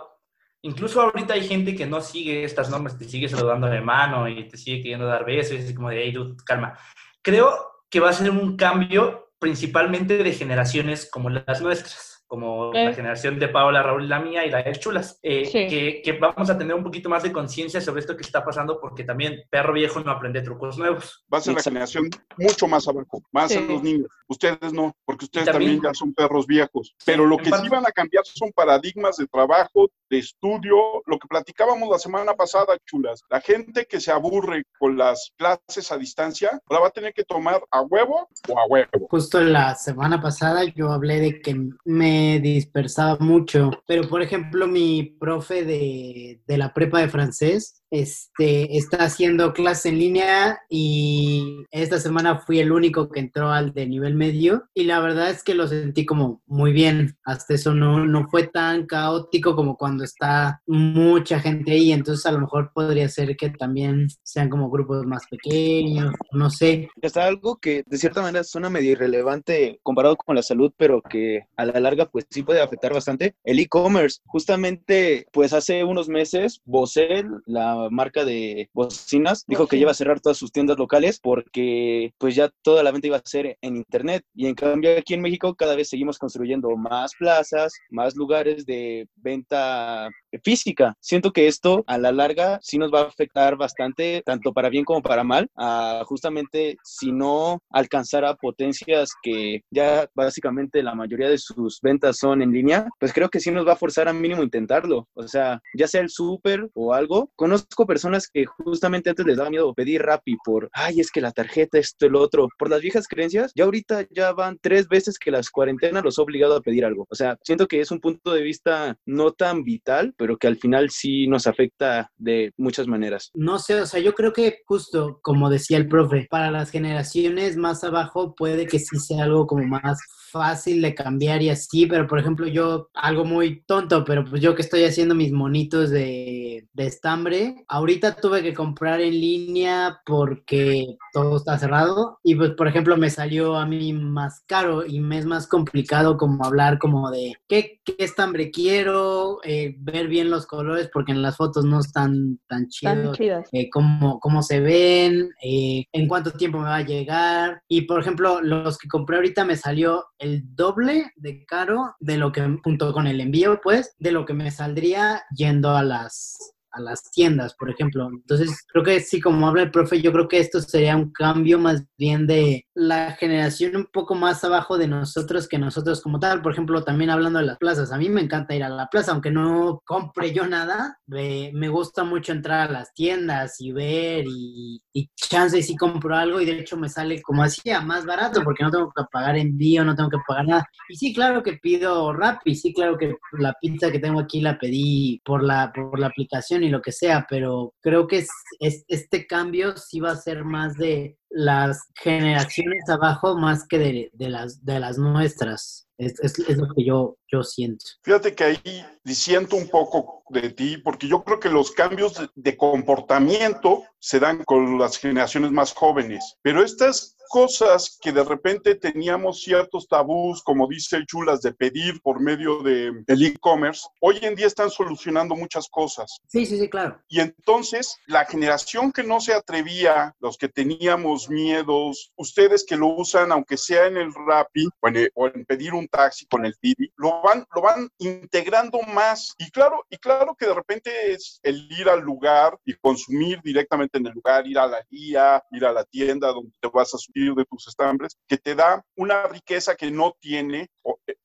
incluso 0.63 1.01
ahorita 1.01 1.33
hay 1.33 1.49
gente 1.49 1.75
que 1.75 1.87
no 1.87 2.03
sigue 2.03 2.45
estas 2.45 2.69
normas, 2.69 2.99
te 2.99 3.05
sigue 3.07 3.31
saludando 3.31 3.67
de 3.67 3.81
mano 3.81 4.29
y 4.29 4.47
te 4.47 4.59
sigue 4.59 4.83
queriendo 4.83 5.07
dar 5.07 5.25
besos 5.25 5.53
y 5.55 5.57
es 5.57 5.75
como 5.75 5.89
de, 5.89 6.03
hey, 6.05 6.13
dude, 6.13 6.37
calma. 6.45 6.79
Creo 7.23 7.49
que 7.89 8.01
va 8.01 8.11
a 8.11 8.13
ser 8.13 8.31
un 8.31 8.57
cambio 8.59 9.33
principalmente 9.39 10.19
de 10.23 10.33
generaciones 10.33 11.09
como 11.11 11.31
las 11.31 11.63
nuestras, 11.63 12.10
como 12.31 12.73
la 12.73 12.91
Eh. 12.91 12.95
generación 12.95 13.41
de 13.41 13.49
Paola, 13.49 13.83
Raúl, 13.83 14.09
la 14.09 14.21
mía 14.21 14.47
y 14.47 14.51
la 14.51 14.63
de 14.63 14.71
Chulas, 14.77 15.19
eh, 15.21 15.47
Sí. 15.47 15.67
que, 15.67 16.01
que 16.03 16.13
vamos 16.13 16.49
a 16.49 16.57
tener 16.57 16.77
un 16.77 16.85
poquito 16.85 17.09
más 17.09 17.25
de 17.25 17.33
conciencia 17.33 17.81
sobre 17.81 18.01
esto 18.01 18.17
que 18.17 18.23
está 18.23 18.45
pasando 18.45 18.81
porque 18.81 19.03
también 19.03 19.43
perro 19.51 19.73
viejo 19.73 19.99
no 19.99 20.13
aprende 20.13 20.41
trucos 20.41 20.79
nuevos. 20.79 21.25
Va 21.33 21.39
a 21.39 21.41
ser 21.41 21.55
la 21.55 21.63
generación 21.63 22.09
mucho 22.39 22.69
más 22.69 22.87
abajo, 22.87 23.21
más 23.33 23.51
en 23.51 23.67
Sí. 23.67 23.73
los 23.73 23.83
niños. 23.83 24.07
Ustedes 24.29 24.73
no, 24.73 24.97
porque 25.05 25.25
ustedes 25.25 25.47
también- 25.47 25.73
también, 25.73 25.93
ya 25.93 25.99
son 25.99 26.15
perros 26.15 26.47
viejos. 26.47 26.95
Pero 27.05 27.27
lo 27.27 27.37
que 27.37 27.51
parte- 27.51 27.65
sí 27.67 27.69
van 27.69 27.85
a 27.85 27.91
cambiar 27.91 28.25
son 28.25 28.53
paradigmas 28.53 29.17
de 29.17 29.27
trabajo, 29.27 29.89
de 30.09 30.19
estudio, 30.19 30.77
lo 31.07 31.19
que 31.19 31.27
platicábamos 31.29 31.89
la 31.91 31.99
semana 31.99 32.35
pasada, 32.35 32.77
chulas. 32.87 33.23
La 33.29 33.41
gente 33.41 33.87
que 33.87 34.01
se 34.01 34.13
aburre 34.13 34.63
con 34.79 34.97
las 34.97 35.33
clases 35.37 35.91
a 35.91 35.99
distancia, 35.99 36.61
la 36.71 36.79
va 36.79 36.89
a 36.89 36.91
tener 36.91 37.13
que 37.13 37.25
tomar 37.25 37.61
a 37.73 37.81
huevo 37.83 38.29
o 38.49 38.59
a 38.61 38.67
huevo. 38.67 39.09
Justo 39.11 39.41
la 39.41 39.75
semana 39.75 40.21
pasada 40.23 40.63
yo 40.65 40.93
hablé 40.93 41.19
de 41.21 41.41
que 41.43 41.57
me 41.85 42.20
dispersaba 42.41 43.19
mucho, 43.19 43.71
pero 43.87 44.09
por 44.09 44.23
ejemplo 44.23 44.67
mi 44.67 45.17
profe 45.19 45.65
de, 45.65 46.41
de 46.47 46.59
la 46.59 46.75
prepa 46.75 47.01
de 47.01 47.09
francés 47.09 47.80
este, 47.91 48.77
está 48.77 49.05
haciendo 49.05 49.53
clases 49.53 49.87
en 49.87 49.99
línea 49.99 50.61
y 50.69 51.65
esta 51.71 51.99
semana 51.99 52.39
fui 52.39 52.61
el 52.61 52.73
único 52.73 53.09
que 53.11 53.21
entró 53.21 53.51
al 53.51 53.73
de 53.73 53.87
nivel 53.87 54.15
medio 54.15 54.65
y 54.75 54.85
la 54.85 55.01
verdad 55.01 55.31
es 55.31 55.43
que 55.43 55.55
lo 55.55 55.67
sentí 55.67 56.07
como 56.07 56.43
muy 56.47 56.73
bien. 56.73 57.17
Hasta 57.25 57.55
eso 57.55 57.75
no, 57.75 58.05
no 58.05 58.29
fue 58.29 58.47
tan 58.47 58.87
caótico 58.87 59.57
como 59.57 59.77
cuando 59.77 60.05
está 60.05 60.63
mucha 60.67 61.41
gente 61.41 61.73
ahí, 61.73 61.93
entonces 61.93 62.25
a 62.27 62.33
lo 62.33 62.41
mejor 62.41 62.71
podría 62.75 63.09
ser 63.09 63.37
que 63.37 63.51
también 63.51 64.09
sean 64.23 64.49
como 64.49 64.71
grupos 64.71 65.05
más 65.07 65.25
pequeños, 65.31 66.15
no 66.33 66.51
sé. 66.51 66.89
Está 67.03 67.27
algo 67.27 67.57
que 67.57 67.83
de 67.87 67.99
cierta 67.99 68.23
manera 68.23 68.45
suena 68.45 68.71
medio 68.71 68.93
irrelevante 68.93 69.81
comparado 69.83 70.17
con 70.17 70.37
la 70.37 70.43
salud, 70.43 70.73
pero 70.77 71.03
que 71.03 71.47
a 71.57 71.65
la 71.65 71.81
larga 71.81 72.07
pues 72.07 72.27
sí 72.31 72.43
puede 72.43 72.61
afectar 72.61 72.93
bastante. 72.93 73.35
El 73.45 73.59
e-commerce, 73.59 74.21
justamente 74.27 75.27
pues 75.33 75.53
hace 75.53 75.85
unos 75.85 76.09
meses, 76.09 76.61
Bosel, 76.65 77.29
la 77.47 77.80
marca 77.91 78.25
de 78.25 78.69
bocinas, 78.73 79.45
dijo 79.47 79.67
que 79.67 79.77
iba 79.77 79.91
a 79.91 79.95
cerrar 79.95 80.21
todas 80.21 80.37
sus 80.37 80.53
tiendas 80.53 80.79
locales 80.79 81.21
porque 81.21 82.13
pues 82.19 82.35
ya 82.35 82.51
toda 82.63 82.83
la 82.83 82.91
venta 82.91 83.07
iba 83.07 83.17
a 83.17 83.23
ser 83.25 83.57
en 83.61 83.77
internet. 83.77 84.25
Y 84.35 84.47
en 84.47 84.55
cambio 84.55 84.99
aquí 84.99 85.15
en 85.15 85.23
México 85.23 85.55
cada 85.55 85.77
vez 85.77 85.89
seguimos 85.89 86.19
construyendo 86.19 86.77
más 86.77 87.13
plazas, 87.19 87.73
más 87.91 88.15
lugares 88.17 88.67
de 88.67 89.09
venta 89.17 90.09
física. 90.43 90.97
Siento 91.01 91.33
que 91.33 91.49
esto 91.49 91.85
a 91.87 91.99
la 91.99 92.13
larga 92.13 92.59
sí 92.63 92.79
nos 92.79 92.93
va 92.93 93.01
a 93.01 93.05
afectar 93.05 93.57
bastante, 93.57 94.23
tanto 94.25 94.53
para 94.53 94.69
bien 94.69 94.85
como 94.85 95.03
para 95.03 95.25
mal, 95.25 95.49
a 95.57 96.03
justamente 96.07 96.77
si 96.85 97.13
no 97.13 97.61
alcanzara 97.71 98.35
potencias 98.35 99.11
que 99.23 99.63
ya 99.71 100.09
básicamente 100.15 100.83
la 100.83 100.95
mayoría 100.95 101.29
de 101.29 101.39
sus 101.39 101.81
ventas 101.81 102.19
son 102.19 102.43
en 102.43 102.53
línea, 102.53 102.89
pues 102.99 103.13
creo 103.13 103.29
que 103.29 103.41
sí 103.41 103.51
nos 103.51 103.67
va 103.67 103.73
a 103.73 103.77
forzar 103.77 104.09
a 104.09 104.13
mínimo 104.13 104.43
intentarlo. 104.43 105.09
O 105.15 105.27
sea, 105.27 105.61
ya 105.75 105.87
sea 105.87 106.01
el 106.01 106.11
súper 106.11 106.69
o 106.75 106.95
algo. 106.95 107.31
Conozco 107.37 107.69
personas 107.87 108.29
que 108.29 108.45
justamente 108.45 109.11
antes 109.11 109.27
les 109.27 109.37
daba 109.37 109.51
miedo 109.51 109.75
pedir 109.75 110.03
Rappi 110.03 110.37
por, 110.45 110.69
ay, 110.73 111.01
es 111.01 111.11
que 111.11 111.21
la 111.21 111.33
tarjeta, 111.33 111.79
esto, 111.79 112.07
el 112.07 112.17
otro, 112.17 112.49
por 112.59 112.71
las 112.71 112.81
viejas 112.81 113.07
creencias. 113.09 113.53
Ya 113.55 113.65
ahorita 113.65 114.07
ya 114.11 114.33
van 114.33 114.59
tres 114.61 114.89
veces 114.89 115.19
que 115.19 115.31
las 115.31 115.51
cuarentenas 115.51 116.05
los 116.05 116.19
ha 116.19 116.23
obligado 116.23 116.57
a 116.57 116.61
pedir 116.61 116.85
algo. 116.85 117.07
O 117.11 117.15
sea, 117.15 117.37
siento 117.43 117.67
que 117.67 117.81
es 117.81 117.91
un 117.91 118.01
punto 118.01 118.33
de 118.33 118.43
vista 118.43 118.97
no 119.07 119.33
tan 119.33 119.65
vital, 119.65 120.15
pero 120.17 120.37
que 120.37 120.47
al 120.47 120.57
final 120.57 120.91
sí 120.91 121.27
nos 121.27 121.47
afecta 121.47 122.11
de 122.17 122.53
muchas 122.57 122.87
maneras. 122.87 123.31
No 123.35 123.59
sé, 123.59 123.81
o 123.81 123.87
sea, 123.87 124.01
yo 124.01 124.15
creo 124.15 124.33
que 124.33 124.59
justo 124.67 125.21
como 125.23 125.51
decía 125.51 125.77
el 125.77 125.89
profe, 125.89 126.27
para 126.31 126.51
las 126.51 126.71
generaciones 126.71 127.57
más 127.57 127.85
abajo 127.85 128.35
puede 128.35 128.67
que 128.67 128.79
sí 128.79 128.99
sea 128.99 129.25
algo 129.25 129.47
como 129.47 129.65
más 129.67 129.99
fácil 130.31 130.83
de 130.83 130.95
cambiar 130.95 131.43
y 131.43 131.51
así, 131.51 131.87
pero 131.87 132.07
por 132.07 132.19
ejemplo 132.19 132.47
yo, 132.47 132.89
algo 132.95 133.25
muy 133.25 133.63
tonto, 133.63 134.05
pero 134.05 134.25
pues 134.25 134.41
yo 134.41 134.55
que 134.55 134.63
estoy 134.63 134.85
haciendo 134.85 135.15
mis 135.15 135.33
monitos 135.33 135.91
de, 135.91 136.67
de 136.73 136.87
estambre, 136.87 137.65
ahorita 137.69 138.17
tuve 138.17 138.43
que 138.43 138.55
comprar 138.55 139.01
en 139.01 139.13
línea 139.13 140.01
porque 140.07 140.97
todo 141.13 141.37
está 141.37 141.59
cerrado 141.59 142.19
y 142.23 142.35
pues 142.35 142.51
por 142.53 142.69
ejemplo 142.69 142.97
me 142.97 143.11
salió 143.11 143.57
a 143.57 143.67
mí 143.67 143.93
más 143.93 144.43
caro 144.47 144.87
y 144.87 145.01
me 145.01 145.19
es 145.19 145.27
más 145.27 145.47
complicado 145.47 146.17
como 146.17 146.45
hablar 146.45 146.79
como 146.79 147.11
de 147.11 147.35
qué, 147.49 147.81
qué 147.85 147.97
estambre 147.99 148.51
quiero, 148.51 149.39
eh, 149.45 149.75
ver 149.79 150.09
bien 150.09 150.31
los 150.31 150.47
colores 150.47 150.89
porque 150.93 151.13
en 151.13 151.23
las 151.23 151.37
fotos 151.37 151.65
no 151.65 151.81
están 151.81 152.39
tan 152.49 152.69
chidos, 152.69 153.19
eh, 153.53 153.69
cómo, 153.71 154.21
cómo, 154.21 154.43
se 154.43 154.61
ven, 154.61 155.31
eh, 155.43 155.85
en 155.93 156.09
cuánto 156.09 156.33
tiempo 156.33 156.59
me 156.59 156.65
va 156.65 156.77
a 156.77 156.85
llegar 156.85 157.63
y 157.69 157.83
por 157.83 158.01
ejemplo 158.01 158.41
los 158.41 158.79
que 158.79 158.89
compré 158.89 159.17
ahorita 159.17 159.45
me 159.45 159.57
salió 159.57 160.05
el 160.21 160.55
doble 160.55 161.13
de 161.17 161.45
caro 161.45 161.97
de 161.99 162.19
lo 162.19 162.31
que, 162.31 162.43
junto 162.63 162.93
con 162.93 163.07
el 163.07 163.21
envío, 163.21 163.61
pues, 163.63 163.97
de 163.99 164.13
lo 164.13 164.25
que 164.25 164.35
me 164.35 164.51
saldría 164.51 165.25
yendo 165.35 165.77
a 165.77 165.83
las 165.83 166.55
a 166.73 166.81
las 166.81 167.11
tiendas, 167.11 167.55
por 167.55 167.71
ejemplo. 167.71 168.09
Entonces, 168.09 168.65
creo 168.73 168.85
que 168.85 169.01
sí, 169.01 169.21
como 169.21 169.49
habla 169.49 169.63
el 169.63 169.71
profe, 169.71 170.01
yo 170.01 170.13
creo 170.13 170.29
que 170.29 170.39
esto 170.39 170.61
sería 170.61 170.97
un 170.97 171.11
cambio 171.13 171.59
más 171.59 171.85
bien 171.99 172.27
de 172.27 172.67
la 172.75 173.13
generación 173.13 173.77
un 173.77 173.87
poco 173.87 174.15
más 174.15 174.43
abajo 174.45 174.79
de 174.79 174.89
nosotros 174.89 175.49
que 175.49 175.59
nosotros 175.59 176.01
como 176.01 176.19
tal. 176.19 176.43
Por 176.43 176.53
ejemplo, 176.53 176.83
también 176.83 177.11
hablando 177.11 177.39
de 177.39 177.47
las 177.47 177.59
plazas, 177.59 177.93
a 177.93 177.99
mí 177.99 178.09
me 178.09 178.21
encanta 178.21 178.55
ir 178.55 178.65
a 178.65 178.69
la 178.69 178.89
plaza, 178.89 179.13
aunque 179.13 179.31
no 179.31 179.83
compre 179.85 180.33
yo 180.33 180.47
nada, 180.47 180.99
me, 181.07 181.51
gusta 181.71 182.03
mucho 182.03 182.33
entrar 182.33 182.69
a 182.69 182.73
las 182.73 182.93
tiendas 182.95 183.61
y 183.61 183.71
ver 183.71 184.25
y, 184.27 184.83
y 184.93 185.09
chance 185.15 185.63
sí 185.63 185.77
compro 185.77 186.17
algo 186.17 186.41
y 186.41 186.45
de 186.45 186.59
hecho 186.59 186.77
me 186.77 186.89
sale 186.89 187.23
como 187.23 187.43
hacía, 187.43 187.81
más 187.81 188.05
barato 188.05 188.43
porque 188.43 188.65
no 188.65 188.71
tengo 188.71 188.93
que 188.95 189.05
pagar 189.11 189.37
envío, 189.37 189.85
no 189.85 189.95
tengo 189.95 190.11
que 190.11 190.19
pagar 190.27 190.47
nada. 190.47 190.69
Y 190.89 190.97
sí, 190.97 191.15
claro 191.15 191.43
que 191.43 191.55
pido 191.55 192.13
Rappi, 192.13 192.55
sí, 192.55 192.73
claro 192.75 192.99
que 192.99 193.15
la 193.33 193.55
pizza 193.61 193.91
que 193.91 193.99
tengo 193.99 194.21
aquí 194.21 194.41
la 194.41 194.59
pedí 194.59 195.21
por 195.25 195.43
la, 195.43 195.73
por 195.73 195.99
la 195.99 196.09
aplicación 196.09 196.60
y 196.63 196.69
lo 196.69 196.83
que 196.83 196.93
sea, 196.93 197.27
pero 197.29 197.75
creo 197.81 198.07
que 198.07 198.19
es, 198.19 198.85
este 198.89 199.27
cambio 199.27 199.77
sí 199.77 200.01
va 200.01 200.13
a 200.13 200.17
ser 200.17 200.45
más 200.45 200.77
de 200.77 201.19
las 201.31 201.83
generaciones 201.95 202.89
abajo 202.89 203.39
más 203.39 203.67
que 203.67 203.79
de, 203.79 204.11
de 204.13 204.29
las, 204.29 204.65
de 204.65 204.81
las 204.81 204.99
nuestras. 204.99 205.87
Es, 206.01 206.39
lo 206.57 206.67
que 206.75 206.83
yo, 206.83 207.19
yo 207.31 207.43
siento. 207.43 207.85
Fíjate 208.03 208.35
que 208.35 208.45
ahí 208.45 208.87
disiento 209.05 209.57
un 209.57 209.69
poco 209.69 210.23
de 210.31 210.49
ti, 210.49 210.79
porque 210.79 211.07
yo 211.07 211.23
creo 211.23 211.39
que 211.39 211.51
los 211.51 211.73
cambios 211.73 212.15
de 212.35 212.57
comportamiento 212.57 213.85
se 213.99 214.19
dan 214.19 214.43
con 214.45 214.79
las 214.79 214.97
generaciones 214.97 215.51
más 215.51 215.75
jóvenes, 215.75 216.39
pero 216.41 216.65
estas 216.65 217.19
cosas 217.31 217.97
que 218.03 218.11
de 218.11 218.25
repente 218.25 218.75
teníamos 218.75 219.43
ciertos 219.43 219.87
tabús, 219.87 220.43
como 220.43 220.67
dice 220.67 220.99
Chulas, 221.07 221.41
de 221.41 221.53
pedir 221.53 222.03
por 222.03 222.21
medio 222.21 222.61
del 222.61 223.25
e-commerce, 223.25 223.87
hoy 224.01 224.19
en 224.23 224.35
día 224.35 224.49
están 224.49 224.69
solucionando 224.69 225.37
muchas 225.37 225.69
cosas. 225.69 226.19
Sí, 226.27 226.45
sí, 226.45 226.59
sí, 226.59 226.69
claro. 226.69 227.01
Y 227.09 227.21
entonces, 227.21 227.97
la 228.09 228.25
generación 228.25 228.91
que 228.91 229.05
no 229.05 229.21
se 229.21 229.33
atrevía, 229.33 230.13
los 230.19 230.37
que 230.37 230.49
teníamos 230.49 231.31
miedos, 231.31 232.13
ustedes 232.17 232.65
que 232.67 232.77
lo 232.77 232.89
usan, 232.89 233.31
aunque 233.31 233.57
sea 233.57 233.87
en 233.87 233.97
el 233.97 234.13
Rappi 234.13 234.69
o 235.15 235.29
en, 235.29 235.45
pedir 235.45 235.73
un 235.73 235.87
taxi 235.87 236.27
con 236.27 236.45
el 236.45 236.57
Didi, 236.61 236.93
lo 236.97 237.23
van, 237.23 237.47
lo 237.55 237.63
van 237.63 237.89
integrando 237.99 238.81
más. 238.93 239.37
Y 239.39 239.53
claro, 239.53 239.87
y 239.89 239.99
claro 239.99 240.35
que 240.37 240.47
de 240.47 240.55
repente 240.55 241.13
es 241.13 241.39
el 241.45 241.71
ir 241.79 241.89
al 241.89 242.01
lugar 242.01 242.59
y 242.65 242.75
consumir 242.75 243.41
directamente 243.45 243.99
en 243.99 244.09
el 244.09 244.15
lugar, 244.15 244.49
ir 244.49 244.59
a 244.59 244.67
la 244.67 244.85
guía, 244.91 245.41
ir 245.53 245.65
a 245.65 245.73
la 245.73 245.85
tienda 245.85 246.33
donde 246.33 246.51
te 246.61 246.69
vas 246.69 246.93
a 246.93 246.99
subir 246.99 247.20
de 247.21 247.45
tus 247.45 247.69
estambres, 247.69 248.17
que 248.27 248.39
te 248.39 248.55
da 248.55 248.85
una 248.97 249.25
riqueza 249.25 249.77
que 249.77 249.91
no 249.91 250.17
tiene 250.21 250.69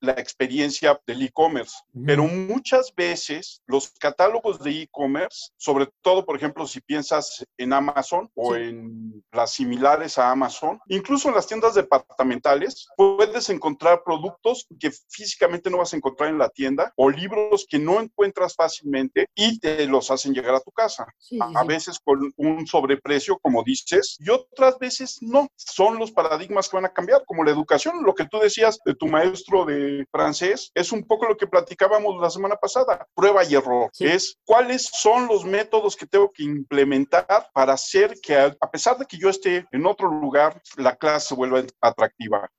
la 0.06 0.14
experiencia 0.14 1.00
del 1.06 1.24
e-commerce. 1.24 1.76
Pero 2.06 2.24
muchas 2.24 2.94
veces 2.96 3.62
los 3.66 3.90
catálogos 4.00 4.60
de 4.60 4.84
e-commerce, 4.84 5.52
sobre 5.58 5.88
todo, 6.02 6.26
por 6.26 6.36
ejemplo, 6.36 6.68
si 6.68 6.82
piensas 6.82 7.46
en 7.58 7.74
Amazon 7.74 8.30
o 8.36 8.56
en 8.56 9.24
las 9.32 9.52
similares 9.52 10.18
a 10.18 10.32
Amazon, 10.32 10.80
incluso 10.88 11.30
en 11.30 11.36
las 11.36 11.48
tiendas 11.48 11.76
departamentales, 11.76 12.88
puedes 12.96 13.50
encontrar 13.50 14.04
productos 14.04 14.68
que 14.80 14.92
físicamente 15.10 15.70
no 15.70 15.80
vas 15.80 15.94
a 15.94 15.98
encontrar 15.98 16.30
en 16.30 16.38
la 16.38 16.50
tienda 16.50 16.94
o 16.96 17.10
libros 17.10 17.66
que 17.70 17.80
no 17.80 18.00
encuentras 18.00 18.56
fácilmente 18.56 19.28
y 19.36 19.60
te 19.60 19.86
los 19.88 20.12
hacen 20.12 20.34
llegar 20.34 20.56
a 20.56 20.62
tu 20.62 20.72
casa. 20.72 21.06
a, 21.40 21.60
a 21.60 21.64
veces 21.64 22.00
con 22.04 22.34
un 22.38 22.68
sobreprecio, 22.68 23.38
como 23.40 23.64
dices, 23.64 24.18
y 24.20 24.30
otras 24.30 24.78
veces 24.80 25.18
no. 25.22 25.48
Son 25.56 25.98
los 25.98 26.12
paradigmas 26.12 26.70
que 26.70 26.78
van 26.78 26.86
a 26.86 26.94
cambiar, 26.94 27.24
como 27.26 27.44
la 27.44 27.52
educación, 27.52 28.04
lo 28.04 28.14
que 28.14 28.26
tú 28.26 28.40
decías 28.40 28.80
de 28.86 28.96
tu 28.96 29.08
maestro 29.08 29.66
de 29.66 29.95
francés, 30.12 30.72
es 30.74 30.92
un 30.92 31.04
poco 31.04 31.28
lo 31.28 31.38
que 31.38 31.48
platicábamos 31.48 32.22
la 32.22 32.30
semana 32.30 32.56
pasada, 32.56 33.08
prueba 33.14 33.44
y 33.44 33.56
error, 33.56 33.90
es 34.00 34.38
cuáles 34.44 34.90
son 34.94 35.28
los 35.28 35.46
métodos 35.46 35.96
que 35.96 36.06
tengo 36.06 36.32
que 36.32 36.44
implementar 36.44 37.50
para 37.54 37.74
hacer 37.74 38.16
que 38.22 38.36
a 38.38 38.72
pesar 38.72 38.98
de 38.98 39.06
que 39.06 39.18
yo 39.18 39.30
esté 39.30 39.66
en 39.72 39.86
otro 39.86 40.08
lugar, 40.08 40.62
la 40.78 40.96
clase 40.96 41.30
se 41.30 41.36
vuelva 41.36 41.64
atractiva. 41.82 42.50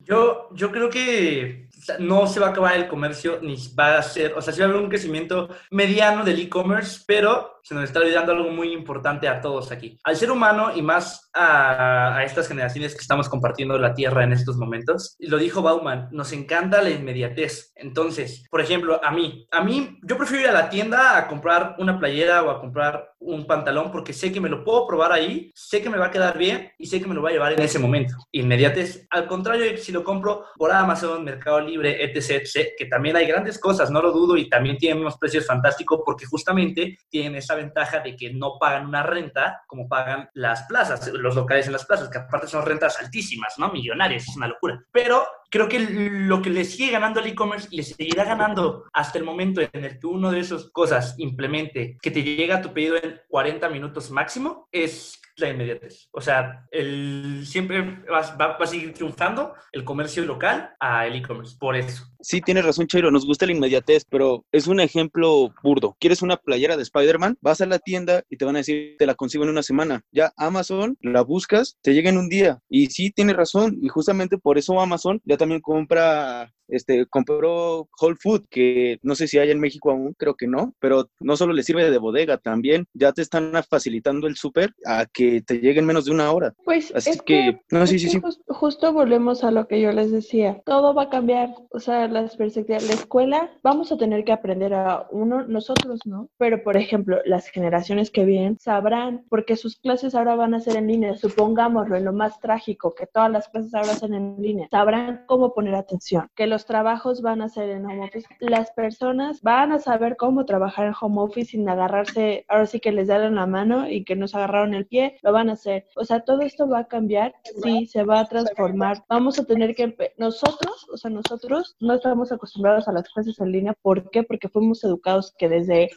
Yo, 0.00 0.48
yo 0.52 0.70
creo 0.70 0.90
que 0.90 1.68
no 1.98 2.26
se 2.26 2.40
va 2.40 2.48
a 2.48 2.50
acabar 2.50 2.76
el 2.76 2.88
comercio 2.88 3.40
ni 3.42 3.56
va 3.78 3.98
a 3.98 4.02
ser, 4.02 4.34
o 4.34 4.42
sea, 4.42 4.52
sí 4.52 4.60
va 4.60 4.66
a 4.66 4.70
haber 4.70 4.82
un 4.82 4.88
crecimiento 4.88 5.48
mediano 5.70 6.24
del 6.24 6.40
e-commerce, 6.40 7.02
pero 7.06 7.55
se 7.66 7.74
nos 7.74 7.82
está 7.82 7.98
olvidando 7.98 8.30
algo 8.30 8.48
muy 8.50 8.72
importante 8.72 9.26
a 9.26 9.40
todos 9.40 9.72
aquí. 9.72 9.98
Al 10.04 10.14
ser 10.14 10.30
humano 10.30 10.70
y 10.76 10.82
más 10.82 11.28
a, 11.34 12.16
a, 12.16 12.22
estas 12.22 12.46
generaciones 12.46 12.94
que 12.94 13.00
estamos 13.00 13.28
compartiendo 13.28 13.76
la 13.76 13.92
Tierra 13.92 14.22
en 14.22 14.32
estos 14.32 14.56
momentos, 14.56 15.16
lo 15.18 15.36
dijo 15.36 15.62
Bauman, 15.62 16.08
nos 16.12 16.30
encanta 16.30 16.80
la 16.80 16.90
inmediatez. 16.90 17.72
Entonces, 17.74 18.46
por 18.52 18.60
ejemplo, 18.60 19.00
a 19.02 19.10
mí, 19.10 19.48
a 19.50 19.64
mí, 19.64 19.98
yo 20.04 20.16
prefiero 20.16 20.44
ir 20.44 20.50
a 20.50 20.52
la 20.52 20.70
tienda 20.70 21.18
a 21.18 21.26
comprar 21.26 21.74
una 21.80 21.98
playera 21.98 22.44
o 22.44 22.50
a 22.50 22.60
comprar 22.60 23.16
un 23.18 23.46
pantalón 23.46 23.90
porque 23.90 24.12
sé 24.12 24.30
que 24.30 24.40
me 24.40 24.48
lo 24.48 24.62
puedo 24.62 24.86
probar 24.86 25.10
ahí, 25.10 25.50
sé 25.54 25.82
que 25.82 25.90
me 25.90 25.98
va 25.98 26.06
a 26.06 26.10
quedar 26.10 26.38
bien 26.38 26.70
y 26.78 26.86
sé 26.86 27.00
que 27.00 27.08
me 27.08 27.14
lo 27.14 27.22
va 27.22 27.30
a 27.30 27.32
llevar 27.32 27.52
en 27.52 27.62
ese 27.62 27.80
momento. 27.80 28.14
Inmediatez. 28.30 29.06
Al 29.10 29.26
contrario, 29.26 29.76
si 29.78 29.90
lo 29.90 30.04
compro 30.04 30.44
por 30.56 30.70
Amazon, 30.70 31.24
Mercado 31.24 31.60
Libre, 31.60 32.04
etc., 32.04 32.42
etc., 32.42 32.68
que 32.78 32.86
también 32.86 33.16
hay 33.16 33.26
grandes 33.26 33.58
cosas, 33.58 33.90
no 33.90 34.00
lo 34.00 34.12
dudo, 34.12 34.36
y 34.36 34.48
también 34.48 34.76
tienen 34.78 35.00
unos 35.00 35.16
precios 35.16 35.46
fantásticos 35.46 36.02
porque 36.04 36.26
justamente 36.26 36.98
tienen 37.08 37.34
esa 37.34 37.55
ventaja 37.56 38.00
de 38.00 38.16
que 38.16 38.32
no 38.32 38.58
pagan 38.58 38.86
una 38.86 39.02
renta 39.02 39.62
como 39.66 39.88
pagan 39.88 40.30
las 40.34 40.62
plazas, 40.64 41.08
los 41.12 41.34
locales 41.34 41.66
en 41.66 41.72
las 41.72 41.84
plazas, 41.84 42.08
que 42.08 42.18
aparte 42.18 42.46
son 42.46 42.64
rentas 42.64 43.00
altísimas, 43.00 43.54
¿no? 43.58 43.70
Millonarias, 43.70 44.28
es 44.28 44.36
una 44.36 44.48
locura. 44.48 44.82
Pero 44.92 45.26
creo 45.50 45.68
que 45.68 45.80
lo 45.80 46.42
que 46.42 46.50
le 46.50 46.64
sigue 46.64 46.92
ganando 46.92 47.20
al 47.20 47.26
e-commerce 47.26 47.68
le 47.70 47.82
seguirá 47.82 48.24
ganando 48.24 48.84
hasta 48.92 49.18
el 49.18 49.24
momento 49.24 49.60
en 49.60 49.84
el 49.84 49.98
que 49.98 50.06
uno 50.06 50.30
de 50.30 50.40
esas 50.40 50.70
cosas 50.70 51.14
implemente 51.18 51.98
que 52.00 52.10
te 52.10 52.22
llega 52.22 52.56
a 52.56 52.62
tu 52.62 52.72
pedido 52.72 52.96
en 52.96 53.20
40 53.28 53.68
minutos 53.68 54.10
máximo 54.10 54.68
es 54.70 55.20
la 55.36 55.50
inmediatez. 55.50 56.08
O 56.12 56.20
sea, 56.20 56.66
el, 56.70 57.44
siempre 57.46 57.82
va, 58.10 58.36
va, 58.36 58.56
a 58.58 58.66
seguir 58.66 58.94
triunfando 58.94 59.54
el 59.72 59.84
comercio 59.84 60.24
local 60.24 60.74
a 60.80 61.06
el 61.06 61.16
e-commerce, 61.16 61.56
por 61.58 61.76
eso. 61.76 62.04
Sí, 62.20 62.40
tienes 62.40 62.64
razón, 62.64 62.86
Chairo, 62.86 63.10
nos 63.10 63.26
gusta 63.26 63.46
la 63.46 63.52
inmediatez, 63.52 64.04
pero 64.08 64.44
es 64.50 64.66
un 64.66 64.80
ejemplo 64.80 65.52
burdo. 65.62 65.96
¿Quieres 66.00 66.22
una 66.22 66.36
playera 66.36 66.76
de 66.76 66.82
Spider-Man? 66.82 67.38
Vas 67.40 67.60
a 67.60 67.66
la 67.66 67.78
tienda 67.78 68.22
y 68.28 68.36
te 68.36 68.44
van 68.44 68.56
a 68.56 68.60
decir, 68.60 68.96
te 68.98 69.06
la 69.06 69.14
consigo 69.14 69.44
en 69.44 69.50
una 69.50 69.62
semana. 69.62 70.02
Ya 70.10 70.32
Amazon, 70.36 70.96
la 71.00 71.22
buscas, 71.22 71.78
te 71.82 71.94
llega 71.94 72.10
en 72.10 72.18
un 72.18 72.28
día. 72.28 72.58
Y 72.68 72.86
sí, 72.86 73.10
tienes 73.10 73.36
razón, 73.36 73.78
y 73.80 73.88
justamente 73.88 74.38
por 74.38 74.58
eso 74.58 74.80
Amazon 74.80 75.20
ya 75.24 75.36
también 75.36 75.60
compra 75.60 76.52
este, 76.68 77.06
compró 77.06 77.88
Whole 78.00 78.16
Food, 78.20 78.46
que 78.50 78.98
no 79.02 79.14
sé 79.14 79.28
si 79.28 79.38
hay 79.38 79.50
en 79.50 79.60
México 79.60 79.90
aún, 79.90 80.14
creo 80.16 80.34
que 80.34 80.46
no, 80.46 80.74
pero 80.78 81.08
no 81.20 81.36
solo 81.36 81.52
le 81.52 81.62
sirve 81.62 81.90
de 81.90 81.98
bodega, 81.98 82.38
también 82.38 82.86
ya 82.94 83.12
te 83.12 83.22
están 83.22 83.52
facilitando 83.68 84.26
el 84.26 84.36
súper 84.36 84.74
a 84.84 85.06
que 85.06 85.40
te 85.42 85.58
lleguen 85.60 85.86
menos 85.86 86.04
de 86.04 86.12
una 86.12 86.30
hora. 86.32 86.54
Pues 86.64 86.92
Así 86.94 87.10
es 87.10 87.22
que, 87.22 87.60
no, 87.70 87.86
sí, 87.86 87.98
sí, 87.98 88.08
sí. 88.08 88.20
Justo, 88.20 88.54
justo 88.54 88.92
volvemos 88.92 89.44
a 89.44 89.50
lo 89.50 89.66
que 89.68 89.80
yo 89.80 89.92
les 89.92 90.10
decía, 90.10 90.60
todo 90.64 90.94
va 90.94 91.04
a 91.04 91.10
cambiar, 91.10 91.54
o 91.70 91.80
sea, 91.80 92.08
las 92.08 92.36
perspectivas, 92.36 92.86
la 92.86 92.94
escuela, 92.94 93.50
vamos 93.62 93.92
a 93.92 93.96
tener 93.96 94.24
que 94.24 94.32
aprender 94.32 94.74
a 94.74 95.06
uno, 95.10 95.46
nosotros 95.46 96.00
no, 96.04 96.28
pero 96.38 96.62
por 96.62 96.76
ejemplo, 96.76 97.18
las 97.24 97.48
generaciones 97.48 98.10
que 98.10 98.24
vienen 98.24 98.58
sabrán, 98.58 99.24
porque 99.28 99.56
sus 99.56 99.76
clases 99.76 100.14
ahora 100.14 100.34
van 100.34 100.54
a 100.54 100.60
ser 100.60 100.76
en 100.76 100.86
línea, 100.86 101.16
supongámoslo, 101.16 101.96
en 101.96 102.04
lo 102.04 102.12
más 102.12 102.40
trágico, 102.40 102.94
que 102.94 103.06
todas 103.06 103.30
las 103.30 103.48
clases 103.48 103.74
ahora 103.74 103.94
son 103.94 104.14
en 104.14 104.36
línea, 104.40 104.68
sabrán 104.70 105.24
cómo 105.26 105.54
poner 105.54 105.74
atención, 105.74 106.28
que 106.34 106.46
los 106.46 106.55
trabajos 106.64 107.20
van 107.20 107.42
a 107.42 107.48
ser 107.48 107.68
en 107.70 107.84
home 107.84 108.04
office, 108.04 108.26
las 108.40 108.70
personas 108.70 109.42
van 109.42 109.72
a 109.72 109.78
saber 109.78 110.16
cómo 110.16 110.46
trabajar 110.46 110.86
en 110.86 110.94
home 110.98 111.20
office 111.20 111.50
sin 111.50 111.68
agarrarse, 111.68 112.44
ahora 112.48 112.66
sí 112.66 112.80
que 112.80 112.92
les 112.92 113.08
dan 113.08 113.34
la 113.34 113.46
mano 113.46 113.88
y 113.88 114.04
que 114.04 114.16
nos 114.16 114.34
agarraron 114.34 114.74
el 114.74 114.86
pie, 114.86 115.18
lo 115.22 115.32
van 115.32 115.50
a 115.50 115.54
hacer. 115.54 115.86
O 115.96 116.04
sea, 116.04 116.20
todo 116.20 116.40
esto 116.40 116.68
va 116.68 116.80
a 116.80 116.88
cambiar, 116.88 117.34
sí, 117.62 117.86
se 117.86 118.04
va 118.04 118.20
a 118.20 118.26
transformar. 118.26 119.04
Vamos 119.08 119.38
a 119.38 119.44
tener 119.44 119.74
que, 119.74 119.94
nosotros, 120.16 120.86
o 120.92 120.96
sea, 120.96 121.10
nosotros 121.10 121.76
no 121.80 121.94
estamos 121.94 122.32
acostumbrados 122.32 122.88
a 122.88 122.92
las 122.92 123.08
clases 123.12 123.38
en 123.40 123.52
línea. 123.52 123.74
¿Por 123.82 124.10
qué? 124.10 124.22
Porque 124.22 124.48
fuimos 124.48 124.82
educados 124.84 125.34
que 125.36 125.48
desde, 125.48 125.90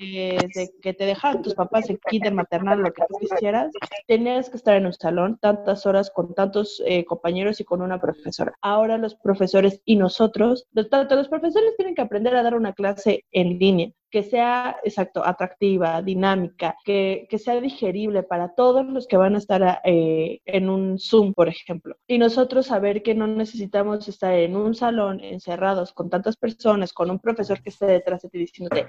eh, 0.00 0.38
desde 0.42 0.72
que 0.82 0.92
te 0.92 1.06
dejaban 1.06 1.42
tus 1.42 1.54
papás 1.54 1.88
en 1.90 1.98
kinder 2.10 2.34
maternal, 2.34 2.80
lo 2.80 2.92
que 2.92 3.02
tú 3.08 3.16
quisieras, 3.20 3.72
tenías 4.06 4.50
que 4.50 4.56
estar 4.56 4.76
en 4.76 4.86
un 4.86 4.92
salón 4.92 5.38
tantas 5.40 5.86
horas 5.86 6.10
con 6.10 6.34
tantos 6.34 6.82
eh, 6.86 7.04
compañeros 7.04 7.60
y 7.60 7.64
con 7.64 7.82
una 7.82 8.00
profesora. 8.00 8.54
Ahora 8.60 8.98
los 8.98 9.14
profesores 9.14 9.80
y 9.84 9.93
nosotros, 9.96 10.66
los, 10.72 10.88
tanto 10.88 11.16
los 11.16 11.28
profesores 11.28 11.76
tienen 11.76 11.94
que 11.94 12.02
aprender 12.02 12.34
a 12.36 12.42
dar 12.42 12.54
una 12.54 12.72
clase 12.72 13.24
en 13.32 13.58
línea 13.58 13.90
que 14.14 14.22
sea, 14.22 14.76
exacto, 14.84 15.26
atractiva, 15.26 16.00
dinámica, 16.00 16.76
que, 16.84 17.26
que, 17.28 17.36
sea 17.36 17.60
digerible 17.60 18.22
para 18.22 18.54
todos 18.54 18.86
los 18.86 19.08
que 19.08 19.16
van 19.16 19.34
a 19.34 19.38
estar 19.38 19.80
eh, 19.82 20.38
en 20.44 20.70
un 20.70 21.00
Zoom, 21.00 21.34
por 21.34 21.48
ejemplo. 21.48 21.96
Y 22.06 22.18
nosotros 22.18 22.66
saber 22.66 23.02
que 23.02 23.16
no 23.16 23.26
necesitamos 23.26 24.06
estar 24.06 24.32
en 24.32 24.54
un 24.54 24.76
salón 24.76 25.18
encerrados 25.18 25.92
con 25.92 26.10
tantas 26.10 26.36
personas, 26.36 26.92
con 26.92 27.10
un 27.10 27.18
profesor 27.18 27.60
que 27.60 27.70
esté 27.70 27.86
detrás 27.86 28.22
de 28.22 28.28
ti 28.28 28.38
diciéndote, 28.38 28.86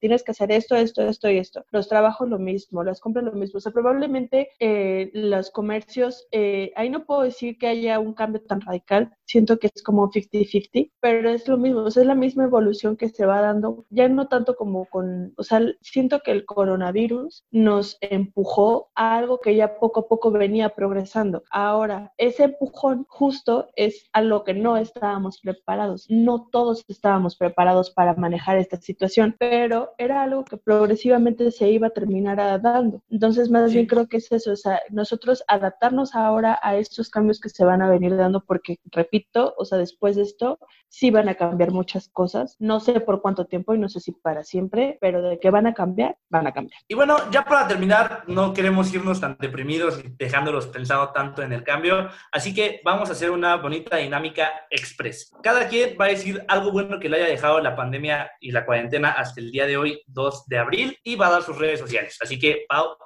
tienes 0.00 0.24
que 0.24 0.32
hacer 0.32 0.50
esto, 0.50 0.74
esto, 0.74 1.02
esto 1.02 1.30
y 1.30 1.38
esto. 1.38 1.64
Los 1.70 1.88
trabajos 1.88 2.28
lo 2.28 2.40
mismo, 2.40 2.82
las 2.82 2.98
compras 2.98 3.24
lo 3.24 3.30
mismo. 3.30 3.58
O 3.58 3.60
sea, 3.60 3.70
probablemente 3.70 4.48
eh, 4.58 5.12
los 5.14 5.52
comercios, 5.52 6.26
eh, 6.32 6.72
ahí 6.74 6.90
no 6.90 7.04
puedo 7.04 7.22
decir 7.22 7.56
que 7.58 7.68
haya 7.68 8.00
un 8.00 8.14
cambio 8.14 8.42
tan 8.42 8.60
radical, 8.60 9.12
siento 9.24 9.60
que 9.60 9.68
es 9.72 9.84
como 9.84 10.10
50-50, 10.10 10.90
pero 10.98 11.30
es 11.30 11.46
lo 11.46 11.58
mismo, 11.58 11.82
o 11.82 11.90
sea, 11.92 12.02
es 12.02 12.08
la 12.08 12.16
misma 12.16 12.42
evolución 12.42 12.96
que 12.96 13.08
se 13.08 13.24
va 13.24 13.51
ya 13.90 14.08
no 14.08 14.28
tanto 14.28 14.56
como 14.56 14.86
con, 14.86 15.32
o 15.36 15.42
sea, 15.42 15.60
siento 15.80 16.20
que 16.20 16.30
el 16.32 16.44
coronavirus 16.44 17.44
nos 17.50 17.98
empujó 18.00 18.90
a 18.94 19.16
algo 19.16 19.40
que 19.40 19.56
ya 19.56 19.78
poco 19.78 20.00
a 20.00 20.08
poco 20.08 20.30
venía 20.30 20.70
progresando. 20.70 21.42
Ahora, 21.50 22.12
ese 22.18 22.44
empujón 22.44 23.06
justo 23.08 23.68
es 23.76 24.08
a 24.12 24.22
lo 24.22 24.44
que 24.44 24.54
no 24.54 24.76
estábamos 24.76 25.40
preparados. 25.40 26.06
No 26.08 26.48
todos 26.50 26.84
estábamos 26.88 27.36
preparados 27.36 27.90
para 27.90 28.14
manejar 28.14 28.58
esta 28.58 28.76
situación, 28.76 29.36
pero 29.38 29.92
era 29.98 30.22
algo 30.22 30.44
que 30.44 30.56
progresivamente 30.56 31.50
se 31.50 31.70
iba 31.70 31.88
a 31.88 31.90
terminar 31.90 32.60
dando. 32.60 33.02
Entonces, 33.10 33.50
más 33.50 33.72
bien 33.72 33.86
creo 33.86 34.06
que 34.06 34.18
es 34.18 34.30
eso, 34.32 34.52
o 34.52 34.56
sea, 34.56 34.80
nosotros 34.90 35.42
adaptarnos 35.48 36.14
ahora 36.14 36.58
a 36.62 36.76
estos 36.76 37.10
cambios 37.10 37.40
que 37.40 37.48
se 37.48 37.64
van 37.64 37.82
a 37.82 37.90
venir 37.90 38.16
dando, 38.16 38.44
porque, 38.44 38.78
repito, 38.90 39.54
o 39.56 39.64
sea, 39.64 39.78
después 39.78 40.16
de 40.16 40.22
esto, 40.22 40.58
sí 40.88 41.10
van 41.10 41.28
a 41.28 41.34
cambiar 41.34 41.72
muchas 41.72 42.08
cosas. 42.08 42.56
No 42.58 42.80
sé 42.80 43.00
por 43.00 43.22
cuánto 43.22 43.41
tiempo 43.46 43.74
y 43.74 43.78
no 43.78 43.88
sé 43.88 44.00
si 44.00 44.12
para 44.12 44.42
siempre, 44.44 44.98
pero 45.00 45.22
de 45.22 45.38
que 45.38 45.50
van 45.50 45.66
a 45.66 45.74
cambiar, 45.74 46.16
van 46.28 46.46
a 46.46 46.52
cambiar. 46.52 46.80
Y 46.88 46.94
bueno, 46.94 47.16
ya 47.30 47.44
para 47.44 47.66
terminar, 47.68 48.24
no 48.26 48.52
queremos 48.52 48.92
irnos 48.92 49.20
tan 49.20 49.36
deprimidos 49.38 50.02
y 50.04 50.08
dejándolos 50.16 50.66
pensando 50.68 51.10
tanto 51.10 51.42
en 51.42 51.52
el 51.52 51.64
cambio, 51.64 52.08
así 52.30 52.54
que 52.54 52.80
vamos 52.84 53.08
a 53.08 53.12
hacer 53.12 53.30
una 53.30 53.56
bonita 53.56 53.96
dinámica 53.96 54.50
express. 54.70 55.32
Cada 55.42 55.68
quien 55.68 55.96
va 56.00 56.06
a 56.06 56.08
decir 56.08 56.44
algo 56.48 56.72
bueno 56.72 56.98
que 56.98 57.08
le 57.08 57.16
haya 57.16 57.26
dejado 57.26 57.60
la 57.60 57.76
pandemia 57.76 58.30
y 58.40 58.50
la 58.52 58.64
cuarentena 58.64 59.10
hasta 59.10 59.40
el 59.40 59.50
día 59.50 59.66
de 59.66 59.76
hoy, 59.76 60.02
2 60.06 60.46
de 60.46 60.58
abril, 60.58 60.98
y 61.02 61.16
va 61.16 61.28
a 61.28 61.32
dar 61.32 61.42
sus 61.42 61.58
redes 61.58 61.80
sociales. 61.80 62.18
Así 62.20 62.38
que, 62.38 62.64
Pau, 62.68 62.96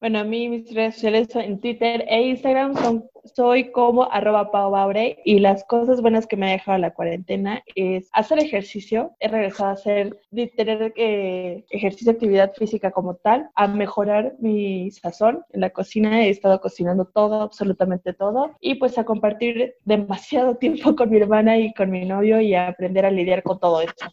bueno, 0.00 0.18
a 0.20 0.24
mí 0.24 0.48
mis 0.48 0.74
redes 0.74 0.94
sociales 0.94 1.34
en 1.36 1.60
Twitter 1.60 2.04
e 2.08 2.22
Instagram 2.28 2.74
son 2.76 3.04
soy 3.24 3.70
como 3.72 4.10
arroba 4.12 4.50
Pau 4.50 4.70
Baure 4.70 5.18
y 5.24 5.38
las 5.38 5.64
cosas 5.64 6.00
buenas 6.02 6.26
que 6.26 6.36
me 6.36 6.48
ha 6.48 6.52
dejado 6.52 6.78
la 6.78 6.92
cuarentena 6.92 7.62
es 7.74 8.08
hacer 8.12 8.38
ejercicio, 8.38 9.14
he 9.18 9.28
regresado 9.28 9.70
a 9.70 9.72
hacer, 9.72 10.18
de 10.30 10.48
tener 10.48 10.92
eh, 10.96 11.64
ejercicio, 11.70 12.12
actividad 12.12 12.52
física 12.52 12.90
como 12.90 13.16
tal, 13.16 13.48
a 13.54 13.66
mejorar 13.66 14.34
mi 14.40 14.90
sazón 14.90 15.44
en 15.52 15.62
la 15.62 15.70
cocina, 15.70 16.24
he 16.24 16.30
estado 16.30 16.60
cocinando 16.60 17.06
todo, 17.06 17.40
absolutamente 17.40 18.12
todo 18.12 18.54
y 18.60 18.74
pues 18.76 18.98
a 18.98 19.04
compartir 19.04 19.74
demasiado 19.84 20.56
tiempo 20.56 20.94
con 20.94 21.10
mi 21.10 21.18
hermana 21.18 21.58
y 21.58 21.72
con 21.72 21.90
mi 21.90 22.04
novio 22.04 22.40
y 22.40 22.54
a 22.54 22.68
aprender 22.68 23.06
a 23.06 23.10
lidiar 23.10 23.42
con 23.42 23.58
todo 23.58 23.80
esto. 23.80 24.06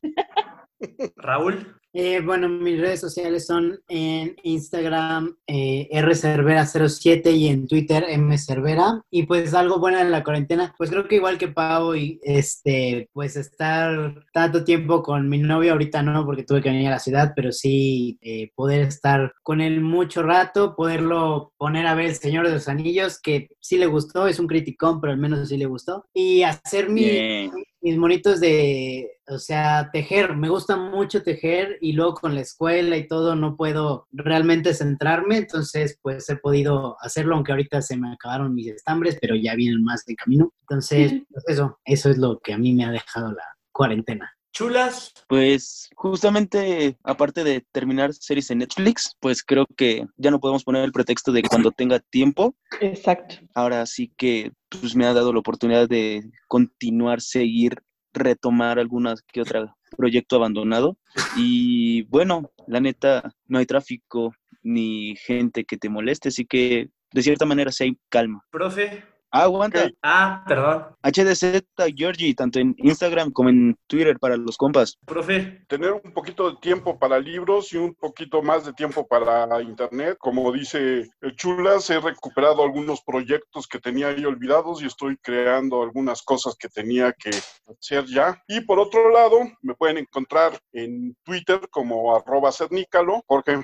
Raúl. 1.15 1.80
Eh, 1.93 2.21
bueno, 2.21 2.47
mis 2.47 2.79
redes 2.79 3.01
sociales 3.01 3.45
son 3.45 3.79
en 3.89 4.35
Instagram 4.43 5.35
eh, 5.45 5.89
rcervera07 5.91 7.35
y 7.35 7.47
en 7.47 7.67
Twitter 7.67 8.05
mcervera. 8.17 9.01
Y 9.09 9.23
pues 9.23 9.53
algo 9.53 9.79
bueno 9.79 9.97
de 9.97 10.09
la 10.09 10.23
cuarentena, 10.23 10.73
pues 10.77 10.89
creo 10.89 11.07
que 11.07 11.15
igual 11.15 11.37
que 11.37 11.49
Pau, 11.49 11.95
y 11.95 12.19
este, 12.23 13.09
pues 13.13 13.35
estar 13.35 14.25
tanto 14.33 14.63
tiempo 14.63 15.03
con 15.03 15.27
mi 15.27 15.39
novio, 15.39 15.73
ahorita 15.73 16.01
no, 16.01 16.25
porque 16.25 16.43
tuve 16.43 16.61
que 16.61 16.69
venir 16.69 16.87
a 16.87 16.91
la 16.91 16.99
ciudad, 16.99 17.33
pero 17.35 17.51
sí 17.51 18.17
eh, 18.21 18.51
poder 18.55 18.81
estar 18.81 19.33
con 19.43 19.59
él 19.59 19.81
mucho 19.81 20.23
rato, 20.23 20.75
poderlo 20.75 21.53
poner 21.57 21.87
a 21.87 21.95
ver 21.95 22.07
El 22.07 22.15
Señor 22.15 22.47
de 22.47 22.53
los 22.53 22.67
Anillos, 22.67 23.19
que 23.21 23.49
sí 23.59 23.77
le 23.77 23.87
gustó, 23.87 24.27
es 24.27 24.39
un 24.39 24.47
criticón, 24.47 25.01
pero 25.01 25.13
al 25.13 25.19
menos 25.19 25.49
sí 25.49 25.57
le 25.57 25.65
gustó. 25.65 26.05
Y 26.13 26.43
hacer 26.43 26.89
mi, 26.89 27.49
mis 27.81 27.97
monitos 27.97 28.39
de, 28.39 29.17
o 29.27 29.37
sea, 29.39 29.89
tejer. 29.91 30.35
Me 30.35 30.49
gusta 30.49 30.77
mucho 30.77 31.23
tejer 31.23 31.77
y 31.81 31.93
luego 31.93 32.15
con 32.15 32.35
la 32.35 32.41
escuela 32.41 32.97
y 32.97 33.07
todo 33.07 33.35
no 33.35 33.55
puedo 33.55 34.07
realmente 34.11 34.73
centrarme, 34.73 35.37
entonces 35.37 35.97
pues 36.01 36.29
he 36.29 36.35
podido 36.35 36.97
hacerlo, 37.01 37.35
aunque 37.35 37.51
ahorita 37.51 37.81
se 37.81 37.97
me 37.97 38.11
acabaron 38.11 38.53
mis 38.53 38.67
estambres, 38.67 39.17
pero 39.19 39.35
ya 39.35 39.55
vienen 39.55 39.83
más 39.83 40.05
de 40.05 40.15
camino. 40.15 40.53
Entonces, 40.61 41.13
pues 41.29 41.43
eso, 41.47 41.79
eso 41.85 42.09
es 42.09 42.17
lo 42.17 42.39
que 42.39 42.53
a 42.53 42.57
mí 42.57 42.73
me 42.73 42.85
ha 42.85 42.91
dejado 42.91 43.31
la 43.31 43.43
cuarentena. 43.71 44.31
Chulas. 44.51 45.13
Pues 45.27 45.89
justamente, 45.95 46.97
aparte 47.03 47.43
de 47.43 47.65
terminar 47.71 48.13
series 48.13 48.51
en 48.51 48.59
Netflix, 48.59 49.15
pues 49.19 49.43
creo 49.43 49.65
que 49.77 50.05
ya 50.17 50.31
no 50.31 50.39
podemos 50.39 50.63
poner 50.63 50.83
el 50.83 50.91
pretexto 50.91 51.31
de 51.31 51.43
cuando 51.43 51.71
tenga 51.71 51.99
tiempo. 51.99 52.55
Exacto. 52.79 53.35
Ahora 53.55 53.85
sí 53.85 54.11
que 54.17 54.51
pues 54.69 54.95
me 54.95 55.05
ha 55.05 55.13
dado 55.13 55.33
la 55.33 55.39
oportunidad 55.39 55.87
de 55.87 56.23
continuar, 56.47 57.21
seguir, 57.21 57.81
retomar 58.13 58.79
alguna 58.79 59.15
que 59.31 59.41
otra 59.41 59.75
proyecto 59.97 60.35
abandonado. 60.35 60.97
Y 61.35 62.03
bueno, 62.03 62.51
la 62.67 62.79
neta, 62.79 63.33
no 63.47 63.59
hay 63.59 63.65
tráfico 63.65 64.33
ni 64.63 65.15
gente 65.15 65.65
que 65.65 65.77
te 65.77 65.89
moleste, 65.89 66.29
así 66.29 66.45
que 66.45 66.89
de 67.11 67.21
cierta 67.21 67.45
manera 67.45 67.71
sí 67.71 67.83
hay 67.85 67.97
calma. 68.09 68.45
Profe. 68.51 69.03
Ah, 69.31 69.43
aguanta. 69.43 69.89
Ah, 70.03 70.43
perdón. 70.45 70.87
HDZ 71.03 71.63
Georgie, 71.95 72.35
tanto 72.35 72.59
en 72.59 72.75
Instagram 72.77 73.31
como 73.31 73.49
en 73.49 73.77
Twitter 73.87 74.19
para 74.19 74.35
los 74.35 74.57
compas. 74.57 74.97
Profe, 75.05 75.63
tener 75.69 75.93
un 75.93 76.13
poquito 76.13 76.51
de 76.51 76.57
tiempo 76.57 76.99
para 76.99 77.17
libros 77.17 77.71
y 77.71 77.77
un 77.77 77.95
poquito 77.95 78.41
más 78.41 78.65
de 78.65 78.73
tiempo 78.73 79.07
para 79.07 79.61
internet. 79.61 80.17
Como 80.19 80.51
dice 80.51 81.09
el 81.21 81.35
Chulas, 81.35 81.89
he 81.89 81.99
recuperado 81.99 82.61
algunos 82.61 83.01
proyectos 83.01 83.67
que 83.67 83.79
tenía 83.79 84.09
ahí 84.09 84.25
olvidados 84.25 84.81
y 84.81 84.87
estoy 84.87 85.17
creando 85.17 85.81
algunas 85.81 86.21
cosas 86.23 86.55
que 86.55 86.67
tenía 86.67 87.13
que 87.13 87.29
hacer 87.29 88.05
ya. 88.05 88.41
Y 88.47 88.61
por 88.61 88.79
otro 88.79 89.11
lado, 89.11 89.39
me 89.61 89.75
pueden 89.75 89.97
encontrar 89.97 90.59
en 90.73 91.15
Twitter 91.23 91.61
como 91.69 92.15
arroba 92.15 92.51
cernícalo, 92.51 93.23
Jorge. 93.27 93.61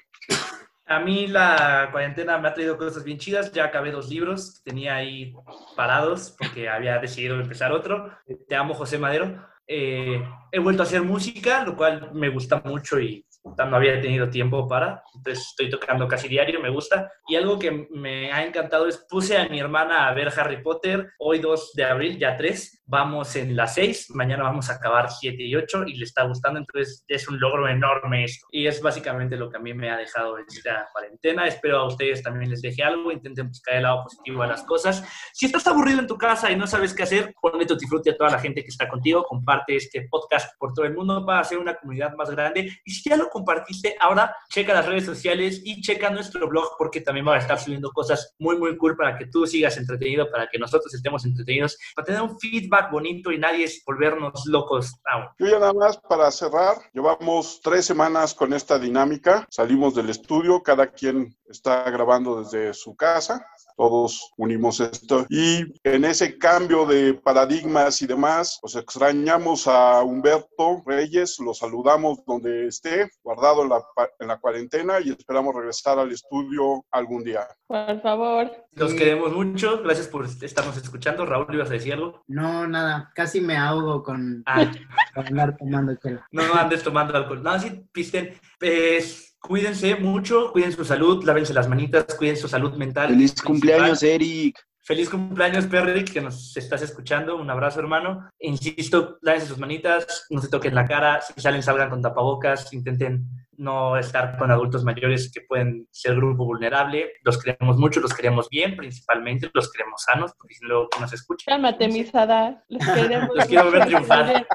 A 0.88 1.00
mí 1.00 1.28
la 1.28 1.90
cuarentena 1.92 2.38
me 2.38 2.48
ha 2.48 2.54
traído 2.54 2.78
cosas 2.78 3.04
bien 3.04 3.18
chidas. 3.18 3.52
Ya 3.52 3.66
acabé 3.66 3.92
dos 3.92 4.10
libros 4.10 4.62
que 4.64 4.72
tenía 4.72 4.96
ahí 4.96 5.34
parados 5.76 6.34
porque 6.38 6.70
había 6.70 6.98
decidido 7.00 7.40
empezar 7.40 7.72
otro. 7.72 8.12
Te 8.48 8.56
amo, 8.56 8.74
José 8.74 8.98
Madero. 8.98 9.46
Eh, 9.68 10.24
he 10.50 10.60
vuelto 10.60 10.84
a 10.84 10.86
hacer 10.86 11.04
música, 11.04 11.66
lo 11.66 11.76
cual 11.76 12.12
me 12.14 12.30
gusta 12.30 12.62
mucho 12.64 13.00
y 13.02 13.26
no 13.56 13.76
había 13.76 14.00
tenido 14.02 14.30
tiempo 14.30 14.68
para. 14.68 15.04
Entonces 15.16 15.46
estoy 15.50 15.70
tocando 15.70 16.08
casi 16.08 16.28
diario, 16.28 16.60
me 16.60 16.70
gusta. 16.70 17.12
Y 17.28 17.36
algo 17.36 17.58
que 17.60 17.88
me 17.92 18.32
ha 18.32 18.46
encantado 18.46 18.88
es 18.88 18.98
puse 19.10 19.38
a 19.38 19.48
mi 19.48 19.60
hermana 19.60 20.08
a 20.08 20.14
ver 20.14 20.32
Harry 20.38 20.62
Potter. 20.62 21.12
Hoy 21.20 21.40
2 21.40 21.74
de 21.74 21.84
abril, 21.84 22.18
ya 22.18 22.36
3. 22.36 22.84
Vamos 22.86 23.36
en 23.36 23.56
las 23.56 23.76
6. 23.76 24.12
Mañana 24.12 24.44
vamos 24.44 24.70
a 24.70 24.76
acabar 24.76 25.10
7 25.10 25.44
y 25.44 25.56
8 25.56 25.84
y 25.88 25.96
le 25.96 26.06
está 26.06 26.24
gustando. 26.24 26.60
Entonces 26.60 27.04
es 27.08 27.28
un 27.28 27.40
logro 27.40 27.68
enorme 27.68 28.24
esto. 28.24 28.48
Y 28.52 28.68
es 28.68 28.82
básicamente 28.82 29.36
lo 29.36 29.50
que 29.50 29.58
a 29.58 29.60
mí 29.60 29.74
me 29.74 29.90
ha 29.90 29.98
dejado 29.98 30.38
esta 30.38 30.88
cuarentena. 30.94 31.48
Espero 31.48 31.80
a 31.80 31.88
ustedes 31.88 32.24
también 32.24 32.50
les 32.50 32.62
deje 32.62 32.84
algo. 32.84 33.12
Intenten 33.12 33.48
buscar 33.48 33.76
el 33.76 33.84
lado 33.84 34.04
positivo 34.04 34.44
a 34.44 34.48
las 34.48 34.64
cosas. 34.64 35.04
Si 35.34 35.46
estás 35.46 35.68
aburrido 35.68 36.00
en 36.00 36.08
tu 36.08 36.18
casa 36.18 36.52
y 36.52 36.56
no 36.56 36.68
sabes 36.68 36.94
qué 36.94 37.04
hacer, 37.04 37.34
ponle 37.42 37.66
tu 37.66 37.76
disfrute 37.76 38.12
a 38.12 38.18
toda 38.18 38.32
la 38.32 38.40
gente 38.40 38.62
que 38.62 38.70
está 38.70 38.88
contigo. 38.88 39.24
Comparte 39.24 39.76
este 39.76 40.08
podcast 40.10 40.58
por 40.58 40.74
todo 40.74 40.86
el 40.86 40.94
mundo 40.94 41.26
para 41.26 41.40
hacer 41.40 41.58
una 41.58 41.76
comunidad 41.76 42.14
más 42.16 42.30
grande. 42.30 42.72
Y 42.86 42.92
si 42.92 43.10
ya 43.10 43.18
lo 43.18 43.30
compartiste, 43.38 43.96
ahora 44.00 44.36
checa 44.50 44.74
las 44.74 44.86
redes 44.86 45.06
sociales 45.06 45.62
y 45.64 45.82
checa 45.82 46.10
nuestro 46.10 46.48
blog 46.48 46.76
porque 46.78 47.02
también 47.02 47.28
va 47.28 47.36
a 47.36 47.40
estar 47.40 47.60
subiendo 47.60 47.92
cosas 47.92 48.36
muy, 48.40 48.58
muy 48.58 48.76
cool 48.78 48.96
para 48.96 49.18
que 49.18 49.28
tú 49.28 49.46
sigas 49.46 49.78
entretenido, 49.78 50.30
para 50.32 50.48
que 50.48 50.58
nosotros 50.58 50.94
estemos 50.94 51.24
entretenidos, 51.26 51.78
para 51.96 52.06
tener 52.06 52.22
un 52.22 52.40
feedback 52.40 52.92
bonito 52.92 53.32
y 53.32 53.38
nadie 53.38 53.66
es 53.66 53.84
volvernos 53.86 54.46
locos 54.48 54.96
aún. 55.06 55.26
Yo 55.38 55.48
ya 55.48 55.60
nada 55.60 55.74
más 55.74 55.98
para 55.98 56.32
cerrar, 56.32 56.78
llevamos 56.94 57.62
tres 57.62 57.86
semanas 57.86 58.34
con 58.34 58.54
esta 58.54 58.80
dinámica, 58.80 59.46
salimos 59.50 59.94
del 59.94 60.10
estudio, 60.10 60.64
cada 60.64 60.88
quien 60.88 61.36
está 61.48 61.90
grabando 61.92 62.42
desde 62.42 62.74
su 62.74 62.96
casa, 62.96 63.46
todos 63.78 64.32
unimos 64.38 64.80
esto 64.80 65.26
y 65.30 65.64
en 65.84 66.04
ese 66.04 66.38
cambio 66.38 66.86
de 66.86 67.14
paradigmas 67.14 68.02
y 68.02 68.08
demás, 68.08 68.58
pues 68.60 68.76
extrañamos 68.76 69.68
a 69.68 70.02
Humberto 70.04 70.82
Reyes, 70.86 71.40
lo 71.40 71.54
saludamos 71.54 72.26
donde 72.26 72.68
esté, 72.68 73.10
guardado 73.24 73.62
en 73.64 73.70
la, 73.70 73.80
pa- 73.96 74.10
en 74.20 74.28
la 74.30 74.38
cuarentena 74.40 75.00
y 75.00 75.12
esperamos 75.12 75.54
regresar 75.56 76.00
al 76.00 76.12
estudio 76.12 76.84
algún 76.92 77.24
día. 77.24 77.48
Por 77.68 78.02
favor. 78.02 78.52
Los 78.74 78.94
queremos 78.94 79.32
mucho. 79.32 79.82
Gracias 79.84 80.08
por 80.08 80.26
estarnos 80.26 80.78
escuchando. 80.78 81.26
Raúl, 81.26 81.54
¿ibas 81.54 81.70
a 81.70 81.74
decir 81.74 81.94
algo? 81.94 82.24
No, 82.28 82.68
nada, 82.68 83.12
casi 83.16 83.42
me 83.42 83.58
ahogo 83.58 84.04
con, 84.04 84.44
Ah, 84.46 84.66
con 85.16 85.28
andar 85.28 85.56
tomando 85.58 85.96
chela. 85.96 86.28
no 86.32 86.44
andes 86.54 86.84
tomando 86.84 87.16
alcohol. 87.16 87.42
No, 87.44 87.60
sí, 87.60 87.84
pisten. 87.92 88.40
Pues 88.60 89.27
cuídense 89.40 89.96
mucho, 89.96 90.52
cuiden 90.52 90.72
su 90.72 90.86
salud, 90.86 91.24
lávense 91.24 91.54
las 91.54 91.68
manitas, 91.68 92.06
cuiden 92.18 92.38
su 92.38 92.48
salud 92.48 92.74
mental. 92.74 93.10
Feliz 93.10 93.32
principal. 93.32 93.52
cumpleaños, 93.52 94.04
Eric. 94.04 94.58
Feliz 94.88 95.10
cumpleaños, 95.10 95.66
Perrick, 95.66 96.14
que 96.14 96.22
nos 96.22 96.56
estás 96.56 96.82
escuchando. 96.82 97.36
Un 97.36 97.50
abrazo, 97.50 97.82
hermano. 97.82 98.30
Insisto, 98.40 99.18
lávense 99.22 99.48
sus 99.48 99.58
manitas, 99.58 100.26
no 100.30 100.40
se 100.40 100.48
toquen 100.48 100.74
la 100.74 100.86
cara. 100.86 101.20
Si 101.20 101.34
salen, 101.42 101.62
salgan 101.62 101.90
con 101.90 102.02
tapabocas. 102.02 102.72
Intenten 102.72 103.28
no 103.58 103.98
estar 103.98 104.38
con 104.38 104.50
adultos 104.50 104.86
mayores 104.86 105.30
que 105.30 105.42
pueden 105.42 105.90
ser 105.92 106.16
grupo 106.16 106.46
vulnerable. 106.46 107.12
Los 107.24 107.38
queremos 107.38 107.76
mucho, 107.78 108.00
los 108.00 108.14
queremos 108.14 108.48
bien, 108.48 108.78
principalmente. 108.78 109.52
Los 109.54 109.70
queremos 109.70 110.04
sanos, 110.04 110.32
porque 110.38 110.54
si 110.54 110.64
no, 110.64 110.70
luego 110.70 110.90
nos 111.02 111.12
escuchan. 111.12 111.56
Cálmate, 111.56 111.90
misada. 111.90 112.64
Los 112.70 112.88
queremos. 112.96 113.36
Los 113.36 113.46
quiero 113.46 113.70
ver 113.70 113.88
triunfar. 113.88 114.48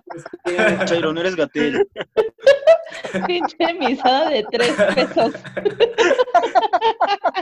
Chairo, 0.86 1.12
no 1.12 1.20
eres 1.20 1.36
gatel. 1.36 1.86
Pinche 3.26 3.74
misada 3.74 4.30
de 4.30 4.46
tres 4.50 4.72
pesos. 4.94 5.34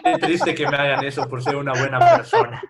Qué 0.04 0.18
triste 0.18 0.54
que 0.54 0.66
me 0.68 0.76
hagan 0.76 1.04
eso 1.04 1.28
por 1.28 1.42
ser 1.42 1.56
una 1.56 1.72
buena 1.72 1.98
persona. 2.16 2.62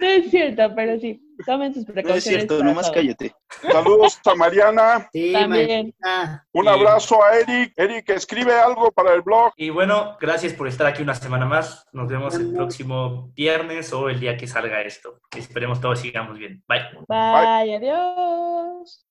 No 0.00 0.06
es 0.06 0.30
cierto, 0.30 0.72
pero 0.74 0.98
sí. 0.98 1.20
Tomen 1.44 1.74
sus 1.74 1.86
No 1.88 1.94
precauciones. 1.94 2.26
es 2.26 2.32
cierto, 2.46 2.62
nomás 2.62 2.86
todo. 2.86 2.94
cállate. 2.94 3.34
Saludos 3.70 4.20
a 4.24 4.34
Mariana, 4.36 5.08
Sí, 5.12 5.32
También. 5.32 5.92
Mariana. 6.00 6.46
un 6.52 6.68
abrazo 6.68 7.24
a 7.24 7.36
Eric. 7.38 7.72
Eric, 7.76 8.08
escribe 8.10 8.52
algo 8.54 8.92
para 8.92 9.14
el 9.14 9.22
blog. 9.22 9.52
Y 9.56 9.70
bueno, 9.70 10.16
gracias 10.20 10.52
por 10.52 10.68
estar 10.68 10.86
aquí 10.86 11.02
una 11.02 11.14
semana 11.16 11.44
más. 11.44 11.84
Nos 11.92 12.08
vemos 12.08 12.34
el 12.36 12.52
próximo 12.54 13.32
viernes 13.34 13.92
o 13.92 14.08
el 14.08 14.20
día 14.20 14.36
que 14.36 14.46
salga 14.46 14.80
esto. 14.82 15.20
Esperemos 15.36 15.80
todos 15.80 15.98
sigamos 15.98 16.38
bien. 16.38 16.62
Bye. 16.68 16.82
Bye, 17.08 17.76
adiós. 17.76 19.04